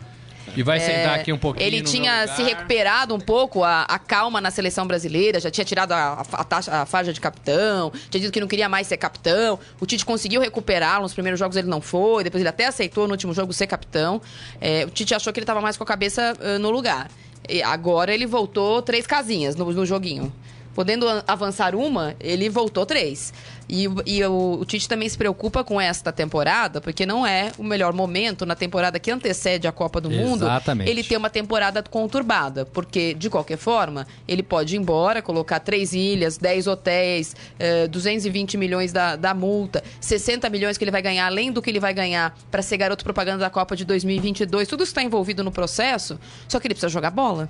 E 0.57 0.63
vai 0.63 0.81
sentar 0.81 1.19
é, 1.19 1.21
aqui 1.21 1.31
um 1.31 1.37
pouquinho. 1.37 1.67
Ele 1.67 1.83
tinha 1.83 2.27
se 2.29 2.43
recuperado 2.43 3.15
um 3.15 3.21
pouco 3.21 3.63
a, 3.63 3.83
a, 3.83 3.99
calma 3.99 4.41
na 4.41 4.51
seleção 4.51 4.87
brasileira, 4.87 5.39
já 5.39 5.51
tinha 5.51 5.65
tirado 5.67 5.93
a, 5.93 6.23
a, 6.33 6.45
taxa, 6.45 6.73
a 6.73 6.87
faixa 6.87 7.13
de 7.13 7.21
capitão, 7.21 7.93
tinha 8.09 8.23
dito 8.23 8.33
que 8.33 8.41
não 8.41 8.49
queria 8.49 8.67
mais 8.67 8.87
ser 8.87 8.97
capitão. 8.97 9.59
O 9.79 9.85
Tite 9.85 10.07
conseguiu 10.07 10.41
recuperá-lo. 10.41 11.03
Nos 11.03 11.13
primeiros 11.13 11.39
jogos 11.39 11.59
ele 11.59 11.69
não 11.69 11.83
foi, 11.83 12.25
depois 12.25 12.41
ele 12.41 12.49
até 12.49 12.65
aceitou 12.65 13.07
no 13.07 13.13
último 13.13 13.35
jogo 13.35 13.53
ser 13.53 13.67
capitão. 13.67 14.23
É, 14.59 14.87
o 14.87 14.91
Tite 14.91 15.15
achou 15.15 15.31
que 15.31 15.39
ele 15.39 15.45
estava 15.45 15.61
mais 15.61 15.77
com 15.77 15.83
a 15.83 15.87
cabeça 15.87 16.33
uh, 16.41 16.59
no 16.59 16.71
lugar. 16.71 17.11
E 17.49 17.63
agora 17.63 18.13
ele 18.13 18.27
voltou 18.27 18.83
três 18.83 19.07
casinhas 19.07 19.57
no, 19.57 19.71
no 19.73 19.87
joguinho 19.87 20.33
podendo 20.77 21.07
avançar 21.27 21.75
uma, 21.75 22.15
ele 22.21 22.51
voltou 22.51 22.85
três. 22.85 23.33
E, 23.69 23.89
e 24.05 24.25
o, 24.25 24.59
o, 24.61 24.65
Tite 24.65 24.89
também 24.89 25.09
se 25.09 25.19
preocupa 25.19 25.65
com 25.65 25.81
esta 25.81 26.13
temporada, 26.13 26.81
porque 26.81 27.05
não 27.05 27.27
é 27.27 27.53
o 27.59 27.65
melhor 27.65 27.93
momento 27.93 28.47
na 28.47 28.55
temporada 28.55 28.99
que 28.99 29.11
antecede 29.11 29.67
a 29.67 29.73
Copa 29.73 30.01
do 30.01 30.11
Mundo. 30.11 30.45
Exatamente. 30.45 30.91
Ele 30.91 31.03
ter 31.03 31.17
uma 31.17 31.31
temporada 31.31 31.83
conturbada, 31.83 32.65
porque, 32.67 33.15
de 33.15 33.29
qualquer 33.29 33.59
forma, 33.59 34.07
ele 34.27 34.43
pode 34.43 34.77
ir 34.77 34.79
embora, 34.79 35.21
colocar 35.21 35.61
três 35.61 35.93
ilhas, 35.93 36.39
dez 36.39 36.67
hotéis, 36.67 37.35
eh, 37.59 37.89
220 37.89 38.57
milhões 38.57 38.93
da, 38.93 39.17
da 39.17 39.35
multa, 39.35 39.83
60 40.01 40.49
milhões 40.49 40.79
que 40.79 40.85
ele 40.85 40.91
vai 40.91 41.03
ganhar, 41.03 41.27
além 41.27 41.51
do 41.51 41.61
que 41.61 41.71
ele 41.71 41.81
vai 41.81 41.93
ganhar 41.93 42.37
para 42.51 42.63
ser 42.63 42.77
garoto 42.77 43.03
propaganda 43.03 43.39
da 43.39 43.51
Copa 43.51 43.75
de 43.75 43.85
2022. 43.85 44.69
Tudo 44.69 44.83
isso 44.83 44.91
está 44.91 45.03
envolvido 45.03 45.43
no 45.43 45.51
processo, 45.51 46.19
só 46.49 46.61
que 46.61 46.67
ele 46.67 46.75
precisa 46.75 46.89
jogar 46.89 47.11
bola. 47.11 47.49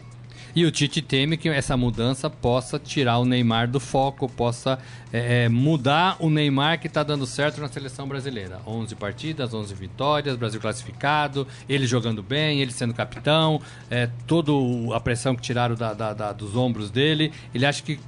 E 0.56 0.64
o 0.64 0.70
Tite 0.70 1.02
teme 1.02 1.36
que 1.36 1.50
essa 1.50 1.76
mudança 1.76 2.30
possa 2.30 2.78
tirar 2.78 3.18
o 3.18 3.26
Neymar 3.26 3.70
do 3.70 3.78
foco, 3.78 4.26
possa 4.26 4.78
é, 5.12 5.44
é 5.44 5.48
mudar 5.50 6.16
o 6.18 6.30
Neymar 6.30 6.80
que 6.80 6.86
está 6.86 7.02
dando 7.02 7.26
certo 7.26 7.60
na 7.60 7.68
seleção 7.68 8.08
brasileira. 8.08 8.60
11 8.66 8.94
partidas, 8.94 9.52
11 9.52 9.74
vitórias, 9.74 10.34
Brasil 10.34 10.58
classificado, 10.58 11.46
ele 11.68 11.86
jogando 11.86 12.22
bem, 12.22 12.62
ele 12.62 12.72
sendo 12.72 12.94
capitão, 12.94 13.60
é, 13.90 14.08
toda 14.26 14.50
a 14.96 14.98
pressão 14.98 15.36
que 15.36 15.42
tiraram 15.42 15.74
da, 15.74 15.92
da, 15.92 16.14
da, 16.14 16.32
dos 16.32 16.56
ombros 16.56 16.90
dele. 16.90 17.34
Ele 17.54 17.66
acha 17.66 17.82
que 17.82 18.00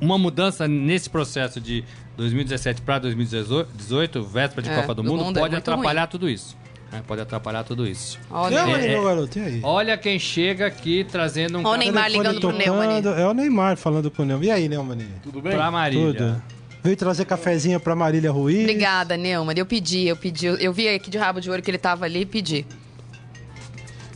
uma 0.00 0.16
mudança 0.16 0.68
nesse 0.68 1.10
processo 1.10 1.60
de 1.60 1.82
2017 2.16 2.82
para 2.82 3.00
2018, 3.00 4.22
véspera 4.22 4.62
de 4.62 4.70
é, 4.70 4.76
Copa 4.76 4.94
do, 4.94 5.02
do 5.02 5.10
Mundo, 5.10 5.24
mundo 5.24 5.38
é 5.38 5.42
pode 5.42 5.56
atrapalhar 5.56 6.02
ruim. 6.02 6.10
tudo 6.10 6.30
isso. 6.30 6.56
É, 6.96 7.02
pode 7.02 7.20
atrapalhar 7.20 7.64
tudo 7.64 7.86
isso. 7.86 8.18
Olha, 8.30 8.58
é, 8.58 8.94
é, 8.94 9.02
garoto, 9.02 9.38
aí? 9.38 9.60
olha 9.62 9.98
quem 9.98 10.18
chega 10.18 10.66
aqui 10.66 11.04
trazendo 11.04 11.58
um 11.58 11.66
Olha 11.66 11.76
o 11.76 11.78
Neymar 11.78 12.10
ligando 12.10 12.40
pro 12.40 12.52
Neumann. 12.52 13.02
É 13.16 13.26
o 13.26 13.34
Neymar 13.34 13.76
falando 13.76 14.10
com 14.10 14.22
o 14.22 14.24
Neumann. 14.24 14.46
E 14.46 14.50
aí, 14.50 14.68
Neumann? 14.68 14.98
Tudo 15.22 15.42
bem? 15.42 15.52
Pra 15.52 15.70
Marília. 15.70 16.12
Tudo. 16.12 16.42
Veio 16.82 16.96
trazer 16.96 17.24
cafezinho 17.24 17.80
pra 17.80 17.94
Marília 17.96 18.30
Ruiz. 18.30 18.60
Obrigada, 18.60 19.16
Neumann. 19.16 19.56
Eu 19.56 19.66
pedi, 19.66 20.06
eu 20.06 20.16
pedi. 20.16 20.46
Eu 20.46 20.72
vi 20.72 20.88
aqui 20.88 21.10
de 21.10 21.18
rabo 21.18 21.40
de 21.40 21.50
ouro 21.50 21.60
que 21.60 21.70
ele 21.70 21.78
tava 21.78 22.04
ali 22.04 22.20
e 22.20 22.26
pedi. 22.26 22.64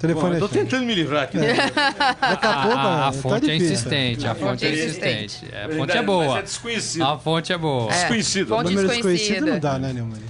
Telefone 0.01 0.31
Bom, 0.31 0.37
eu 0.37 0.41
tô 0.41 0.49
tentando 0.49 0.87
me 0.87 0.95
livrar 0.95 1.25
aqui. 1.25 1.37
Né? 1.37 1.53
Daqui 2.19 2.47
a 2.47 2.63
pouco. 2.63 2.79
A, 2.79 2.81
a, 2.81 3.09
a 3.09 3.13
tá 3.13 3.19
fonte 3.19 3.51
é 3.51 3.57
insistente. 3.57 4.27
A 4.27 4.35
fonte 4.35 4.65
é 4.65 4.73
insistente. 4.73 5.45
É, 5.53 5.65
a 5.65 5.69
fonte 5.69 5.97
é 5.97 6.03
boa. 6.03 6.39
é 6.39 6.43
desconhecido. 6.43 7.05
A 7.05 7.19
fonte 7.19 7.53
é 7.53 7.59
boa. 7.59 7.93
É, 7.93 7.97
desconhecido. 7.97 8.49
Fonte 8.49 8.71
Número 8.71 8.89
desconhecido 8.89 9.47
não 9.47 9.59
dá, 9.59 9.79
né, 9.79 9.93
Neumann? 9.93 10.30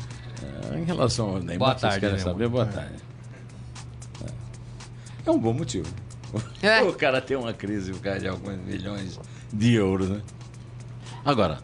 Em 0.77 0.85
relação 0.85 1.31
ao 1.31 1.39
Neymar, 1.39 1.59
boa 1.59 1.75
tarde, 1.75 2.01
querem 2.01 2.19
saber? 2.19 2.49
Boa 2.49 2.67
tarde. 2.67 2.97
É 5.27 5.31
um 5.31 5.39
bom 5.39 5.53
motivo. 5.53 5.89
É. 6.63 6.83
O 6.87 6.93
cara 6.93 7.21
tem 7.21 7.37
uma 7.37 7.53
crise 7.53 7.93
por 7.93 8.01
causa 8.01 8.21
de 8.21 8.29
alguns 8.29 8.57
milhões 8.59 9.19
de 9.53 9.75
euros, 9.75 10.09
né? 10.09 10.23
Agora, 11.25 11.59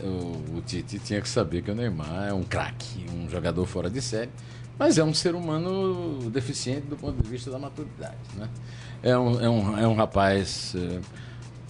o, 0.00 0.56
o 0.56 0.62
Tite 0.64 0.98
tinha 0.98 1.20
que 1.20 1.28
saber 1.28 1.62
que 1.62 1.70
o 1.70 1.74
Neymar 1.74 2.28
é 2.28 2.32
um 2.32 2.42
craque, 2.42 3.04
um 3.12 3.28
jogador 3.28 3.66
fora 3.66 3.90
de 3.90 4.00
série, 4.00 4.30
mas 4.78 4.98
é 4.98 5.04
um 5.04 5.12
ser 5.12 5.34
humano 5.34 6.30
deficiente 6.30 6.86
do 6.86 6.96
ponto 6.96 7.20
de 7.22 7.28
vista 7.28 7.50
da 7.50 7.58
maturidade, 7.58 8.16
né? 8.36 8.48
É 9.02 9.18
um, 9.18 9.40
é 9.40 9.50
um, 9.50 9.78
é 9.78 9.88
um 9.88 9.94
rapaz... 9.94 10.74
É, 10.76 11.00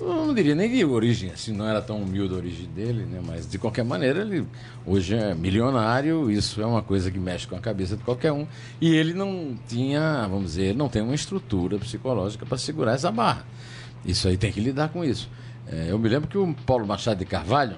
eu 0.00 0.26
não 0.26 0.35
diria 0.35 0.54
nem 0.54 0.70
de 0.70 0.85
origem, 0.85 1.30
assim, 1.30 1.52
não 1.52 1.68
era 1.68 1.80
tão 1.80 2.02
humilde 2.02 2.35
a 2.35 2.37
origem 2.37 2.66
dele, 2.66 3.04
né? 3.04 3.20
Mas 3.24 3.48
de 3.48 3.59
qualquer 3.59 3.85
maneira, 3.85 4.22
ele 4.22 4.46
hoje 4.85 5.14
é 5.14 5.35
milionário, 5.35 6.30
isso 6.30 6.61
é 6.61 6.66
uma 6.66 6.83
coisa 6.83 7.11
que 7.11 7.18
mexe 7.18 7.46
com 7.46 7.54
a 7.54 7.61
cabeça 7.61 7.96
de 7.96 8.02
qualquer 8.02 8.33
um. 8.33 8.46
E 8.80 8.94
ele 8.94 9.14
não 9.14 9.57
tinha, 9.68 10.26
vamos 10.28 10.46
dizer, 10.46 10.74
não 10.74 10.88
tem 10.88 11.02
uma 11.02 11.14
estrutura 11.14 11.78
psicológica 11.78 12.44
para 12.44 12.59
segurar 12.59 12.94
essa 12.94 13.11
barra. 13.11 13.44
Isso 14.04 14.26
aí 14.26 14.37
tem 14.37 14.50
que 14.50 14.61
lidar 14.61 14.88
com 14.88 15.04
isso. 15.04 15.30
É, 15.66 15.87
eu 15.90 15.98
me 15.98 16.09
lembro 16.09 16.28
que 16.28 16.37
o 16.37 16.54
Paulo 16.66 16.87
Machado 16.87 17.18
de 17.18 17.24
Carvalho 17.24 17.76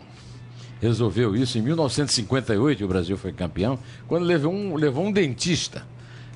resolveu 0.80 1.36
isso 1.36 1.58
em 1.58 1.62
1958, 1.62 2.84
o 2.84 2.88
Brasil 2.88 3.16
foi 3.16 3.32
campeão, 3.32 3.78
quando 4.06 4.24
levou 4.24 4.52
um, 4.52 4.74
levou 4.74 5.04
um 5.04 5.12
dentista 5.12 5.86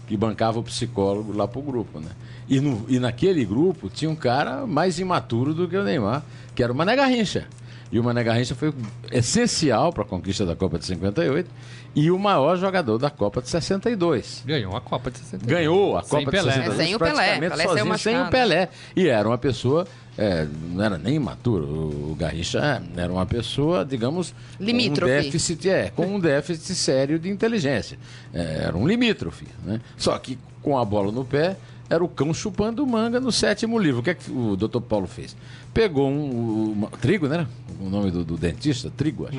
que 0.07 0.17
bancava 0.17 0.59
o 0.59 0.63
psicólogo 0.63 1.33
lá 1.33 1.47
para 1.47 1.59
o 1.59 1.63
grupo, 1.63 2.01
né? 2.01 2.11
E, 2.51 2.59
no, 2.61 2.85
e 2.89 2.99
naquele 2.99 3.45
grupo 3.45 3.89
tinha 3.89 4.11
um 4.11 4.17
cara 4.17 4.67
mais 4.67 4.99
imaturo 4.99 5.55
do 5.55 5.69
que 5.69 5.77
o 5.77 5.85
Neymar, 5.85 6.25
que 6.53 6.65
era 6.65 6.73
o 6.73 6.77
Mané 6.77 6.97
Garrincha. 6.97 7.47
E 7.93 7.99
o 7.99 8.05
Mané 8.05 8.25
Garrincha 8.25 8.57
foi 8.57 8.75
essencial 9.11 9.93
para 9.93 10.03
a 10.03 10.07
conquista 10.07 10.45
da 10.45 10.57
Copa 10.57 10.79
de 10.79 10.85
58 10.85 11.49
e 11.95 12.11
o 12.11 12.19
maior 12.19 12.57
jogador 12.57 12.99
da 12.99 13.11
Copa 13.11 13.41
de 13.41 13.49
62. 13.49 14.43
Ganhou 14.45 14.77
a 14.77 14.81
Copa 14.81 15.11
de 15.11 15.19
62. 15.19 15.59
Ganhou 15.59 15.97
a 15.97 16.03
Copa 16.03 16.17
sem 16.17 16.25
de 16.25 16.31
Pelé. 16.31 16.53
62 16.53 16.81
é, 16.81 16.85
sem 16.85 16.95
o 16.95 16.99
Pelé. 16.99 17.39
Pelé 17.39 17.65
sozinho, 17.65 17.99
sem 17.99 18.21
o 18.21 18.29
Pelé. 18.29 18.69
E 18.95 19.09
era 19.09 19.29
uma 19.29 19.39
pessoa, 19.39 19.87
é, 20.17 20.47
não 20.73 20.85
era 20.85 20.99
nem 20.99 21.17
imaturo, 21.17 21.67
o 21.67 22.17
Garrincha 22.19 22.83
era 22.97 23.13
uma 23.13 23.27
pessoa, 23.27 23.85
digamos, 23.85 24.35
limítrofe. 24.59 25.13
com 25.13 25.19
um 25.19 25.23
déficit, 25.23 25.69
é, 25.69 25.91
com 25.91 26.07
um 26.07 26.21
déficit 26.21 26.75
sério 26.75 27.19
de 27.19 27.29
inteligência. 27.29 27.99
É, 28.33 28.65
era 28.67 28.77
um 28.77 28.87
limítrofe, 28.87 29.47
né? 29.65 29.81
Só 29.97 30.17
que 30.19 30.39
com 30.63 30.79
a 30.79 30.85
bola 30.85 31.11
no 31.11 31.25
pé, 31.25 31.57
era 31.91 32.03
o 32.05 32.09
cão 32.09 32.33
chupando 32.33 32.87
manga 32.87 33.19
no 33.19 33.33
sétimo 33.33 33.77
livro. 33.77 34.01
O 34.01 34.03
que 34.03 34.11
é 34.11 34.15
que 34.15 34.31
o 34.31 34.55
doutor 34.55 34.81
Paulo 34.81 35.09
fez? 35.09 35.37
Pegou 35.75 36.09
um, 36.09 36.71
um 36.71 36.89
trigo, 37.01 37.27
né? 37.27 37.47
O 37.81 37.91
nome 37.91 38.13
do, 38.13 38.25
do 38.25 38.37
dentista, 38.37 38.91
trigo, 38.97 39.27
acho. 39.27 39.37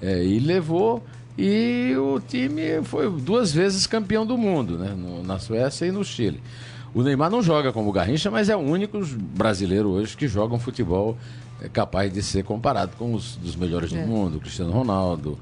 É, 0.00 0.24
e 0.24 0.40
levou 0.40 1.04
e 1.36 1.94
o 1.96 2.18
time 2.18 2.82
foi 2.82 3.10
duas 3.10 3.52
vezes 3.52 3.86
campeão 3.86 4.26
do 4.26 4.36
mundo, 4.38 4.78
né? 4.78 4.94
No, 4.96 5.22
na 5.22 5.38
Suécia 5.38 5.84
e 5.86 5.92
no 5.92 6.02
Chile. 6.02 6.42
O 6.94 7.02
Neymar 7.02 7.30
não 7.30 7.42
joga 7.42 7.72
como 7.72 7.92
Garrincha, 7.92 8.30
mas 8.30 8.48
é 8.48 8.56
o 8.56 8.60
único 8.60 8.98
brasileiro 9.04 9.90
hoje 9.90 10.16
que 10.16 10.26
joga 10.26 10.54
um 10.54 10.58
futebol 10.58 11.16
é, 11.60 11.68
capaz 11.68 12.12
de 12.12 12.22
ser 12.22 12.42
comparado 12.44 12.96
com 12.96 13.14
os 13.14 13.36
dos 13.36 13.54
melhores 13.54 13.92
é. 13.92 14.00
do 14.00 14.06
mundo, 14.06 14.40
Cristiano 14.40 14.72
Ronaldo, 14.72 15.38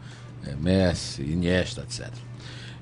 é, 0.46 0.54
Messi, 0.54 1.22
Iniesta, 1.22 1.82
etc. 1.82 2.10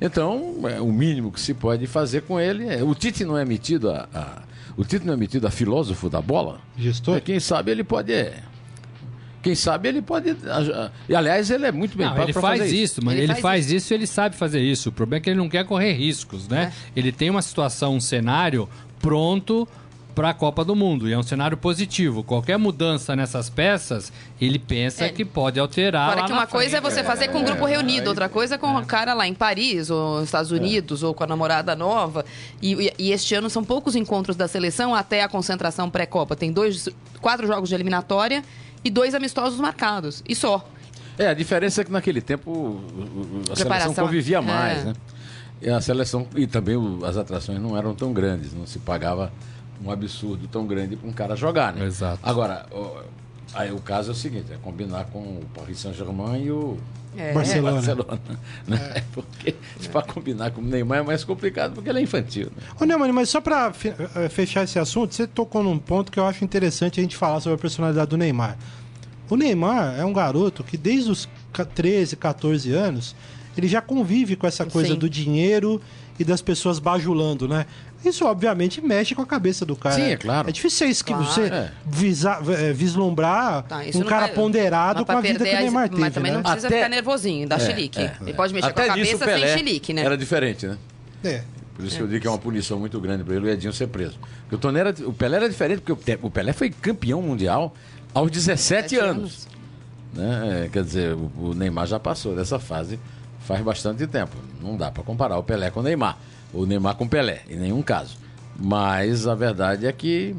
Então, 0.00 0.54
é, 0.64 0.80
o 0.80 0.92
mínimo 0.92 1.32
que 1.32 1.40
se 1.40 1.54
pode 1.54 1.86
fazer 1.86 2.22
com 2.22 2.38
ele 2.38 2.66
é. 2.68 2.82
O 2.82 2.94
Tite 2.94 3.24
não 3.24 3.36
é 3.36 3.44
metido 3.44 3.90
a, 3.90 4.08
a 4.14 4.42
o 4.76 4.84
Tite 4.84 5.04
não 5.04 5.14
é 5.14 5.16
metido 5.16 5.44
a 5.44 5.50
filósofo 5.50 6.08
da 6.08 6.20
bola? 6.20 6.60
Gestor? 6.76 7.16
É, 7.16 7.20
quem 7.20 7.40
sabe 7.40 7.72
ele 7.72 7.82
pode. 7.82 8.12
É, 8.12 8.40
quem 9.42 9.54
sabe 9.54 9.88
ele 9.88 10.00
pode. 10.00 10.36
E 11.08 11.14
aliás, 11.14 11.50
ele 11.50 11.66
é 11.66 11.72
muito 11.72 11.96
bem 11.96 12.08
pago 12.08 12.22
ele 12.22 12.32
faz 12.32 12.60
fazer 12.60 12.76
isso, 12.76 13.00
mas 13.04 13.14
ele, 13.14 13.24
ele 13.24 13.32
faz, 13.32 13.42
faz 13.42 13.66
isso. 13.66 13.76
isso 13.76 13.92
e 13.92 13.96
ele 13.96 14.06
sabe 14.06 14.36
fazer 14.36 14.60
isso. 14.60 14.90
O 14.90 14.92
problema 14.92 15.18
é 15.18 15.20
que 15.20 15.30
ele 15.30 15.38
não 15.38 15.48
quer 15.48 15.64
correr 15.64 15.92
riscos, 15.92 16.46
né? 16.46 16.72
É. 16.72 16.98
Ele 17.00 17.10
tem 17.10 17.28
uma 17.28 17.42
situação, 17.42 17.96
um 17.96 18.00
cenário 18.00 18.68
pronto 19.00 19.66
para 20.18 20.30
a 20.30 20.34
Copa 20.34 20.64
do 20.64 20.74
Mundo. 20.74 21.08
E 21.08 21.12
é 21.12 21.16
um 21.16 21.22
cenário 21.22 21.56
positivo. 21.56 22.24
Qualquer 22.24 22.58
mudança 22.58 23.14
nessas 23.14 23.48
peças, 23.48 24.12
ele 24.40 24.58
pensa 24.58 25.04
é. 25.04 25.10
que 25.10 25.24
pode 25.24 25.60
alterar. 25.60 26.10
Agora 26.10 26.26
que 26.26 26.32
uma 26.32 26.46
coisa 26.48 26.78
é 26.78 26.80
você 26.80 27.04
fazer 27.04 27.28
com 27.28 27.38
um 27.38 27.44
grupo 27.44 27.68
é, 27.68 27.70
reunido, 27.70 28.08
outra 28.08 28.28
coisa 28.28 28.56
é 28.56 28.58
com 28.58 28.66
o 28.66 28.80
é. 28.80 28.84
cara 28.84 29.14
lá 29.14 29.28
em 29.28 29.32
Paris, 29.32 29.90
ou 29.90 30.16
nos 30.16 30.24
Estados 30.24 30.50
Unidos, 30.50 31.04
ou 31.04 31.14
com 31.14 31.22
a 31.22 31.26
namorada 31.28 31.76
nova. 31.76 32.24
E, 32.60 32.92
e, 32.98 33.12
este 33.12 33.36
ano 33.36 33.48
são 33.48 33.62
poucos 33.62 33.94
encontros 33.94 34.34
da 34.34 34.48
seleção 34.48 34.92
até 34.92 35.22
a 35.22 35.28
concentração 35.28 35.88
pré-Copa. 35.88 36.34
Tem 36.34 36.50
dois, 36.50 36.88
quatro 37.20 37.46
jogos 37.46 37.68
de 37.68 37.76
eliminatória 37.76 38.42
e 38.84 38.90
dois 38.90 39.14
amistosos 39.14 39.60
marcados. 39.60 40.24
E 40.28 40.34
só. 40.34 40.68
É, 41.16 41.28
a 41.28 41.34
diferença 41.34 41.82
é 41.82 41.84
que 41.84 41.92
naquele 41.92 42.20
tempo 42.20 42.80
a 43.50 43.54
Preparação. 43.54 43.94
seleção 43.94 44.04
convivia 44.04 44.42
mais, 44.42 44.80
é. 44.80 44.84
né? 44.86 44.92
E 45.62 45.70
a 45.70 45.80
seleção 45.80 46.26
e 46.34 46.48
também 46.48 46.76
as 47.04 47.16
atrações 47.16 47.60
não 47.60 47.76
eram 47.76 47.94
tão 47.94 48.12
grandes, 48.12 48.52
não 48.52 48.66
se 48.66 48.80
pagava 48.80 49.32
um 49.84 49.90
absurdo 49.90 50.46
tão 50.48 50.66
grande 50.66 50.96
para 50.96 51.08
um 51.08 51.12
cara 51.12 51.36
jogar, 51.36 51.72
né? 51.72 51.84
Exato. 51.84 52.20
Agora, 52.22 52.66
Aí 53.54 53.72
o 53.72 53.78
caso 53.78 54.10
é 54.10 54.12
o 54.12 54.14
seguinte, 54.14 54.52
é 54.52 54.56
combinar 54.56 55.04
com 55.06 55.20
o 55.20 55.42
Paris 55.54 55.78
Saint-Germain 55.78 56.44
e 56.44 56.50
o 56.50 56.76
é. 57.16 57.32
Barcelona. 57.34 57.76
Barcelona 57.76 58.20
né? 58.66 58.92
é. 58.96 59.00
Porque 59.12 59.54
para 59.90 60.02
combinar 60.02 60.50
com 60.50 60.60
o 60.60 60.64
Neymar 60.64 60.98
é 60.98 61.02
mais 61.02 61.24
complicado 61.24 61.74
porque 61.74 61.88
ele 61.88 62.00
é 62.00 62.02
infantil. 62.02 62.46
Né? 62.54 62.62
Ô 62.78 62.84
Neumann, 62.84 63.12
mas 63.12 63.28
só 63.30 63.40
para 63.40 63.72
eh, 64.14 64.28
fechar 64.28 64.64
esse 64.64 64.78
assunto, 64.78 65.14
você 65.14 65.26
tocou 65.26 65.62
num 65.62 65.78
ponto 65.78 66.12
que 66.12 66.20
eu 66.20 66.26
acho 66.26 66.44
interessante 66.44 67.00
a 67.00 67.02
gente 67.02 67.16
falar 67.16 67.40
sobre 67.40 67.54
a 67.56 67.58
personalidade 67.58 68.10
do 68.10 68.16
Neymar. 68.16 68.58
O 69.30 69.36
Neymar 69.36 69.98
é 69.98 70.04
um 70.04 70.12
garoto 70.12 70.62
que 70.62 70.76
desde 70.76 71.10
os 71.10 71.28
13, 71.74 72.16
14 72.16 72.72
anos, 72.72 73.16
ele 73.56 73.68
já 73.68 73.80
convive 73.80 74.36
com 74.36 74.46
essa 74.46 74.64
coisa 74.66 74.90
Sim. 74.90 74.98
do 74.98 75.08
dinheiro 75.08 75.80
e 76.18 76.24
das 76.24 76.42
pessoas 76.42 76.78
bajulando, 76.78 77.48
né? 77.48 77.66
Isso, 78.04 78.24
obviamente, 78.24 78.80
mexe 78.80 79.14
com 79.14 79.22
a 79.22 79.26
cabeça 79.26 79.66
do 79.66 79.74
cara. 79.74 79.96
Sim, 79.96 80.12
é 80.12 80.16
claro. 80.16 80.48
É 80.48 80.52
difícil 80.52 80.86
você, 80.86 81.04
claro. 81.04 81.24
você 81.24 81.42
é. 81.42 81.72
visa, 81.84 82.38
é, 82.56 82.72
vislumbrar 82.72 83.64
tá, 83.64 83.80
um 83.94 84.02
cara 84.02 84.26
vai, 84.26 84.34
ponderado 84.34 85.04
com 85.04 85.12
a 85.12 85.20
vida 85.20 85.44
que 85.44 85.50
o 85.50 85.58
Neymar 85.58 85.88
teve. 85.88 86.00
Mas 86.00 86.14
também 86.14 86.30
né? 86.30 86.36
não 86.36 86.44
precisa 86.44 86.68
Até... 86.68 86.76
ficar 86.76 86.88
nervosinho, 86.88 87.48
dar 87.48 87.60
é, 87.60 87.66
chilique. 87.66 88.00
É. 88.00 88.16
Ele 88.20 88.34
pode 88.34 88.54
mexer 88.54 88.68
Até 88.68 88.86
com 88.86 88.92
a 88.92 88.94
cabeça 88.94 89.24
sem 89.24 89.58
chilique, 89.58 89.92
né? 89.92 90.04
Era 90.04 90.16
diferente, 90.16 90.66
né? 90.66 90.78
É. 91.24 91.42
Por 91.74 91.84
isso 91.84 91.96
que 91.96 92.02
eu 92.02 92.08
digo 92.08 92.20
que 92.20 92.26
é 92.26 92.30
uma 92.30 92.38
punição 92.38 92.78
muito 92.78 93.00
grande 93.00 93.22
para 93.22 93.36
ele 93.36 93.46
o 93.46 93.50
Edinho 93.50 93.72
ser 93.72 93.86
preso. 93.88 94.18
Porque 94.42 94.56
o, 94.56 94.58
Tonera, 94.58 94.94
o 95.00 95.12
Pelé 95.12 95.36
era 95.36 95.48
diferente, 95.48 95.80
porque 95.80 96.18
o 96.22 96.30
Pelé 96.30 96.52
foi 96.52 96.70
campeão 96.70 97.22
mundial 97.22 97.74
aos 98.12 98.30
17 98.30 98.96
anos. 98.96 99.08
anos. 99.08 99.48
Né? 100.12 100.70
Quer 100.72 100.82
dizer, 100.82 101.14
o 101.14 101.54
Neymar 101.54 101.86
já 101.86 102.00
passou 102.00 102.34
dessa 102.34 102.58
fase 102.58 102.98
faz 103.40 103.62
bastante 103.62 104.06
tempo. 104.06 104.36
Não 104.60 104.76
dá 104.76 104.90
para 104.90 105.02
comparar 105.02 105.38
o 105.38 105.42
Pelé 105.42 105.70
com 105.70 105.80
o 105.80 105.82
Neymar. 105.82 106.18
O 106.52 106.64
Neymar 106.64 106.96
com 106.96 107.06
Pelé, 107.06 107.42
em 107.48 107.56
nenhum 107.56 107.82
caso. 107.82 108.16
Mas 108.58 109.26
a 109.26 109.34
verdade 109.34 109.86
é 109.86 109.92
que 109.92 110.34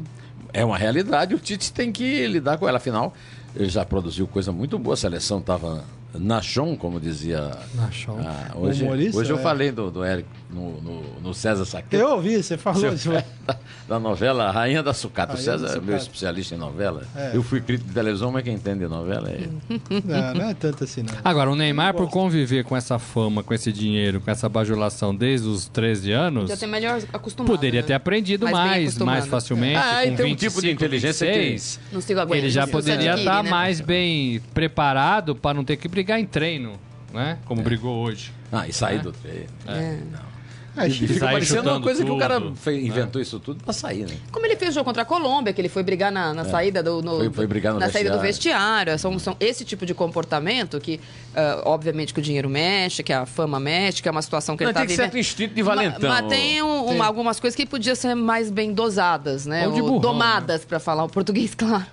é 0.52 0.64
uma 0.64 0.76
realidade, 0.76 1.34
o 1.34 1.38
Tite 1.38 1.72
tem 1.72 1.92
que 1.92 2.26
lidar 2.26 2.58
com 2.58 2.68
ela. 2.68 2.78
Afinal, 2.78 3.14
ele 3.54 3.68
já 3.68 3.84
produziu 3.84 4.26
coisa 4.26 4.52
muito 4.52 4.78
boa, 4.78 4.94
a 4.94 4.96
seleção 4.96 5.38
estava 5.38 5.84
Nachon, 6.14 6.76
como 6.76 7.00
dizia. 7.00 7.56
Nachon. 7.74 8.18
Ah, 8.20 8.52
hoje, 8.56 8.84
hoje 9.14 9.30
eu 9.30 9.38
é. 9.38 9.42
falei 9.42 9.70
do, 9.70 9.90
do 9.90 10.04
Eric 10.04 10.28
no, 10.52 10.80
no, 10.80 11.20
no 11.20 11.34
César 11.34 11.64
Saqueto. 11.64 11.96
Eu 11.96 12.10
ouvi, 12.10 12.42
você 12.42 12.56
falou. 12.56 12.90
Você, 12.90 13.08
da, 13.46 13.56
da, 13.88 13.98
novela 13.98 14.50
Rainha 14.50 14.82
da 14.82 14.92
Sucata. 14.92 15.34
Rainha 15.34 15.40
o 15.40 15.44
César 15.44 15.76
é 15.76 15.80
meu 15.80 15.96
especialista 15.96 16.54
em 16.54 16.58
novela. 16.58 17.04
É. 17.14 17.32
Eu 17.34 17.42
fui 17.42 17.60
crítico 17.60 17.88
de 17.88 17.94
televisão, 17.94 18.30
mas 18.32 18.42
quem 18.42 18.54
entende 18.54 18.86
novela 18.86 19.30
é 19.30 19.34
ele. 19.34 19.50
Não, 20.04 20.34
não 20.34 20.50
é 20.50 20.54
tanto 20.54 20.84
assim, 20.84 21.02
não. 21.02 21.14
Agora, 21.24 21.50
o 21.50 21.56
Neymar, 21.56 21.94
por 21.94 22.08
conviver 22.08 22.64
com 22.64 22.76
essa 22.76 22.98
fama, 22.98 23.42
com 23.42 23.52
esse 23.52 23.72
dinheiro, 23.72 24.20
com 24.20 24.30
essa 24.30 24.48
bajulação 24.48 25.14
desde 25.14 25.46
os 25.46 25.68
13 25.68 26.12
anos. 26.12 26.48
Já 26.48 26.56
tem 26.56 26.68
melhor 26.68 27.02
acostumado. 27.12 27.50
Poderia 27.50 27.80
né? 27.80 27.86
ter 27.86 27.94
aprendido 27.94 28.44
mais, 28.44 28.56
mais, 28.56 28.98
mais 28.98 29.26
facilmente. 29.26 29.76
Ah, 29.76 30.00
com 30.04 30.16
tem 30.16 30.26
25, 30.26 30.32
um 30.32 30.36
tipo 30.36 30.62
de 30.62 30.70
inteligência 30.70 31.26
26, 31.26 31.80
que. 32.06 32.34
Ele 32.34 32.50
já 32.50 32.66
poderia 32.66 33.14
estar 33.14 33.42
né? 33.42 33.50
mais 33.50 33.80
bem 33.80 34.40
preparado 34.54 35.34
para 35.34 35.54
não 35.54 35.64
ter 35.64 35.76
que 35.76 35.88
brigar 35.88 36.18
em 36.18 36.26
treino 36.26 36.78
né? 37.12 37.38
Como 37.44 37.60
é. 37.60 37.64
brigou 37.64 38.04
hoje. 38.04 38.32
Ah, 38.50 38.66
e 38.66 38.72
sair 38.72 38.98
é. 38.98 39.02
do 39.02 39.12
treino. 39.12 39.48
É. 39.66 39.98
Não. 40.10 40.29
Fica 40.88 41.26
parecendo 41.26 41.68
uma 41.70 41.80
coisa 41.80 42.00
tudo, 42.00 42.10
que 42.10 42.16
o 42.16 42.18
cara 42.18 42.40
fez, 42.54 42.84
inventou 42.84 43.18
né? 43.18 43.22
isso 43.22 43.38
tudo 43.40 43.62
pra 43.62 43.72
sair, 43.72 44.06
né? 44.06 44.16
Como 44.30 44.46
ele 44.46 44.56
fez 44.56 44.70
o 44.70 44.74
jogo 44.74 44.84
contra 44.84 45.02
a 45.02 45.04
Colômbia, 45.04 45.52
que 45.52 45.60
ele 45.60 45.68
foi 45.68 45.82
brigar 45.82 46.12
na, 46.12 46.32
na 46.32 46.42
é. 46.42 46.44
saída 46.44 46.82
do. 46.82 47.02
No, 47.02 47.18
foi, 47.18 47.30
foi 47.30 47.46
brigar 47.46 47.74
na 47.74 47.80
vestiário. 47.80 48.08
saída 48.08 48.16
do 48.16 48.22
vestiário. 48.22 48.98
São, 48.98 49.18
são 49.18 49.36
esse 49.40 49.64
tipo 49.64 49.84
de 49.84 49.94
comportamento 49.94 50.80
que, 50.80 50.96
uh, 51.34 51.62
obviamente, 51.64 52.14
que 52.14 52.20
o 52.20 52.22
dinheiro 52.22 52.48
mexe, 52.48 53.02
que 53.02 53.12
a 53.12 53.26
fama 53.26 53.60
mexe, 53.60 54.02
que 54.02 54.08
é 54.08 54.12
uma 54.12 54.22
situação 54.22 54.56
que 54.56 54.64
Não, 54.64 54.70
ele 54.70 54.74
tá 54.74 54.80
tem 54.80 54.88
vivendo. 54.88 55.10
Tem 55.10 55.12
certo 55.12 55.18
instinto 55.18 55.54
de 55.54 55.62
valentão. 55.62 56.10
Mas, 56.10 56.22
mas 56.22 56.30
tem, 56.30 56.62
um, 56.62 56.96
um, 56.96 57.02
algumas 57.02 57.40
coisas 57.40 57.56
que 57.56 57.66
podiam 57.66 57.94
ser 57.94 58.14
mais 58.14 58.50
bem 58.50 58.72
dosadas, 58.72 59.46
né? 59.46 59.66
Ou 59.66 59.74
burrão, 59.74 59.98
domadas, 59.98 60.60
né? 60.60 60.66
para 60.68 60.78
falar 60.78 61.04
o 61.04 61.08
português, 61.08 61.54
claro. 61.56 61.86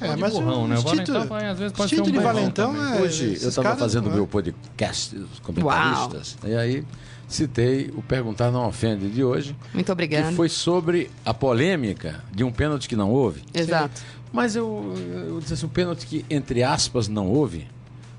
É, 0.00 0.14
mas 0.16 0.32
burrão, 0.32 0.64
o 0.64 0.68
né? 0.68 0.76
O 0.76 1.34
às 1.34 1.58
vezes 1.58 1.72
pode 1.72 1.94
instinto 1.94 2.10
ser 2.10 2.10
um 2.10 2.18
de 2.18 2.18
Valentão 2.18 2.76
é... 2.76 3.00
Hoje 3.00 3.38
eu 3.40 3.48
estava 3.48 3.76
fazendo 3.76 4.08
o 4.08 4.12
meu 4.12 4.26
podcast, 4.26 5.16
os 5.16 5.38
comentaristas, 5.38 6.36
Uau. 6.42 6.52
e 6.52 6.56
aí 6.56 6.84
citei 7.26 7.90
o 7.96 8.02
Perguntar 8.02 8.50
Não 8.50 8.66
Ofende 8.68 9.08
de 9.08 9.24
hoje. 9.24 9.56
Muito 9.72 9.90
obrigado. 9.90 10.28
Que 10.28 10.34
foi 10.34 10.48
sobre 10.48 11.10
a 11.24 11.32
polêmica 11.32 12.22
de 12.32 12.44
um 12.44 12.52
pênalti 12.52 12.88
que 12.88 12.96
não 12.96 13.10
houve. 13.10 13.42
Exato. 13.54 14.02
Mas 14.32 14.54
eu, 14.54 14.94
eu 15.28 15.40
disse 15.40 15.54
assim, 15.54 15.66
o 15.66 15.68
pênalti 15.68 16.06
que, 16.06 16.24
entre 16.28 16.62
aspas, 16.62 17.08
não 17.08 17.28
houve, 17.28 17.66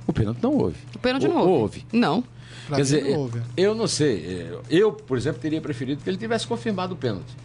o 0.05 0.13
pênalti 0.13 0.39
não 0.41 0.53
houve. 0.53 0.77
O 0.95 0.99
pênalti 0.99 1.27
não 1.27 1.37
houve. 1.37 1.51
houve. 1.51 1.85
Não. 1.91 2.23
Quer 2.67 2.81
dizer, 2.81 3.03
não 3.03 3.29
eu 3.55 3.75
não 3.75 3.87
sei. 3.87 4.49
Eu, 4.69 4.91
por 4.91 5.17
exemplo, 5.17 5.39
teria 5.39 5.61
preferido 5.61 6.01
que 6.03 6.09
ele 6.09 6.17
tivesse 6.17 6.47
confirmado 6.47 6.95
o 6.95 6.97
pênalti. 6.97 7.35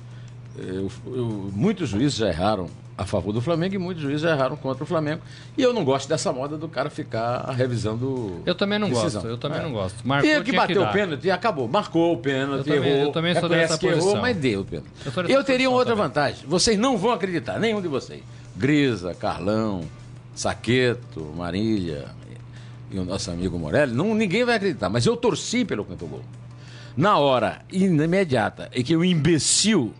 Eu, 0.56 0.90
eu, 1.06 1.50
muitos 1.54 1.88
juízes 1.88 2.16
já 2.16 2.28
erraram 2.28 2.68
a 2.96 3.04
favor 3.04 3.32
do 3.32 3.40
Flamengo 3.40 3.74
e 3.74 3.78
muitos 3.78 4.02
juízes 4.02 4.24
erraram 4.24 4.56
contra 4.56 4.84
o 4.84 4.86
Flamengo. 4.86 5.22
E 5.56 5.62
eu 5.62 5.72
não 5.72 5.84
gosto 5.84 6.08
dessa 6.08 6.32
moda 6.32 6.56
do 6.56 6.68
cara 6.68 6.90
ficar 6.90 7.50
revisando. 7.50 8.42
Eu 8.44 8.54
também 8.54 8.78
não 8.78 8.88
decisão. 8.88 9.22
gosto. 9.22 9.28
Eu 9.28 9.38
também 9.38 9.58
é. 9.58 9.62
não 9.62 9.72
gosto. 9.72 9.96
Marcou, 10.06 10.30
e 10.30 10.42
que 10.42 10.52
bateu 10.52 10.82
que 10.82 10.88
o 10.88 10.92
pênalti 10.92 11.24
e 11.24 11.30
acabou. 11.30 11.68
Marcou 11.68 12.12
o 12.12 12.18
pênalti, 12.18 12.68
eu 12.68 12.84
errou. 12.84 13.06
eu 13.06 13.12
também 13.12 13.34
sou 13.34 13.48
dessa 13.48 13.78
que 13.78 13.86
posição. 13.86 14.10
errou, 14.10 14.22
mas 14.22 14.36
deu 14.36 14.60
o 14.60 14.64
pênalti. 14.64 14.90
Eu, 15.16 15.38
eu 15.38 15.44
teria 15.44 15.68
uma 15.68 15.78
outra 15.78 15.94
também. 15.94 16.08
vantagem. 16.08 16.46
Vocês 16.46 16.78
não 16.78 16.96
vão 16.96 17.12
acreditar, 17.12 17.58
nenhum 17.58 17.80
de 17.80 17.88
vocês. 17.88 18.22
Grisa, 18.54 19.14
Carlão, 19.14 19.82
Saqueto, 20.34 21.32
Marília 21.36 22.06
e 22.90 22.98
o 22.98 23.04
nosso 23.04 23.30
amigo 23.30 23.58
Morelli, 23.58 23.94
não, 23.94 24.14
ninguém 24.14 24.44
vai 24.44 24.56
acreditar. 24.56 24.90
Mas 24.90 25.06
eu 25.06 25.16
torci 25.16 25.64
pelo 25.64 25.84
canto 25.84 26.06
gol. 26.06 26.22
Na 26.94 27.16
hora 27.16 27.62
imediata 27.72 28.68
em 28.74 28.82
que 28.82 28.94
o 28.94 29.02
imbecil 29.02 29.94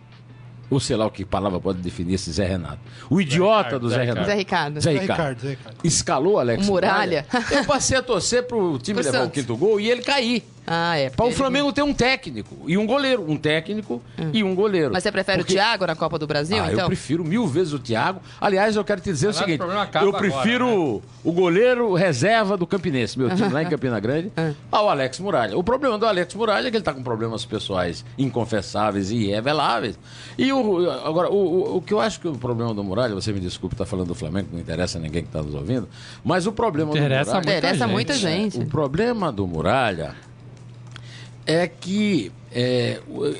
ou 0.69 0.79
sei 0.79 0.95
lá 0.95 1.05
o 1.05 1.11
que 1.11 1.23
palavra 1.25 1.59
pode 1.59 1.79
definir 1.79 2.15
esse 2.15 2.31
Zé 2.31 2.45
Renato. 2.45 2.79
O 3.09 3.21
idiota 3.21 3.77
do 3.79 3.89
Zé, 3.89 3.97
Zé 3.97 4.03
Renato. 4.03 4.25
Zé 4.27 4.33
Ricardo. 4.35 4.81
Zé 4.81 4.91
Ricardo. 4.91 5.39
Zé 5.41 5.49
Ricardo. 5.49 5.77
Escalou 5.83 6.39
Alex 6.39 6.65
Muralha. 6.65 7.25
Muralha. 7.31 7.47
Eu 7.51 7.65
passei 7.65 7.97
a 7.97 8.01
torcer 8.01 8.43
pro 8.43 8.77
time 8.79 8.95
Pro 9.01 9.05
levar 9.11 9.23
Santos. 9.23 9.37
o 9.37 9.41
quinto 9.41 9.57
gol 9.57 9.79
e 9.79 9.89
ele 9.89 10.01
cair. 10.01 10.43
Ah, 10.65 10.97
é. 10.97 11.09
Para 11.09 11.25
o 11.25 11.31
Flamengo 11.31 11.71
ter 11.73 11.81
um 11.81 11.93
técnico 11.93 12.55
e 12.65 12.77
um 12.77 12.85
goleiro. 12.85 13.29
Um 13.29 13.37
técnico 13.37 14.01
hum. 14.17 14.29
e 14.33 14.43
um 14.43 14.55
goleiro. 14.55 14.91
Mas 14.93 15.03
você 15.03 15.11
prefere 15.11 15.39
Porque... 15.39 15.53
o 15.53 15.55
Thiago 15.55 15.85
na 15.85 15.95
Copa 15.95 16.17
do 16.17 16.25
Brasil, 16.25 16.57
ah, 16.61 16.71
então? 16.71 16.85
Eu 16.85 16.87
prefiro 16.87 17.23
mil 17.23 17.45
vezes 17.45 17.73
o 17.73 17.79
Thiago. 17.79 18.21
Aliás, 18.39 18.75
eu 18.75 18.83
quero 18.83 19.01
te 19.01 19.11
dizer 19.11 19.27
Mas 19.27 19.35
o 19.35 19.39
seguinte: 19.39 19.61
eu 20.01 20.13
prefiro 20.13 20.67
agora, 20.67 20.95
né? 20.95 21.01
o 21.23 21.31
goleiro 21.31 21.93
reserva 21.93 22.55
do 22.55 22.65
Campinense, 22.65 23.17
meu 23.17 23.29
time 23.35 23.49
lá 23.49 23.63
em 23.63 23.67
Campina 23.67 23.99
Grande, 23.99 24.31
é. 24.37 24.53
ao 24.71 24.89
Alex 24.89 25.19
Muralha. 25.19 25.57
O 25.57 25.63
problema 25.63 25.97
do 25.97 26.05
Alex 26.05 26.33
Muralha 26.33 26.67
é 26.67 26.71
que 26.71 26.77
ele 26.77 26.81
está 26.81 26.93
com 26.93 27.03
problemas 27.03 27.43
pessoais 27.45 28.05
inconfessáveis 28.17 29.11
e 29.11 29.17
irreveláveis. 29.17 29.99
E 30.37 30.51
o, 30.51 30.89
agora, 31.05 31.29
o, 31.29 31.35
o, 31.35 31.77
o, 31.77 31.81
que 31.81 31.93
eu 31.93 31.99
acho 31.99 32.19
que 32.19 32.27
o 32.27 32.37
problema 32.37 32.73
do 32.73 32.83
Muralha, 32.83 33.13
você 33.13 33.33
me 33.33 33.39
desculpe, 33.39 33.75
está 33.75 33.85
falando 33.85 34.07
do 34.07 34.15
Flamengo, 34.15 34.49
não 34.51 34.59
interessa 34.59 34.97
ninguém 34.99 35.23
que 35.23 35.29
está 35.29 35.41
nos 35.41 35.53
ouvindo, 35.53 35.89
mas 36.23 36.47
o 36.47 36.51
problema 36.51 36.91
interessa 36.91 37.31
do 37.31 37.37
Muralha. 37.39 37.57
Interessa 37.57 37.87
muita 37.87 38.13
gente. 38.13 38.59
O 38.59 38.65
problema 38.65 39.31
do 39.31 39.45
Muralha 39.45 40.15
é 41.45 41.67
que 41.67 42.31
é, 42.51 42.99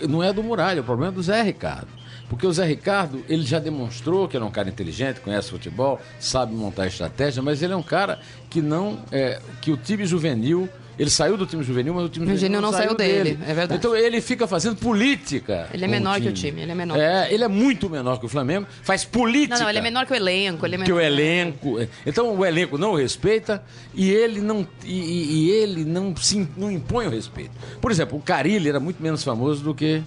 não 0.09 0.23
é 0.23 0.33
do 0.33 0.43
Muralha, 0.43 0.81
o 0.81 0.83
problema 0.83 1.11
é 1.11 1.15
do 1.15 1.21
Zé 1.21 1.41
Ricardo. 1.41 1.87
Porque 2.29 2.47
o 2.47 2.51
Zé 2.51 2.65
Ricardo, 2.65 3.23
ele 3.29 3.43
já 3.43 3.59
demonstrou 3.59 4.27
que 4.27 4.35
ele 4.35 4.43
é 4.43 4.47
um 4.47 4.51
cara 4.51 4.67
inteligente, 4.67 5.19
conhece 5.19 5.51
futebol, 5.51 5.99
sabe 6.19 6.53
montar 6.53 6.87
estratégia, 6.87 7.43
mas 7.43 7.61
ele 7.61 7.73
é 7.73 7.75
um 7.75 7.83
cara 7.83 8.19
que 8.49 8.61
não. 8.61 8.99
É, 9.11 9.39
que 9.61 9.71
o 9.71 9.77
time 9.77 10.05
juvenil 10.05 10.67
ele 10.97 11.09
saiu 11.09 11.35
do 11.35 11.45
time 11.45 11.63
juvenil, 11.63 11.93
mas 11.93 12.05
o 12.05 12.09
time 12.09 12.25
juvenil 12.27 12.61
não, 12.61 12.71
não 12.71 12.77
saiu, 12.77 12.95
dele. 12.95 13.35
dele. 13.35 13.39
É 13.43 13.53
verdade. 13.53 13.75
Então 13.79 13.95
ele 13.95 14.21
fica 14.21 14.45
fazendo 14.45 14.75
política. 14.75 15.67
Ele 15.73 15.85
é 15.85 15.87
menor 15.87 16.19
o 16.19 16.21
que 16.21 16.29
o 16.29 16.33
time. 16.33 16.61
Ele 16.61 16.71
é 16.71 16.75
menor. 16.75 16.97
É, 16.97 17.33
ele 17.33 17.43
é 17.43 17.47
muito 17.47 17.89
menor 17.89 18.19
que 18.19 18.25
o 18.25 18.29
Flamengo. 18.29 18.67
Faz 18.83 19.03
política. 19.03 19.55
Não, 19.55 19.63
não, 19.63 19.69
ele 19.69 19.79
é 19.79 19.81
menor 19.81 20.05
que 20.05 20.13
o 20.13 20.15
elenco. 20.15 20.65
Ele 20.65 20.75
é 20.75 20.77
menor 20.77 20.85
que 20.85 20.93
o 20.93 20.99
elenco. 20.99 21.75
Então 22.05 22.35
o 22.35 22.45
elenco 22.45 22.77
não 22.77 22.91
o 22.91 22.95
respeita 22.95 23.63
e 23.93 24.11
ele 24.11 24.39
não 24.39 24.67
e, 24.83 25.47
e 25.47 25.51
ele 25.51 25.83
não 25.83 26.15
se 26.15 26.47
não 26.55 26.71
impõe 26.71 27.07
o 27.07 27.09
respeito. 27.09 27.51
Por 27.81 27.91
exemplo, 27.91 28.17
o 28.17 28.21
Carilli 28.21 28.69
era 28.69 28.79
muito 28.79 29.01
menos 29.01 29.23
famoso 29.23 29.63
do 29.63 29.73
que 29.73 30.03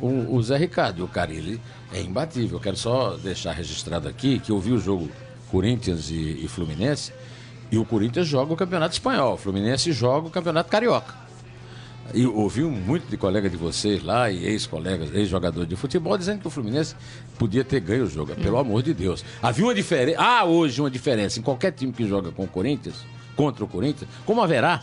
o, 0.00 0.36
o 0.36 0.42
Zé 0.42 0.56
Ricardo. 0.56 1.00
E 1.00 1.02
o 1.02 1.08
Carilli 1.08 1.60
é 1.92 2.00
imbatível. 2.00 2.58
Eu 2.58 2.62
quero 2.62 2.76
só 2.76 3.16
deixar 3.16 3.52
registrado 3.52 4.08
aqui 4.08 4.38
que 4.38 4.52
eu 4.52 4.60
vi 4.60 4.72
o 4.72 4.78
jogo 4.78 5.10
Corinthians 5.50 6.08
e, 6.10 6.44
e 6.44 6.46
Fluminense 6.46 7.12
e 7.70 7.78
o 7.78 7.84
Corinthians 7.84 8.26
joga 8.26 8.52
o 8.52 8.56
Campeonato 8.56 8.94
Espanhol, 8.94 9.34
o 9.34 9.36
Fluminense 9.36 9.92
joga 9.92 10.28
o 10.28 10.30
Campeonato 10.30 10.70
Carioca. 10.70 11.14
E 12.12 12.26
ouvi 12.26 12.62
muito 12.62 13.08
de 13.08 13.16
colega 13.16 13.48
de 13.48 13.56
vocês 13.56 14.02
lá, 14.02 14.30
e 14.30 14.44
ex-colegas, 14.44 15.14
ex-jogadores 15.14 15.68
de 15.68 15.76
futebol, 15.76 16.18
dizendo 16.18 16.40
que 16.40 16.46
o 16.48 16.50
Fluminense 16.50 16.96
podia 17.38 17.62
ter 17.62 17.80
ganho 17.80 18.04
o 18.04 18.10
jogo. 18.10 18.34
Pelo 18.34 18.58
amor 18.58 18.82
de 18.82 18.92
Deus. 18.92 19.24
Havia 19.40 19.64
uma 19.64 19.74
diferença. 19.74 20.20
Há 20.20 20.44
hoje 20.44 20.80
uma 20.80 20.90
diferença 20.90 21.38
em 21.38 21.42
qualquer 21.42 21.70
time 21.70 21.92
que 21.92 22.08
joga 22.08 22.32
com 22.32 22.42
o 22.42 22.48
Corinthians, 22.48 23.06
contra 23.36 23.64
o 23.64 23.68
Corinthians, 23.68 24.10
como 24.26 24.42
haverá 24.42 24.82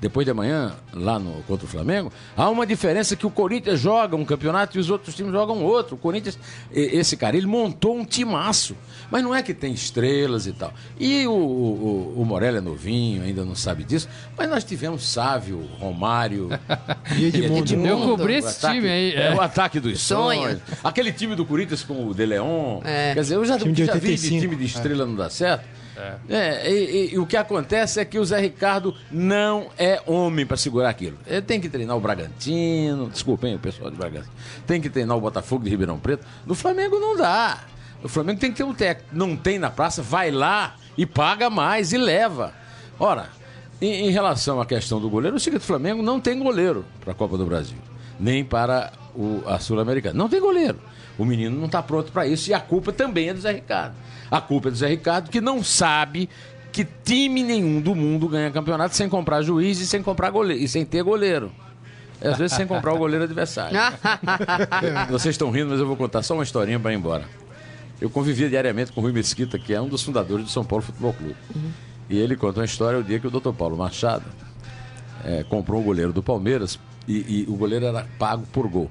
depois 0.00 0.24
de 0.24 0.30
amanhã, 0.30 0.72
lá 0.94 1.18
no, 1.18 1.42
contra 1.42 1.66
o 1.66 1.68
Flamengo, 1.68 2.10
há 2.34 2.48
uma 2.48 2.66
diferença 2.66 3.14
que 3.14 3.26
o 3.26 3.30
Corinthians 3.30 3.78
joga 3.78 4.16
um 4.16 4.24
campeonato 4.24 4.78
e 4.78 4.80
os 4.80 4.88
outros 4.88 5.14
times 5.14 5.30
jogam 5.30 5.62
outro. 5.62 5.94
O 5.94 5.98
Corinthians, 5.98 6.38
esse 6.72 7.16
cara, 7.16 7.36
ele 7.36 7.46
montou 7.46 7.96
um 7.96 8.04
timaço. 8.04 8.74
Mas 9.10 9.22
não 9.22 9.34
é 9.34 9.42
que 9.42 9.52
tem 9.52 9.72
estrelas 9.72 10.46
e 10.46 10.52
tal. 10.52 10.72
E 10.98 11.26
o, 11.26 11.32
o, 11.32 12.14
o 12.16 12.24
Morelli 12.24 12.58
é 12.58 12.60
novinho, 12.60 13.22
ainda 13.22 13.44
não 13.44 13.54
sabe 13.54 13.84
disso. 13.84 14.08
Mas 14.38 14.48
nós 14.48 14.64
tivemos 14.64 15.06
Sávio, 15.06 15.68
Romário. 15.78 16.48
e 17.16 17.26
Edmundo. 17.26 17.86
Eu 17.86 18.00
cobri 18.00 18.34
esse 18.36 18.58
ataque, 18.58 18.74
time 18.74 18.88
aí. 18.88 19.12
É. 19.12 19.26
é. 19.26 19.34
o 19.34 19.40
ataque 19.40 19.80
dos 19.80 20.00
sonhos. 20.02 20.58
Aquele 20.82 21.12
time 21.12 21.34
do 21.34 21.44
Corinthians 21.44 21.82
com 21.82 22.08
o 22.08 22.14
De 22.14 22.24
Leon. 22.24 22.80
É. 22.84 23.12
Quer 23.12 23.20
dizer, 23.20 23.34
eu 23.34 23.44
já, 23.44 23.58
já 23.58 23.94
vi 23.94 24.16
de 24.16 24.40
time 24.40 24.56
de 24.56 24.64
estrela 24.64 25.02
é. 25.02 25.06
não 25.06 25.14
dar 25.14 25.30
certo. 25.30 25.64
É. 25.96 26.14
é 26.28 26.72
e, 26.72 27.14
e, 27.14 27.18
o 27.18 27.26
que 27.26 27.36
acontece 27.36 28.00
é 28.00 28.04
que 28.04 28.18
o 28.18 28.24
Zé 28.24 28.40
Ricardo 28.40 28.94
não 29.10 29.68
é 29.78 30.00
homem 30.06 30.46
para 30.46 30.56
segurar 30.56 30.88
aquilo. 30.88 31.18
Ele 31.26 31.42
tem 31.42 31.60
que 31.60 31.68
treinar 31.68 31.96
o 31.96 32.00
Bragantino, 32.00 33.08
desculpem 33.08 33.54
o 33.54 33.58
pessoal 33.58 33.90
de 33.90 33.96
Bragantino, 33.96 34.32
tem 34.66 34.80
que 34.80 34.88
treinar 34.88 35.16
o 35.16 35.20
Botafogo 35.20 35.64
de 35.64 35.70
Ribeirão 35.70 35.98
Preto. 35.98 36.26
No 36.46 36.54
Flamengo 36.54 36.98
não 36.98 37.16
dá. 37.16 37.64
O 38.02 38.08
Flamengo 38.08 38.40
tem 38.40 38.50
que 38.50 38.56
ter 38.56 38.64
um 38.64 38.74
técnico. 38.74 39.10
Não 39.12 39.36
tem 39.36 39.58
na 39.58 39.70
praça, 39.70 40.02
vai 40.02 40.30
lá 40.30 40.76
e 40.96 41.04
paga 41.04 41.50
mais 41.50 41.92
e 41.92 41.98
leva. 41.98 42.54
Ora, 42.98 43.28
em, 43.80 44.08
em 44.08 44.10
relação 44.10 44.60
à 44.60 44.66
questão 44.66 45.00
do 45.00 45.08
goleiro, 45.10 45.36
o 45.36 45.40
seguinte, 45.40 45.62
o 45.62 45.64
Flamengo 45.64 46.02
não 46.02 46.20
tem 46.20 46.38
goleiro 46.38 46.84
para 47.00 47.12
a 47.12 47.14
Copa 47.14 47.36
do 47.36 47.44
Brasil, 47.44 47.78
nem 48.18 48.44
para 48.44 48.92
o, 49.14 49.42
a 49.46 49.58
Sul-Americana. 49.58 50.16
Não 50.16 50.28
tem 50.28 50.40
goleiro. 50.40 50.78
O 51.18 51.24
menino 51.24 51.56
não 51.58 51.66
está 51.66 51.82
pronto 51.82 52.10
para 52.12 52.26
isso 52.26 52.50
e 52.50 52.54
a 52.54 52.60
culpa 52.60 52.92
também 52.92 53.28
é 53.28 53.34
do 53.34 53.40
Zé 53.40 53.52
Ricardo. 53.52 53.94
A 54.30 54.40
culpa 54.40 54.68
é 54.68 54.70
do 54.70 54.76
Zé 54.76 54.88
Ricardo, 54.88 55.30
que 55.30 55.40
não 55.40 55.62
sabe 55.62 56.28
que 56.72 56.84
time 56.84 57.42
nenhum 57.42 57.80
do 57.80 57.94
mundo 57.94 58.28
ganha 58.28 58.50
campeonato 58.50 58.94
sem 58.94 59.08
comprar 59.08 59.42
juiz 59.42 59.80
e 59.80 59.86
sem 59.86 60.02
comprar 60.02 60.30
goleiro 60.30 60.62
e 60.62 60.68
sem 60.68 60.84
ter 60.84 61.02
goleiro. 61.02 61.50
Às 62.22 62.36
vezes 62.36 62.56
sem 62.56 62.66
comprar 62.66 62.92
o 62.92 62.98
goleiro 62.98 63.24
adversário. 63.24 63.76
Vocês 65.10 65.34
estão 65.34 65.50
rindo, 65.50 65.70
mas 65.70 65.80
eu 65.80 65.86
vou 65.86 65.96
contar 65.96 66.22
só 66.22 66.34
uma 66.34 66.42
historinha 66.42 66.78
para 66.78 66.92
ir 66.92 66.96
embora. 66.96 67.24
Eu 68.00 68.10
convivia 68.10 68.48
diariamente 68.48 68.92
com 68.92 69.00
o 69.00 69.04
Rui 69.04 69.12
Mesquita, 69.12 69.58
que 69.58 69.74
é 69.74 69.80
um 69.80 69.88
dos 69.88 70.02
fundadores 70.02 70.44
do 70.44 70.50
São 70.50 70.64
Paulo 70.64 70.84
Futebol 70.84 71.12
Clube. 71.12 71.36
Uhum. 71.54 71.70
E 72.08 72.18
ele 72.18 72.36
conta 72.36 72.60
uma 72.60 72.64
história 72.64 72.98
o 72.98 73.02
dia 73.02 73.18
que 73.18 73.26
o 73.26 73.30
Dr. 73.30 73.52
Paulo 73.52 73.76
Machado 73.76 74.24
é, 75.24 75.44
comprou 75.44 75.80
um 75.80 75.84
goleiro 75.84 76.12
do 76.12 76.22
Palmeiras 76.22 76.78
e, 77.06 77.44
e 77.46 77.46
o 77.48 77.54
goleiro 77.54 77.86
era 77.86 78.06
pago 78.18 78.46
por 78.52 78.68
gol. 78.68 78.90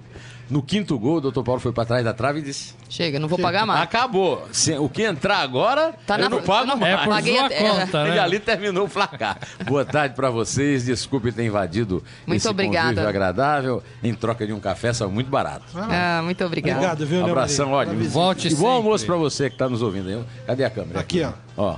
No 0.50 0.64
quinto 0.64 0.98
gol, 0.98 1.18
o 1.18 1.22
doutor 1.22 1.44
Paulo 1.44 1.62
foi 1.62 1.72
para 1.72 1.86
trás 1.86 2.04
da 2.04 2.12
trave 2.12 2.40
e 2.40 2.42
disse: 2.42 2.74
Chega, 2.90 3.20
não 3.20 3.28
vou 3.28 3.38
pagar 3.38 3.68
mais. 3.68 3.82
Acabou. 3.82 4.48
O 4.80 4.90
que 4.90 5.04
entrar 5.04 5.38
agora, 5.38 5.94
tá 6.08 6.16
eu 6.16 6.24
na, 6.24 6.30
não 6.30 6.42
pago 6.42 6.76
mais. 6.76 6.94
É 6.94 6.98
por 6.98 7.10
Paguei 7.10 7.38
sua 7.38 7.50
conta, 7.50 8.04
né? 8.06 8.16
E 8.16 8.20
ali 8.20 8.40
terminou 8.40 8.86
o 8.86 8.90
placar. 8.90 9.38
Boa 9.66 9.86
tarde 9.86 10.16
para 10.16 10.32
vocês. 10.32 10.86
Desculpe 10.86 11.32
ter 11.32 11.46
invadido 11.46 12.04
muito 12.26 12.38
esse 12.38 12.48
obrigada. 12.48 12.88
convívio 12.88 13.10
agradável. 13.10 13.84
Em 14.04 14.14
troca 14.14 14.48
de 14.48 14.52
um 14.52 14.60
café, 14.60 14.92
são 14.92 15.12
muito 15.12 15.30
barato. 15.30 15.66
Ah, 15.76 16.22
muito 16.24 16.44
obrigado. 16.44 16.78
Obrigado, 16.78 17.06
viu, 17.06 17.22
um 17.22 17.26
Abração, 17.26 17.72
olha. 17.72 17.94
Volte 18.10 18.48
e 18.48 18.56
bom 18.56 18.70
almoço 18.70 19.06
para 19.06 19.18
você 19.18 19.50
que 19.50 19.56
está 19.56 19.70
nos 19.70 19.84
ouvindo 19.84 20.10
aí. 20.10 20.24
Cadê 20.48 20.64
a 20.64 20.70
câmera? 20.70 21.00
Aqui, 21.00 21.22
ó. 21.22 21.32
Ó, 21.56 21.76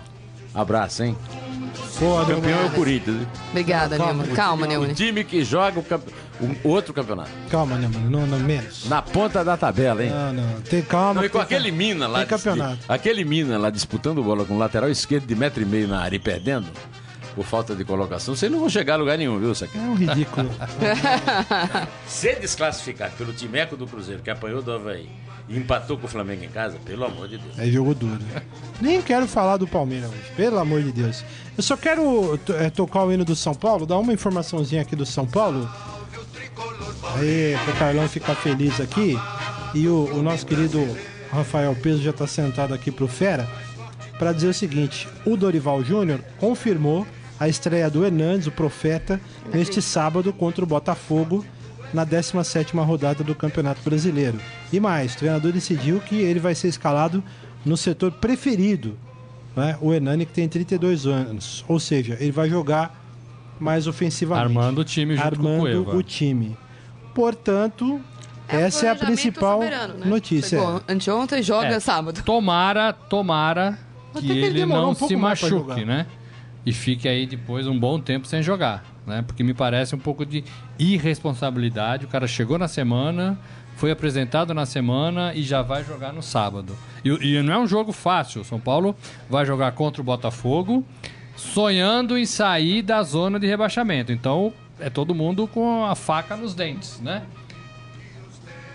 abraço, 0.53 1.03
hein? 1.03 1.17
Boa, 1.99 2.25
campeão 2.25 2.61
é 2.61 2.65
o 2.65 2.71
Corinthians. 2.71 3.27
Obrigada, 3.49 3.97
Calma, 3.97 4.13
Neumann. 4.13 4.35
Calma, 4.35 4.67
Neumann. 4.67 4.91
O 4.91 4.95
time 4.95 5.23
que 5.23 5.43
joga 5.43 5.79
o, 5.79 5.83
campe... 5.83 6.11
o 6.63 6.69
outro 6.69 6.93
campeonato. 6.93 7.29
Calma, 7.49 7.77
Neumann. 7.77 8.09
Não, 8.09 8.25
não, 8.25 8.39
menos. 8.39 8.87
Na 8.89 9.01
ponta 9.01 9.43
da 9.43 9.55
tabela, 9.55 10.03
hein? 10.03 10.09
Não, 10.09 10.33
não. 10.33 10.61
Tem 10.61 10.81
calma. 10.81 11.15
Não, 11.15 11.25
e 11.25 11.29
com 11.29 11.39
aquele 11.39 11.69
calma. 11.69 11.77
Mina 11.77 12.07
lá. 12.07 12.19
Tem 12.19 12.27
campeonato. 12.27 12.79
Aquele 12.87 13.23
Mina 13.23 13.57
lá 13.57 13.69
disputando 13.69 14.23
bola 14.23 14.45
com 14.45 14.55
o 14.55 14.57
lateral 14.57 14.89
esquerdo 14.89 15.25
de 15.25 15.35
metro 15.35 15.61
e 15.61 15.65
meio 15.65 15.87
na 15.87 16.01
área 16.01 16.15
e 16.15 16.19
perdendo 16.19 16.67
por 17.35 17.45
falta 17.45 17.75
de 17.75 17.83
colocação, 17.83 18.35
vocês 18.35 18.51
não 18.51 18.59
vão 18.59 18.69
chegar 18.69 18.95
a 18.95 18.97
lugar 18.97 19.17
nenhum, 19.17 19.39
viu, 19.39 19.55
Saque? 19.55 19.77
É 19.77 19.81
um 19.81 19.95
ridículo. 19.95 20.49
Ser 22.05 22.39
desclassificado 22.39 23.15
pelo 23.15 23.33
Timeco 23.33 23.77
do 23.77 23.87
Cruzeiro, 23.87 24.21
que 24.21 24.29
apanhou 24.29 24.61
do 24.61 24.71
Havaí, 24.71 25.09
e 25.47 25.57
empatou 25.57 25.97
com 25.97 26.05
o 26.05 26.09
Flamengo 26.09 26.43
em 26.43 26.49
casa, 26.49 26.77
pelo 26.85 27.05
amor 27.05 27.27
de 27.27 27.37
Deus. 27.37 27.57
É 27.57 27.65
jogo 27.67 27.95
duro. 27.95 28.19
Nem 28.79 29.01
quero 29.01 29.27
falar 29.27 29.57
do 29.57 29.67
Palmeiras 29.67 30.09
hoje, 30.09 30.31
pelo 30.35 30.59
amor 30.59 30.81
de 30.83 30.91
Deus. 30.91 31.23
Eu 31.57 31.63
só 31.63 31.77
quero 31.77 32.39
é, 32.59 32.69
tocar 32.69 33.05
o 33.05 33.11
hino 33.11 33.25
do 33.25 33.35
São 33.35 33.53
Paulo, 33.53 33.85
dar 33.85 33.97
uma 33.97 34.13
informaçãozinha 34.13 34.81
aqui 34.81 34.95
do 34.95 35.05
São 35.05 35.25
Paulo. 35.25 35.69
Aí, 37.15 37.55
o 37.55 37.77
Carlão 37.77 38.07
ficar 38.07 38.35
feliz 38.35 38.79
aqui. 38.79 39.17
E 39.73 39.87
o, 39.87 40.05
o 40.13 40.21
nosso 40.21 40.45
querido 40.45 40.85
Rafael 41.31 41.75
Peso 41.75 42.01
já 42.01 42.11
está 42.11 42.27
sentado 42.27 42.73
aqui 42.73 42.91
pro 42.91 43.07
Fera 43.07 43.47
para 44.19 44.33
dizer 44.33 44.47
o 44.47 44.53
seguinte: 44.53 45.07
o 45.25 45.37
Dorival 45.37 45.83
Júnior 45.83 46.19
confirmou 46.37 47.07
a 47.39 47.47
estreia 47.47 47.89
do 47.89 48.05
Hernandes, 48.05 48.47
o 48.47 48.51
profeta, 48.51 49.19
neste 49.51 49.81
sábado 49.81 50.31
contra 50.31 50.63
o 50.63 50.67
Botafogo 50.67 51.43
na 51.93 52.03
17 52.03 52.75
rodada 52.77 53.23
do 53.23 53.33
Campeonato 53.33 53.81
Brasileiro. 53.81 54.39
E 54.71 54.79
mais, 54.79 55.13
o 55.13 55.17
treinador 55.17 55.51
decidiu 55.51 55.99
que 55.99 56.15
ele 56.15 56.39
vai 56.39 56.53
ser 56.53 56.67
escalado 56.67 57.23
no 57.65 57.75
setor 57.75 58.11
preferido, 58.11 58.97
né? 59.55 59.77
o 59.81 59.93
Hernani 59.93 60.25
que 60.25 60.33
tem 60.33 60.47
32 60.47 61.05
anos. 61.05 61.65
Ou 61.67 61.79
seja, 61.79 62.15
ele 62.19 62.31
vai 62.31 62.49
jogar 62.49 63.00
mais 63.61 63.87
ofensivamente. 63.87 64.45
Armando 64.45 64.79
o 64.79 64.83
time 64.83 65.15
junto 65.15 65.27
Armando 65.27 65.85
com 65.85 65.91
o, 65.91 65.97
o 65.97 66.03
time. 66.03 66.57
Portanto, 67.13 68.01
é 68.47 68.61
essa 68.61 68.87
é 68.87 68.89
a 68.89 68.95
principal 68.95 69.59
soberano, 69.59 69.93
né? 69.95 70.05
notícia. 70.05 70.59
Chegou 70.59 70.81
anteontem 70.87 71.43
joga 71.43 71.67
é, 71.67 71.79
sábado. 71.79 72.21
Tomara, 72.23 72.91
tomara 72.91 73.77
que 74.19 74.31
ele, 74.31 74.45
ele 74.45 74.65
não 74.65 74.91
um 74.91 74.95
se 74.95 75.15
machuque, 75.15 75.85
né? 75.85 76.07
E 76.65 76.73
fique 76.73 77.07
aí 77.07 77.25
depois 77.25 77.67
um 77.67 77.79
bom 77.79 77.99
tempo 77.99 78.27
sem 78.27 78.43
jogar 78.43 78.83
né? 79.05 79.23
Porque 79.25 79.43
me 79.43 79.53
parece 79.53 79.95
um 79.95 79.99
pouco 79.99 80.25
de 80.25 80.43
irresponsabilidade. 80.77 82.05
O 82.05 82.07
cara 82.07 82.27
chegou 82.27 82.57
na 82.57 82.67
semana, 82.67 83.37
foi 83.75 83.91
apresentado 83.91 84.53
na 84.53 84.65
semana 84.65 85.33
e 85.33 85.43
já 85.43 85.61
vai 85.61 85.83
jogar 85.83 86.13
no 86.13 86.21
sábado. 86.21 86.75
E, 87.03 87.09
e 87.09 87.41
não 87.41 87.53
é 87.53 87.57
um 87.57 87.67
jogo 87.67 87.91
fácil. 87.91 88.41
O 88.41 88.45
São 88.45 88.59
Paulo 88.59 88.95
vai 89.29 89.45
jogar 89.45 89.71
contra 89.73 90.01
o 90.01 90.05
Botafogo, 90.05 90.85
sonhando 91.41 92.17
em 92.17 92.25
sair 92.25 92.81
da 92.81 93.01
zona 93.03 93.39
de 93.39 93.47
rebaixamento. 93.47 94.11
Então 94.11 94.53
é 94.79 94.89
todo 94.89 95.13
mundo 95.13 95.47
com 95.47 95.85
a 95.85 95.95
faca 95.95 96.35
nos 96.35 96.53
dentes, 96.53 96.99
né? 97.01 97.23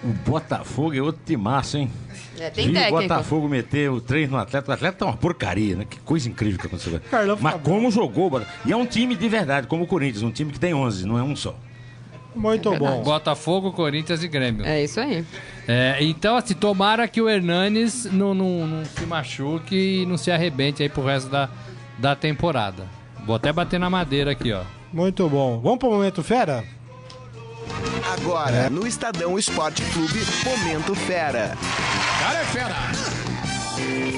O 0.03 0.09
Botafogo 0.09 0.95
é 0.95 1.01
outro 1.01 1.21
timaço, 1.25 1.79
hein? 1.79 1.91
É, 2.39 2.51
tem 2.51 2.73
técnico. 2.73 2.97
o 2.97 3.01
Botafogo 3.01 3.49
meter 3.49 3.91
o 3.91 4.01
treino 4.01 4.33
no 4.33 4.39
atleta. 4.39 4.71
O 4.71 4.75
atleta 4.75 5.05
é 5.05 5.09
uma 5.09 5.17
porcaria, 5.17 5.75
né? 5.75 5.87
Que 5.89 5.99
coisa 6.01 6.29
incrível 6.29 6.61
que 6.61 6.67
aconteceu. 6.67 7.01
Carlão 7.11 7.39
Mas 7.41 7.61
como 7.63 7.91
jogou, 7.91 8.43
e 8.65 8.73
é 8.73 8.77
um 8.77 8.87
time 8.87 9.17
de 9.17 9.29
verdade, 9.29 9.67
como 9.67 9.85
o 9.85 9.87
Corinthians, 9.87 10.23
um 10.23 10.31
time 10.31 10.53
que 10.53 10.61
tem 10.61 10.75
11, 10.75 11.07
não 11.07 11.19
é 11.19 11.23
um 11.23 11.35
só. 11.35 11.57
Muito 12.35 12.73
é 12.73 12.79
bom. 12.79 13.03
Botafogo, 13.03 13.73
Corinthians 13.73 14.23
e 14.23 14.29
Grêmio. 14.29 14.67
É 14.67 14.85
isso 14.85 15.01
aí. 15.01 15.25
É, 15.67 15.97
então, 16.01 16.37
assim, 16.37 16.55
tomara 16.55 17.09
que 17.09 17.21
o 17.21 17.29
Hernanes 17.29 18.05
não, 18.05 18.35
não, 18.35 18.67
não 18.67 18.85
se 18.85 19.07
machuque 19.07 20.03
e 20.03 20.07
não 20.07 20.19
se 20.19 20.31
arrebente 20.31 20.83
aí 20.83 20.89
pro 20.91 21.03
resto 21.03 21.31
da, 21.31 21.49
da 21.99 22.15
temporada. 22.15 22.87
Vou 23.25 23.37
até 23.37 23.53
bater 23.53 23.81
na 23.81 23.91
madeira 23.91 24.33
aqui, 24.33 24.53
ó. 24.53 24.63
Muito 24.93 25.29
bom. 25.29 25.61
Vamos 25.61 25.79
pro 25.79 25.91
momento 25.91 26.23
fera? 26.23 26.65
Agora, 28.13 28.57
é. 28.57 28.71
no 28.71 28.87
Estadão 28.87 29.39
Esporte 29.39 29.83
Clube, 29.93 30.21
Momento 30.45 30.95
Fera. 30.95 31.57
Cara 32.21 32.39
é 32.39 32.45
fera! 32.45 32.75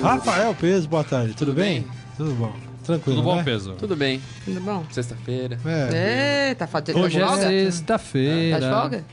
Rafael 0.03 0.55
Peso, 0.55 0.89
boa 0.89 1.03
tarde. 1.03 1.33
Tudo, 1.33 1.51
Tudo 1.51 1.55
bem? 1.55 1.81
bem? 1.83 1.91
Tudo 2.17 2.33
bom. 2.35 2.53
Tranquilo, 2.85 3.17
Tudo 3.17 3.25
bom, 3.25 3.37
né? 3.37 3.43
Peso? 3.43 3.73
Tudo 3.73 3.97
bem. 3.97 4.23
Tudo 4.45 4.61
bom. 4.61 4.85
Sexta-feira. 4.91 5.59
É. 5.65 6.49
Eita, 6.49 6.67
tá 6.67 6.81
de 6.81 6.93
Hoje 6.93 7.21
é 7.21 7.37
sexta-feira. 7.37 8.61
Tá 8.61 8.67
de 8.67 8.75
folga? 8.75 9.05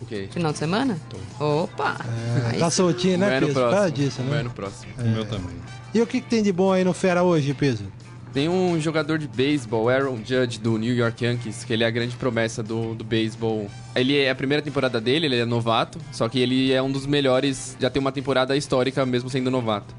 O 0.00 0.06
quê? 0.06 0.28
Final 0.30 0.52
de 0.52 0.58
semana? 0.58 0.98
Tô. 1.08 1.62
Opa! 1.62 1.96
É, 2.52 2.58
tá 2.58 2.70
soltinho, 2.70 3.18
né, 3.18 3.40
Peso? 3.40 3.54
Causa 3.54 3.90
disso, 3.90 4.22
né? 4.22 4.30
Vai 4.30 4.42
no 4.42 4.50
próximo. 4.50 4.92
É. 4.98 5.02
O 5.02 5.06
meu 5.06 5.24
também. 5.24 5.56
E 5.94 6.00
o 6.00 6.06
que, 6.06 6.20
que 6.20 6.28
tem 6.28 6.42
de 6.42 6.52
bom 6.52 6.72
aí 6.72 6.84
no 6.84 6.92
Fera 6.92 7.22
hoje, 7.22 7.54
Peso? 7.54 7.84
Tem 8.36 8.50
um 8.50 8.78
jogador 8.78 9.16
de 9.16 9.26
beisebol, 9.26 9.88
Aaron 9.88 10.18
Judge, 10.18 10.60
do 10.60 10.76
New 10.76 10.94
York 10.94 11.24
Yankees, 11.24 11.64
que 11.64 11.72
ele 11.72 11.82
é 11.82 11.86
a 11.86 11.90
grande 11.90 12.14
promessa 12.16 12.62
do, 12.62 12.94
do 12.94 13.02
beisebol. 13.02 13.66
Ele 13.94 14.14
é 14.14 14.28
a 14.28 14.34
primeira 14.34 14.62
temporada 14.62 15.00
dele, 15.00 15.24
ele 15.24 15.38
é 15.38 15.46
novato, 15.46 15.98
só 16.12 16.28
que 16.28 16.38
ele 16.38 16.70
é 16.70 16.82
um 16.82 16.92
dos 16.92 17.06
melhores, 17.06 17.74
já 17.80 17.88
tem 17.88 17.98
uma 17.98 18.12
temporada 18.12 18.54
histórica 18.54 19.06
mesmo 19.06 19.30
sendo 19.30 19.50
novato. 19.50 19.94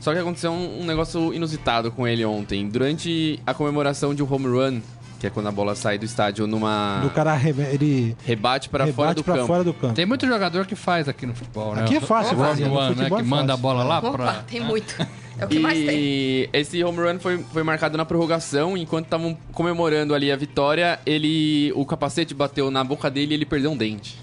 Só 0.00 0.12
que 0.12 0.18
aconteceu 0.18 0.50
um, 0.50 0.80
um 0.80 0.84
negócio 0.84 1.32
inusitado 1.32 1.92
com 1.92 2.08
ele 2.08 2.24
ontem. 2.24 2.68
Durante 2.68 3.38
a 3.46 3.54
comemoração 3.54 4.12
de 4.16 4.20
um 4.20 4.34
home 4.34 4.46
run, 4.48 4.80
que 5.26 5.28
é 5.28 5.30
quando 5.30 5.48
a 5.48 5.52
bola 5.52 5.74
sai 5.74 5.98
do 5.98 6.04
estádio 6.04 6.46
numa. 6.46 7.00
Do 7.02 7.10
cara 7.10 7.38
ele 7.42 8.16
rebate 8.24 8.68
para 8.68 8.86
fora 8.92 9.14
do 9.14 9.24
campo. 9.24 9.46
fora 9.46 9.64
do 9.64 9.74
campo. 9.74 9.94
Tem 9.94 10.06
muito 10.06 10.26
jogador 10.26 10.66
que 10.66 10.76
faz 10.76 11.08
aqui 11.08 11.26
no 11.26 11.34
futebol, 11.34 11.74
né? 11.74 11.82
Aqui 11.82 11.96
é 11.96 12.00
fácil, 12.00 12.38
o 12.38 12.40
home 12.40 12.62
run, 12.62 12.94
né? 12.94 13.10
Que 13.10 13.14
é 13.14 13.22
manda 13.22 13.54
a 13.54 13.56
bola 13.56 13.82
lá 13.82 14.00
para. 14.00 14.32
Tem 14.46 14.60
muito. 14.60 14.94
É 15.38 15.44
o 15.44 15.48
que 15.48 15.56
e 15.56 15.58
mais 15.58 15.78
tem. 15.78 16.48
esse 16.52 16.82
home 16.82 16.98
run 16.98 17.18
foi, 17.18 17.38
foi 17.52 17.62
marcado 17.62 17.98
na 17.98 18.06
prorrogação. 18.06 18.76
Enquanto 18.76 19.04
estavam 19.04 19.36
comemorando 19.52 20.14
ali 20.14 20.32
a 20.32 20.36
vitória, 20.36 20.98
ele 21.04 21.72
o 21.74 21.84
capacete 21.84 22.32
bateu 22.32 22.70
na 22.70 22.82
boca 22.82 23.10
dele 23.10 23.32
e 23.32 23.34
ele 23.34 23.44
perdeu 23.44 23.70
um 23.70 23.76
dente. 23.76 24.18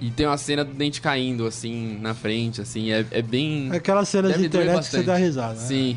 E 0.00 0.10
tem 0.10 0.26
uma 0.26 0.36
cena 0.36 0.64
do 0.64 0.72
dente 0.74 1.00
caindo, 1.00 1.46
assim, 1.46 1.98
na 2.00 2.12
frente, 2.12 2.60
assim, 2.60 2.90
é, 2.90 3.06
é 3.12 3.22
bem... 3.22 3.68
É 3.72 3.76
aquela 3.76 4.04
cena 4.04 4.32
de 4.32 4.46
internet 4.46 4.80
que 4.80 4.90
você 4.90 5.02
dá 5.02 5.16
risada, 5.16 5.54
né? 5.54 5.60
Sim. 5.60 5.96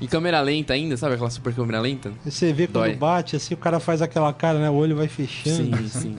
Em 0.00 0.06
câmera 0.06 0.40
lenta 0.40 0.72
ainda, 0.74 0.96
sabe 0.96 1.14
aquela 1.14 1.30
super 1.30 1.52
câmera 1.52 1.80
lenta? 1.80 2.12
E 2.24 2.30
você 2.30 2.52
vê 2.52 2.66
quando 2.66 2.84
Dói. 2.84 2.94
bate, 2.94 3.36
assim, 3.36 3.54
o 3.54 3.56
cara 3.56 3.80
faz 3.80 4.00
aquela 4.00 4.32
cara, 4.32 4.58
né? 4.58 4.70
O 4.70 4.74
olho 4.74 4.96
vai 4.96 5.08
fechando. 5.08 5.76
Sim, 5.76 5.88
sim. 5.88 6.18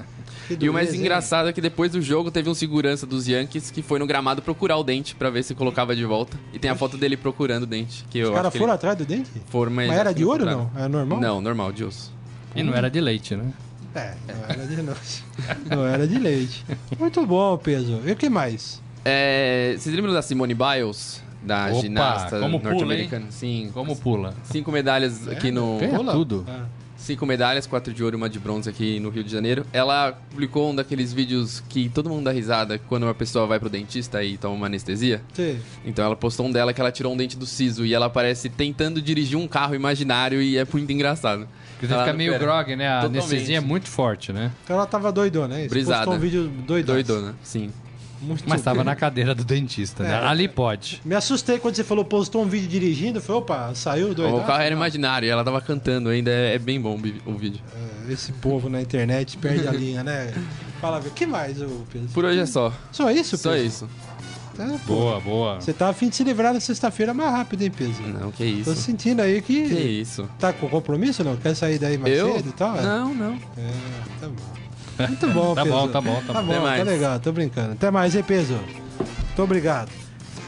e 0.60 0.70
o 0.70 0.74
mais 0.74 0.94
engraçado 0.94 1.48
é 1.48 1.54
que 1.54 1.62
depois 1.62 1.92
do 1.92 2.02
jogo 2.02 2.30
teve 2.32 2.50
um 2.50 2.54
segurança 2.54 3.06
dos 3.06 3.28
Yankees 3.28 3.72
que 3.72 3.82
foi 3.82 4.00
no 4.00 4.08
gramado 4.08 4.42
procurar 4.42 4.78
o 4.78 4.84
dente 4.84 5.16
para 5.16 5.30
ver 5.30 5.44
se 5.44 5.56
colocava 5.56 5.96
de 5.96 6.04
volta. 6.04 6.38
E 6.54 6.60
tem 6.60 6.70
a 6.70 6.76
foto 6.76 6.98
dele 6.98 7.16
procurando 7.16 7.64
o 7.64 7.68
dente. 7.68 8.04
Que 8.10 8.24
Os 8.24 8.32
caras 8.32 8.52
foram 8.52 8.66
ele... 8.66 8.74
atrás 8.74 8.98
do 8.98 9.06
dente? 9.06 9.30
Foram, 9.50 9.72
mas, 9.72 9.88
mas 9.88 9.98
era 9.98 10.14
de 10.14 10.26
ouro 10.26 10.44
ou 10.44 10.52
não? 10.52 10.72
Era 10.76 10.90
normal? 10.90 11.20
Não, 11.22 11.42
normal, 11.42 11.72
de 11.72 11.84
osso. 11.84 12.12
E 12.56 12.64
não 12.64 12.74
era 12.74 12.90
de 12.90 13.00
leite, 13.00 13.36
né? 13.36 13.54
É, 13.96 14.14
não 14.28 14.44
era 14.48 14.68
de, 14.68 14.82
não 15.70 15.86
era 15.86 16.08
de 16.08 16.20
leite. 16.20 16.66
Muito 17.00 17.26
bom, 17.26 17.58
peso. 17.58 18.02
E 18.06 18.12
o 18.12 18.16
que 18.16 18.30
mais? 18.30 18.82
É, 19.06 19.76
vocês 19.78 19.96
lembram 19.96 20.14
da 20.14 20.22
Simone 20.22 20.54
Biles? 20.54 21.24
Da 21.42 21.68
Opa, 21.68 21.82
ginasta 21.82 22.40
norte-americana? 22.48 23.28
Sim. 23.30 23.70
Como 23.74 23.96
pula? 23.96 24.34
Cinco 24.44 24.72
medalhas 24.72 25.28
é, 25.28 25.32
aqui 25.32 25.52
no. 25.52 25.78
Pula 25.78 26.12
tudo. 26.14 26.46
É. 26.48 26.80
Cinco 27.00 27.26
medalhas, 27.26 27.66
quatro 27.66 27.94
de 27.94 28.04
ouro 28.04 28.18
e 28.18 28.18
uma 28.18 28.30
de 28.30 28.38
bronze 28.38 28.70
aqui 28.70 29.00
no 29.00 29.10
Rio 29.10 29.24
de 29.24 29.32
Janeiro. 29.32 29.66
Ela 29.72 30.20
publicou 30.30 30.70
um 30.70 30.76
daqueles 30.76 31.14
vídeos 31.14 31.64
que 31.70 31.88
todo 31.88 32.10
mundo 32.10 32.26
dá 32.26 32.32
risada 32.32 32.78
quando 32.78 33.04
uma 33.04 33.14
pessoa 33.14 33.48
vai 33.48 33.58
pro 33.58 33.70
dentista 33.70 34.22
e 34.22 34.38
toma 34.38 34.54
uma 34.54 34.66
anestesia. 34.66 35.22
Sim. 35.34 35.58
Então 35.86 36.04
ela 36.04 36.18
postou 36.18 36.46
um 36.46 36.52
dela 36.52 36.74
que 36.74 36.82
ela 36.82 36.92
tirou 36.92 37.14
um 37.14 37.18
dente 37.18 37.38
do 37.38 37.46
siso 37.46 37.86
e 37.86 37.94
ela 37.94 38.08
aparece 38.08 38.50
tentando 38.50 39.02
dirigir 39.02 39.38
um 39.38 39.48
carro 39.48 39.76
imaginário 39.76 40.42
e 40.42 40.58
é 40.58 40.68
muito 40.70 40.92
engraçado. 40.92 41.48
Porque 41.80 41.88
você 41.88 41.98
fica 41.98 42.12
meio 42.12 42.38
grog, 42.38 42.76
né? 42.76 42.90
A 42.90 42.96
Totalmente. 42.96 43.18
anestesia 43.24 43.58
é 43.58 43.62
muito 43.62 43.88
forte, 43.88 44.34
né? 44.34 44.52
Então 44.66 44.76
ela 44.76 44.86
tava 44.86 45.10
doidona, 45.10 45.56
é 45.56 45.62
isso? 45.62 45.70
Brisada. 45.70 46.00
Postou 46.00 46.16
um 46.16 46.20
vídeo 46.20 46.52
doidona. 46.68 47.02
Doidona, 47.02 47.36
sim. 47.42 47.72
Muito 48.22 48.44
Mas 48.48 48.60
estava 48.60 48.84
na 48.84 48.96
cadeira 48.96 49.34
do 49.34 49.44
dentista, 49.46 50.04
né? 50.04 50.12
É, 50.12 50.28
Ali 50.28 50.48
pode. 50.48 51.02
Me 51.06 51.16
assustei 51.16 51.58
quando 51.58 51.76
você 51.76 51.84
falou, 51.84 52.04
postou 52.04 52.44
um 52.44 52.48
vídeo 52.48 52.68
dirigindo. 52.68 53.22
Falei, 53.22 53.42
opa, 53.42 53.72
saiu 53.74 54.14
doido. 54.14 54.36
O 54.38 54.44
carro 54.44 54.62
era 54.62 54.76
imaginário 54.76 55.26
e 55.26 55.30
ela 55.30 55.44
tava 55.44 55.62
cantando 55.62 56.10
ainda. 56.10 56.30
É, 56.30 56.56
é 56.56 56.60
bem 56.60 56.80
bom 56.80 57.00
o 57.26 57.34
vídeo. 57.38 57.62
É, 58.08 58.12
esse 58.12 58.32
povo 58.34 58.70
na 58.70 58.82
internet 58.82 59.38
perde 59.38 59.68
a 59.68 59.72
linha, 59.72 60.04
né? 60.04 60.34
Fala, 60.82 61.00
o 61.00 61.12
que 61.12 61.26
mais, 61.26 61.62
o 61.62 61.86
Pedro? 61.92 62.10
Por 62.10 62.26
hoje 62.26 62.40
é 62.40 62.46
só. 62.46 62.74
Só 62.92 63.10
isso, 63.12 63.38
Pedro? 63.38 63.52
Só 63.52 63.58
isso. 63.58 63.90
É, 64.60 64.78
boa, 64.86 65.22
boa. 65.22 65.56
Você 65.62 65.72
tá 65.72 65.88
afim 65.88 66.10
de 66.10 66.18
se 66.18 66.24
livrar 66.24 66.54
da 66.54 66.60
sexta-feira 66.60 67.14
mais 67.14 67.32
rápido, 67.32 67.62
hein, 67.62 67.72
Peso? 67.72 68.02
Não, 68.02 68.30
que 68.30 68.44
isso. 68.44 68.70
Tô 68.70 68.76
sentindo 68.76 69.22
aí 69.22 69.42
que. 69.42 69.70
Que 69.70 69.80
isso. 69.80 70.30
Tá 70.38 70.52
com 70.52 70.68
compromisso 70.68 71.24
não? 71.24 71.38
Quer 71.38 71.56
sair 71.56 71.80
daí 71.80 71.98
mais 71.98 72.14
Eu? 72.14 72.34
cedo 72.34 72.50
e 72.50 72.52
tal? 72.52 72.78
É? 72.78 72.82
Não, 72.82 73.14
não. 73.14 73.34
É, 73.58 73.72
tá 74.20 74.28
bom. 74.28 74.60
Muito 75.08 75.28
bom, 75.28 75.54
tá 75.56 75.64
Peso. 75.64 75.76
bom, 75.76 75.88
tá 75.88 76.02
bom, 76.02 76.22
tá, 76.26 76.34
tá 76.34 76.42
bom. 76.42 76.54
bom. 76.54 76.64
Tá 76.64 76.84
legal, 76.84 77.20
tô 77.20 77.32
brincando. 77.32 77.74
Até 77.74 77.92
mais, 77.92 78.16
hein, 78.16 78.24
Peso? 78.24 78.60
Muito 78.98 79.44
obrigado. 79.44 79.90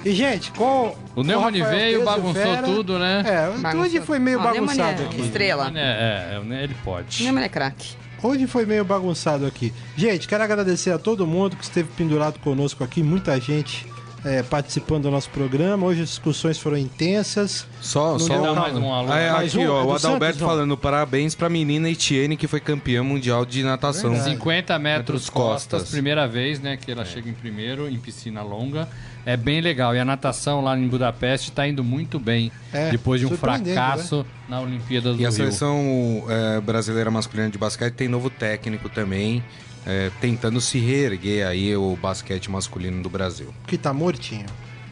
E, 0.03 0.11
gente, 0.13 0.51
qual. 0.51 0.97
O 1.15 1.23
Neumann 1.23 1.51
veio, 1.51 2.03
bagunçou 2.03 2.33
Fera, 2.33 2.63
tudo, 2.63 2.97
né? 2.97 3.23
É, 3.25 3.59
bagunçou. 3.59 3.81
hoje 3.81 4.01
foi 4.01 4.17
meio 4.19 4.41
bagunçado 4.41 5.03
é 5.03 5.05
aqui. 5.05 5.21
Estrela. 5.21 5.71
É, 5.75 6.41
é, 6.41 6.63
ele 6.63 6.75
pode. 6.83 7.23
Neumann 7.23 7.43
é 7.43 7.49
craque. 7.49 7.95
Hoje 8.23 8.47
foi 8.47 8.65
meio 8.65 8.85
bagunçado 8.85 9.45
aqui. 9.45 9.73
Gente, 9.95 10.27
quero 10.27 10.43
agradecer 10.43 10.91
a 10.91 10.99
todo 10.99 11.25
mundo 11.25 11.55
que 11.55 11.63
esteve 11.63 11.89
pendurado 11.97 12.39
conosco 12.39 12.83
aqui, 12.83 13.01
muita 13.01 13.39
gente 13.39 13.87
é, 14.23 14.43
participando 14.43 15.03
do 15.03 15.11
nosso 15.11 15.29
programa. 15.29 15.85
Hoje 15.87 16.01
as 16.01 16.09
discussões 16.09 16.57
foram 16.57 16.77
intensas. 16.77 17.65
Só, 17.81 18.17
só 18.19 18.33
um, 18.33 18.55
mais 18.55 18.75
um 18.75 18.93
aluno. 18.93 19.13
É, 19.13 19.29
aqui, 19.29 19.57
um, 19.57 19.69
ó, 19.69 19.81
é 19.81 19.85
o 19.85 19.93
Adalberto 19.93 20.39
Santos, 20.39 20.39
falando 20.39 20.77
parabéns 20.77 21.33
pra 21.33 21.49
menina 21.49 21.89
Etienne, 21.89 22.37
que 22.37 22.47
foi 22.47 22.59
campeã 22.59 23.03
mundial 23.03 23.45
de 23.45 23.63
natação. 23.63 24.11
Verdade. 24.11 24.31
50 24.31 24.79
metros, 24.79 25.29
costas, 25.29 25.81
costas, 25.81 25.91
primeira 25.91 26.27
vez, 26.27 26.59
né, 26.59 26.77
que 26.77 26.91
ela 26.91 27.01
é. 27.01 27.05
chega 27.05 27.29
em 27.29 27.33
primeiro, 27.33 27.89
em 27.89 27.97
piscina 27.97 28.41
longa. 28.41 28.87
É 29.25 29.37
bem 29.37 29.61
legal. 29.61 29.95
E 29.95 29.99
a 29.99 30.05
natação 30.05 30.61
lá 30.61 30.75
em 30.77 30.87
Budapeste 30.87 31.49
está 31.49 31.67
indo 31.67 31.83
muito 31.83 32.19
bem. 32.19 32.51
É, 32.73 32.89
depois 32.89 33.19
de 33.19 33.27
um 33.27 33.37
fracasso 33.37 34.19
né? 34.19 34.25
na 34.49 34.61
Olimpíada 34.61 35.11
do 35.11 35.15
Rio. 35.15 35.23
E 35.23 35.25
a 35.27 35.31
seleção 35.31 36.25
é, 36.27 36.59
brasileira 36.59 37.11
masculina 37.11 37.49
de 37.49 37.57
basquete 37.57 37.93
tem 37.93 38.07
novo 38.07 38.29
técnico 38.31 38.89
também 38.89 39.43
é, 39.85 40.11
tentando 40.19 40.59
se 40.61 40.79
reerguer 40.79 41.47
aí 41.47 41.75
o 41.75 41.95
basquete 41.95 42.49
masculino 42.49 43.01
do 43.01 43.09
Brasil. 43.09 43.53
Que 43.67 43.77
tá 43.77 43.93
mortinho. 43.93 44.45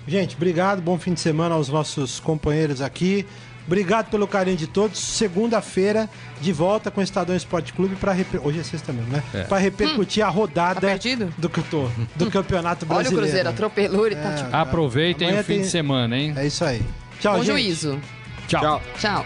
Gente, 0.08 0.36
obrigado, 0.36 0.82
bom 0.82 0.98
fim 0.98 1.14
de 1.14 1.20
semana 1.20 1.56
aos 1.56 1.70
nossos 1.70 2.20
companheiros 2.20 2.82
aqui. 2.82 3.26
Obrigado 3.68 4.10
pelo 4.10 4.28
carinho 4.28 4.58
de 4.58 4.66
todos. 4.66 4.98
Segunda-feira, 4.98 6.10
de 6.42 6.52
volta 6.52 6.90
com 6.90 7.02
o 7.02 7.04
Estadão 7.04 7.36
Esporte 7.36 7.72
Clube 7.72 7.96
para 7.96 8.12
reper... 8.12 8.42
hoje 8.44 8.60
é 8.60 8.64
sexta 8.64 8.92
mesmo, 8.92 9.12
né? 9.12 9.22
É. 9.32 9.44
Para 9.44 9.60
repercutir 9.60 10.24
hum, 10.24 10.28
a 10.28 10.30
rodada 10.32 10.82
tá 10.82 11.10
do 11.38 11.48
que 11.48 11.62
tô, 11.62 11.88
do 12.16 12.32
Campeonato 12.32 12.88
Brasileiro. 12.88 13.18
Olha 13.18 13.26
o 13.26 13.28
Cruzeiro, 13.28 13.50
atropelou 13.50 14.08
e 14.08 14.16
tá 14.16 14.34
tipo... 14.34 14.56
Aproveitem 14.56 15.40
o 15.40 15.44
fim 15.44 15.54
tem... 15.54 15.62
de 15.62 15.68
semana, 15.68 16.18
hein? 16.18 16.34
É 16.36 16.48
isso 16.48 16.66
aí. 16.66 16.82
Tchau, 17.20 17.38
Bom 17.38 17.44
gente. 17.44 17.52
juízo. 17.52 18.00
Tchau. 18.48 18.62
Tchau. 18.62 18.82
Tchau. 18.98 19.26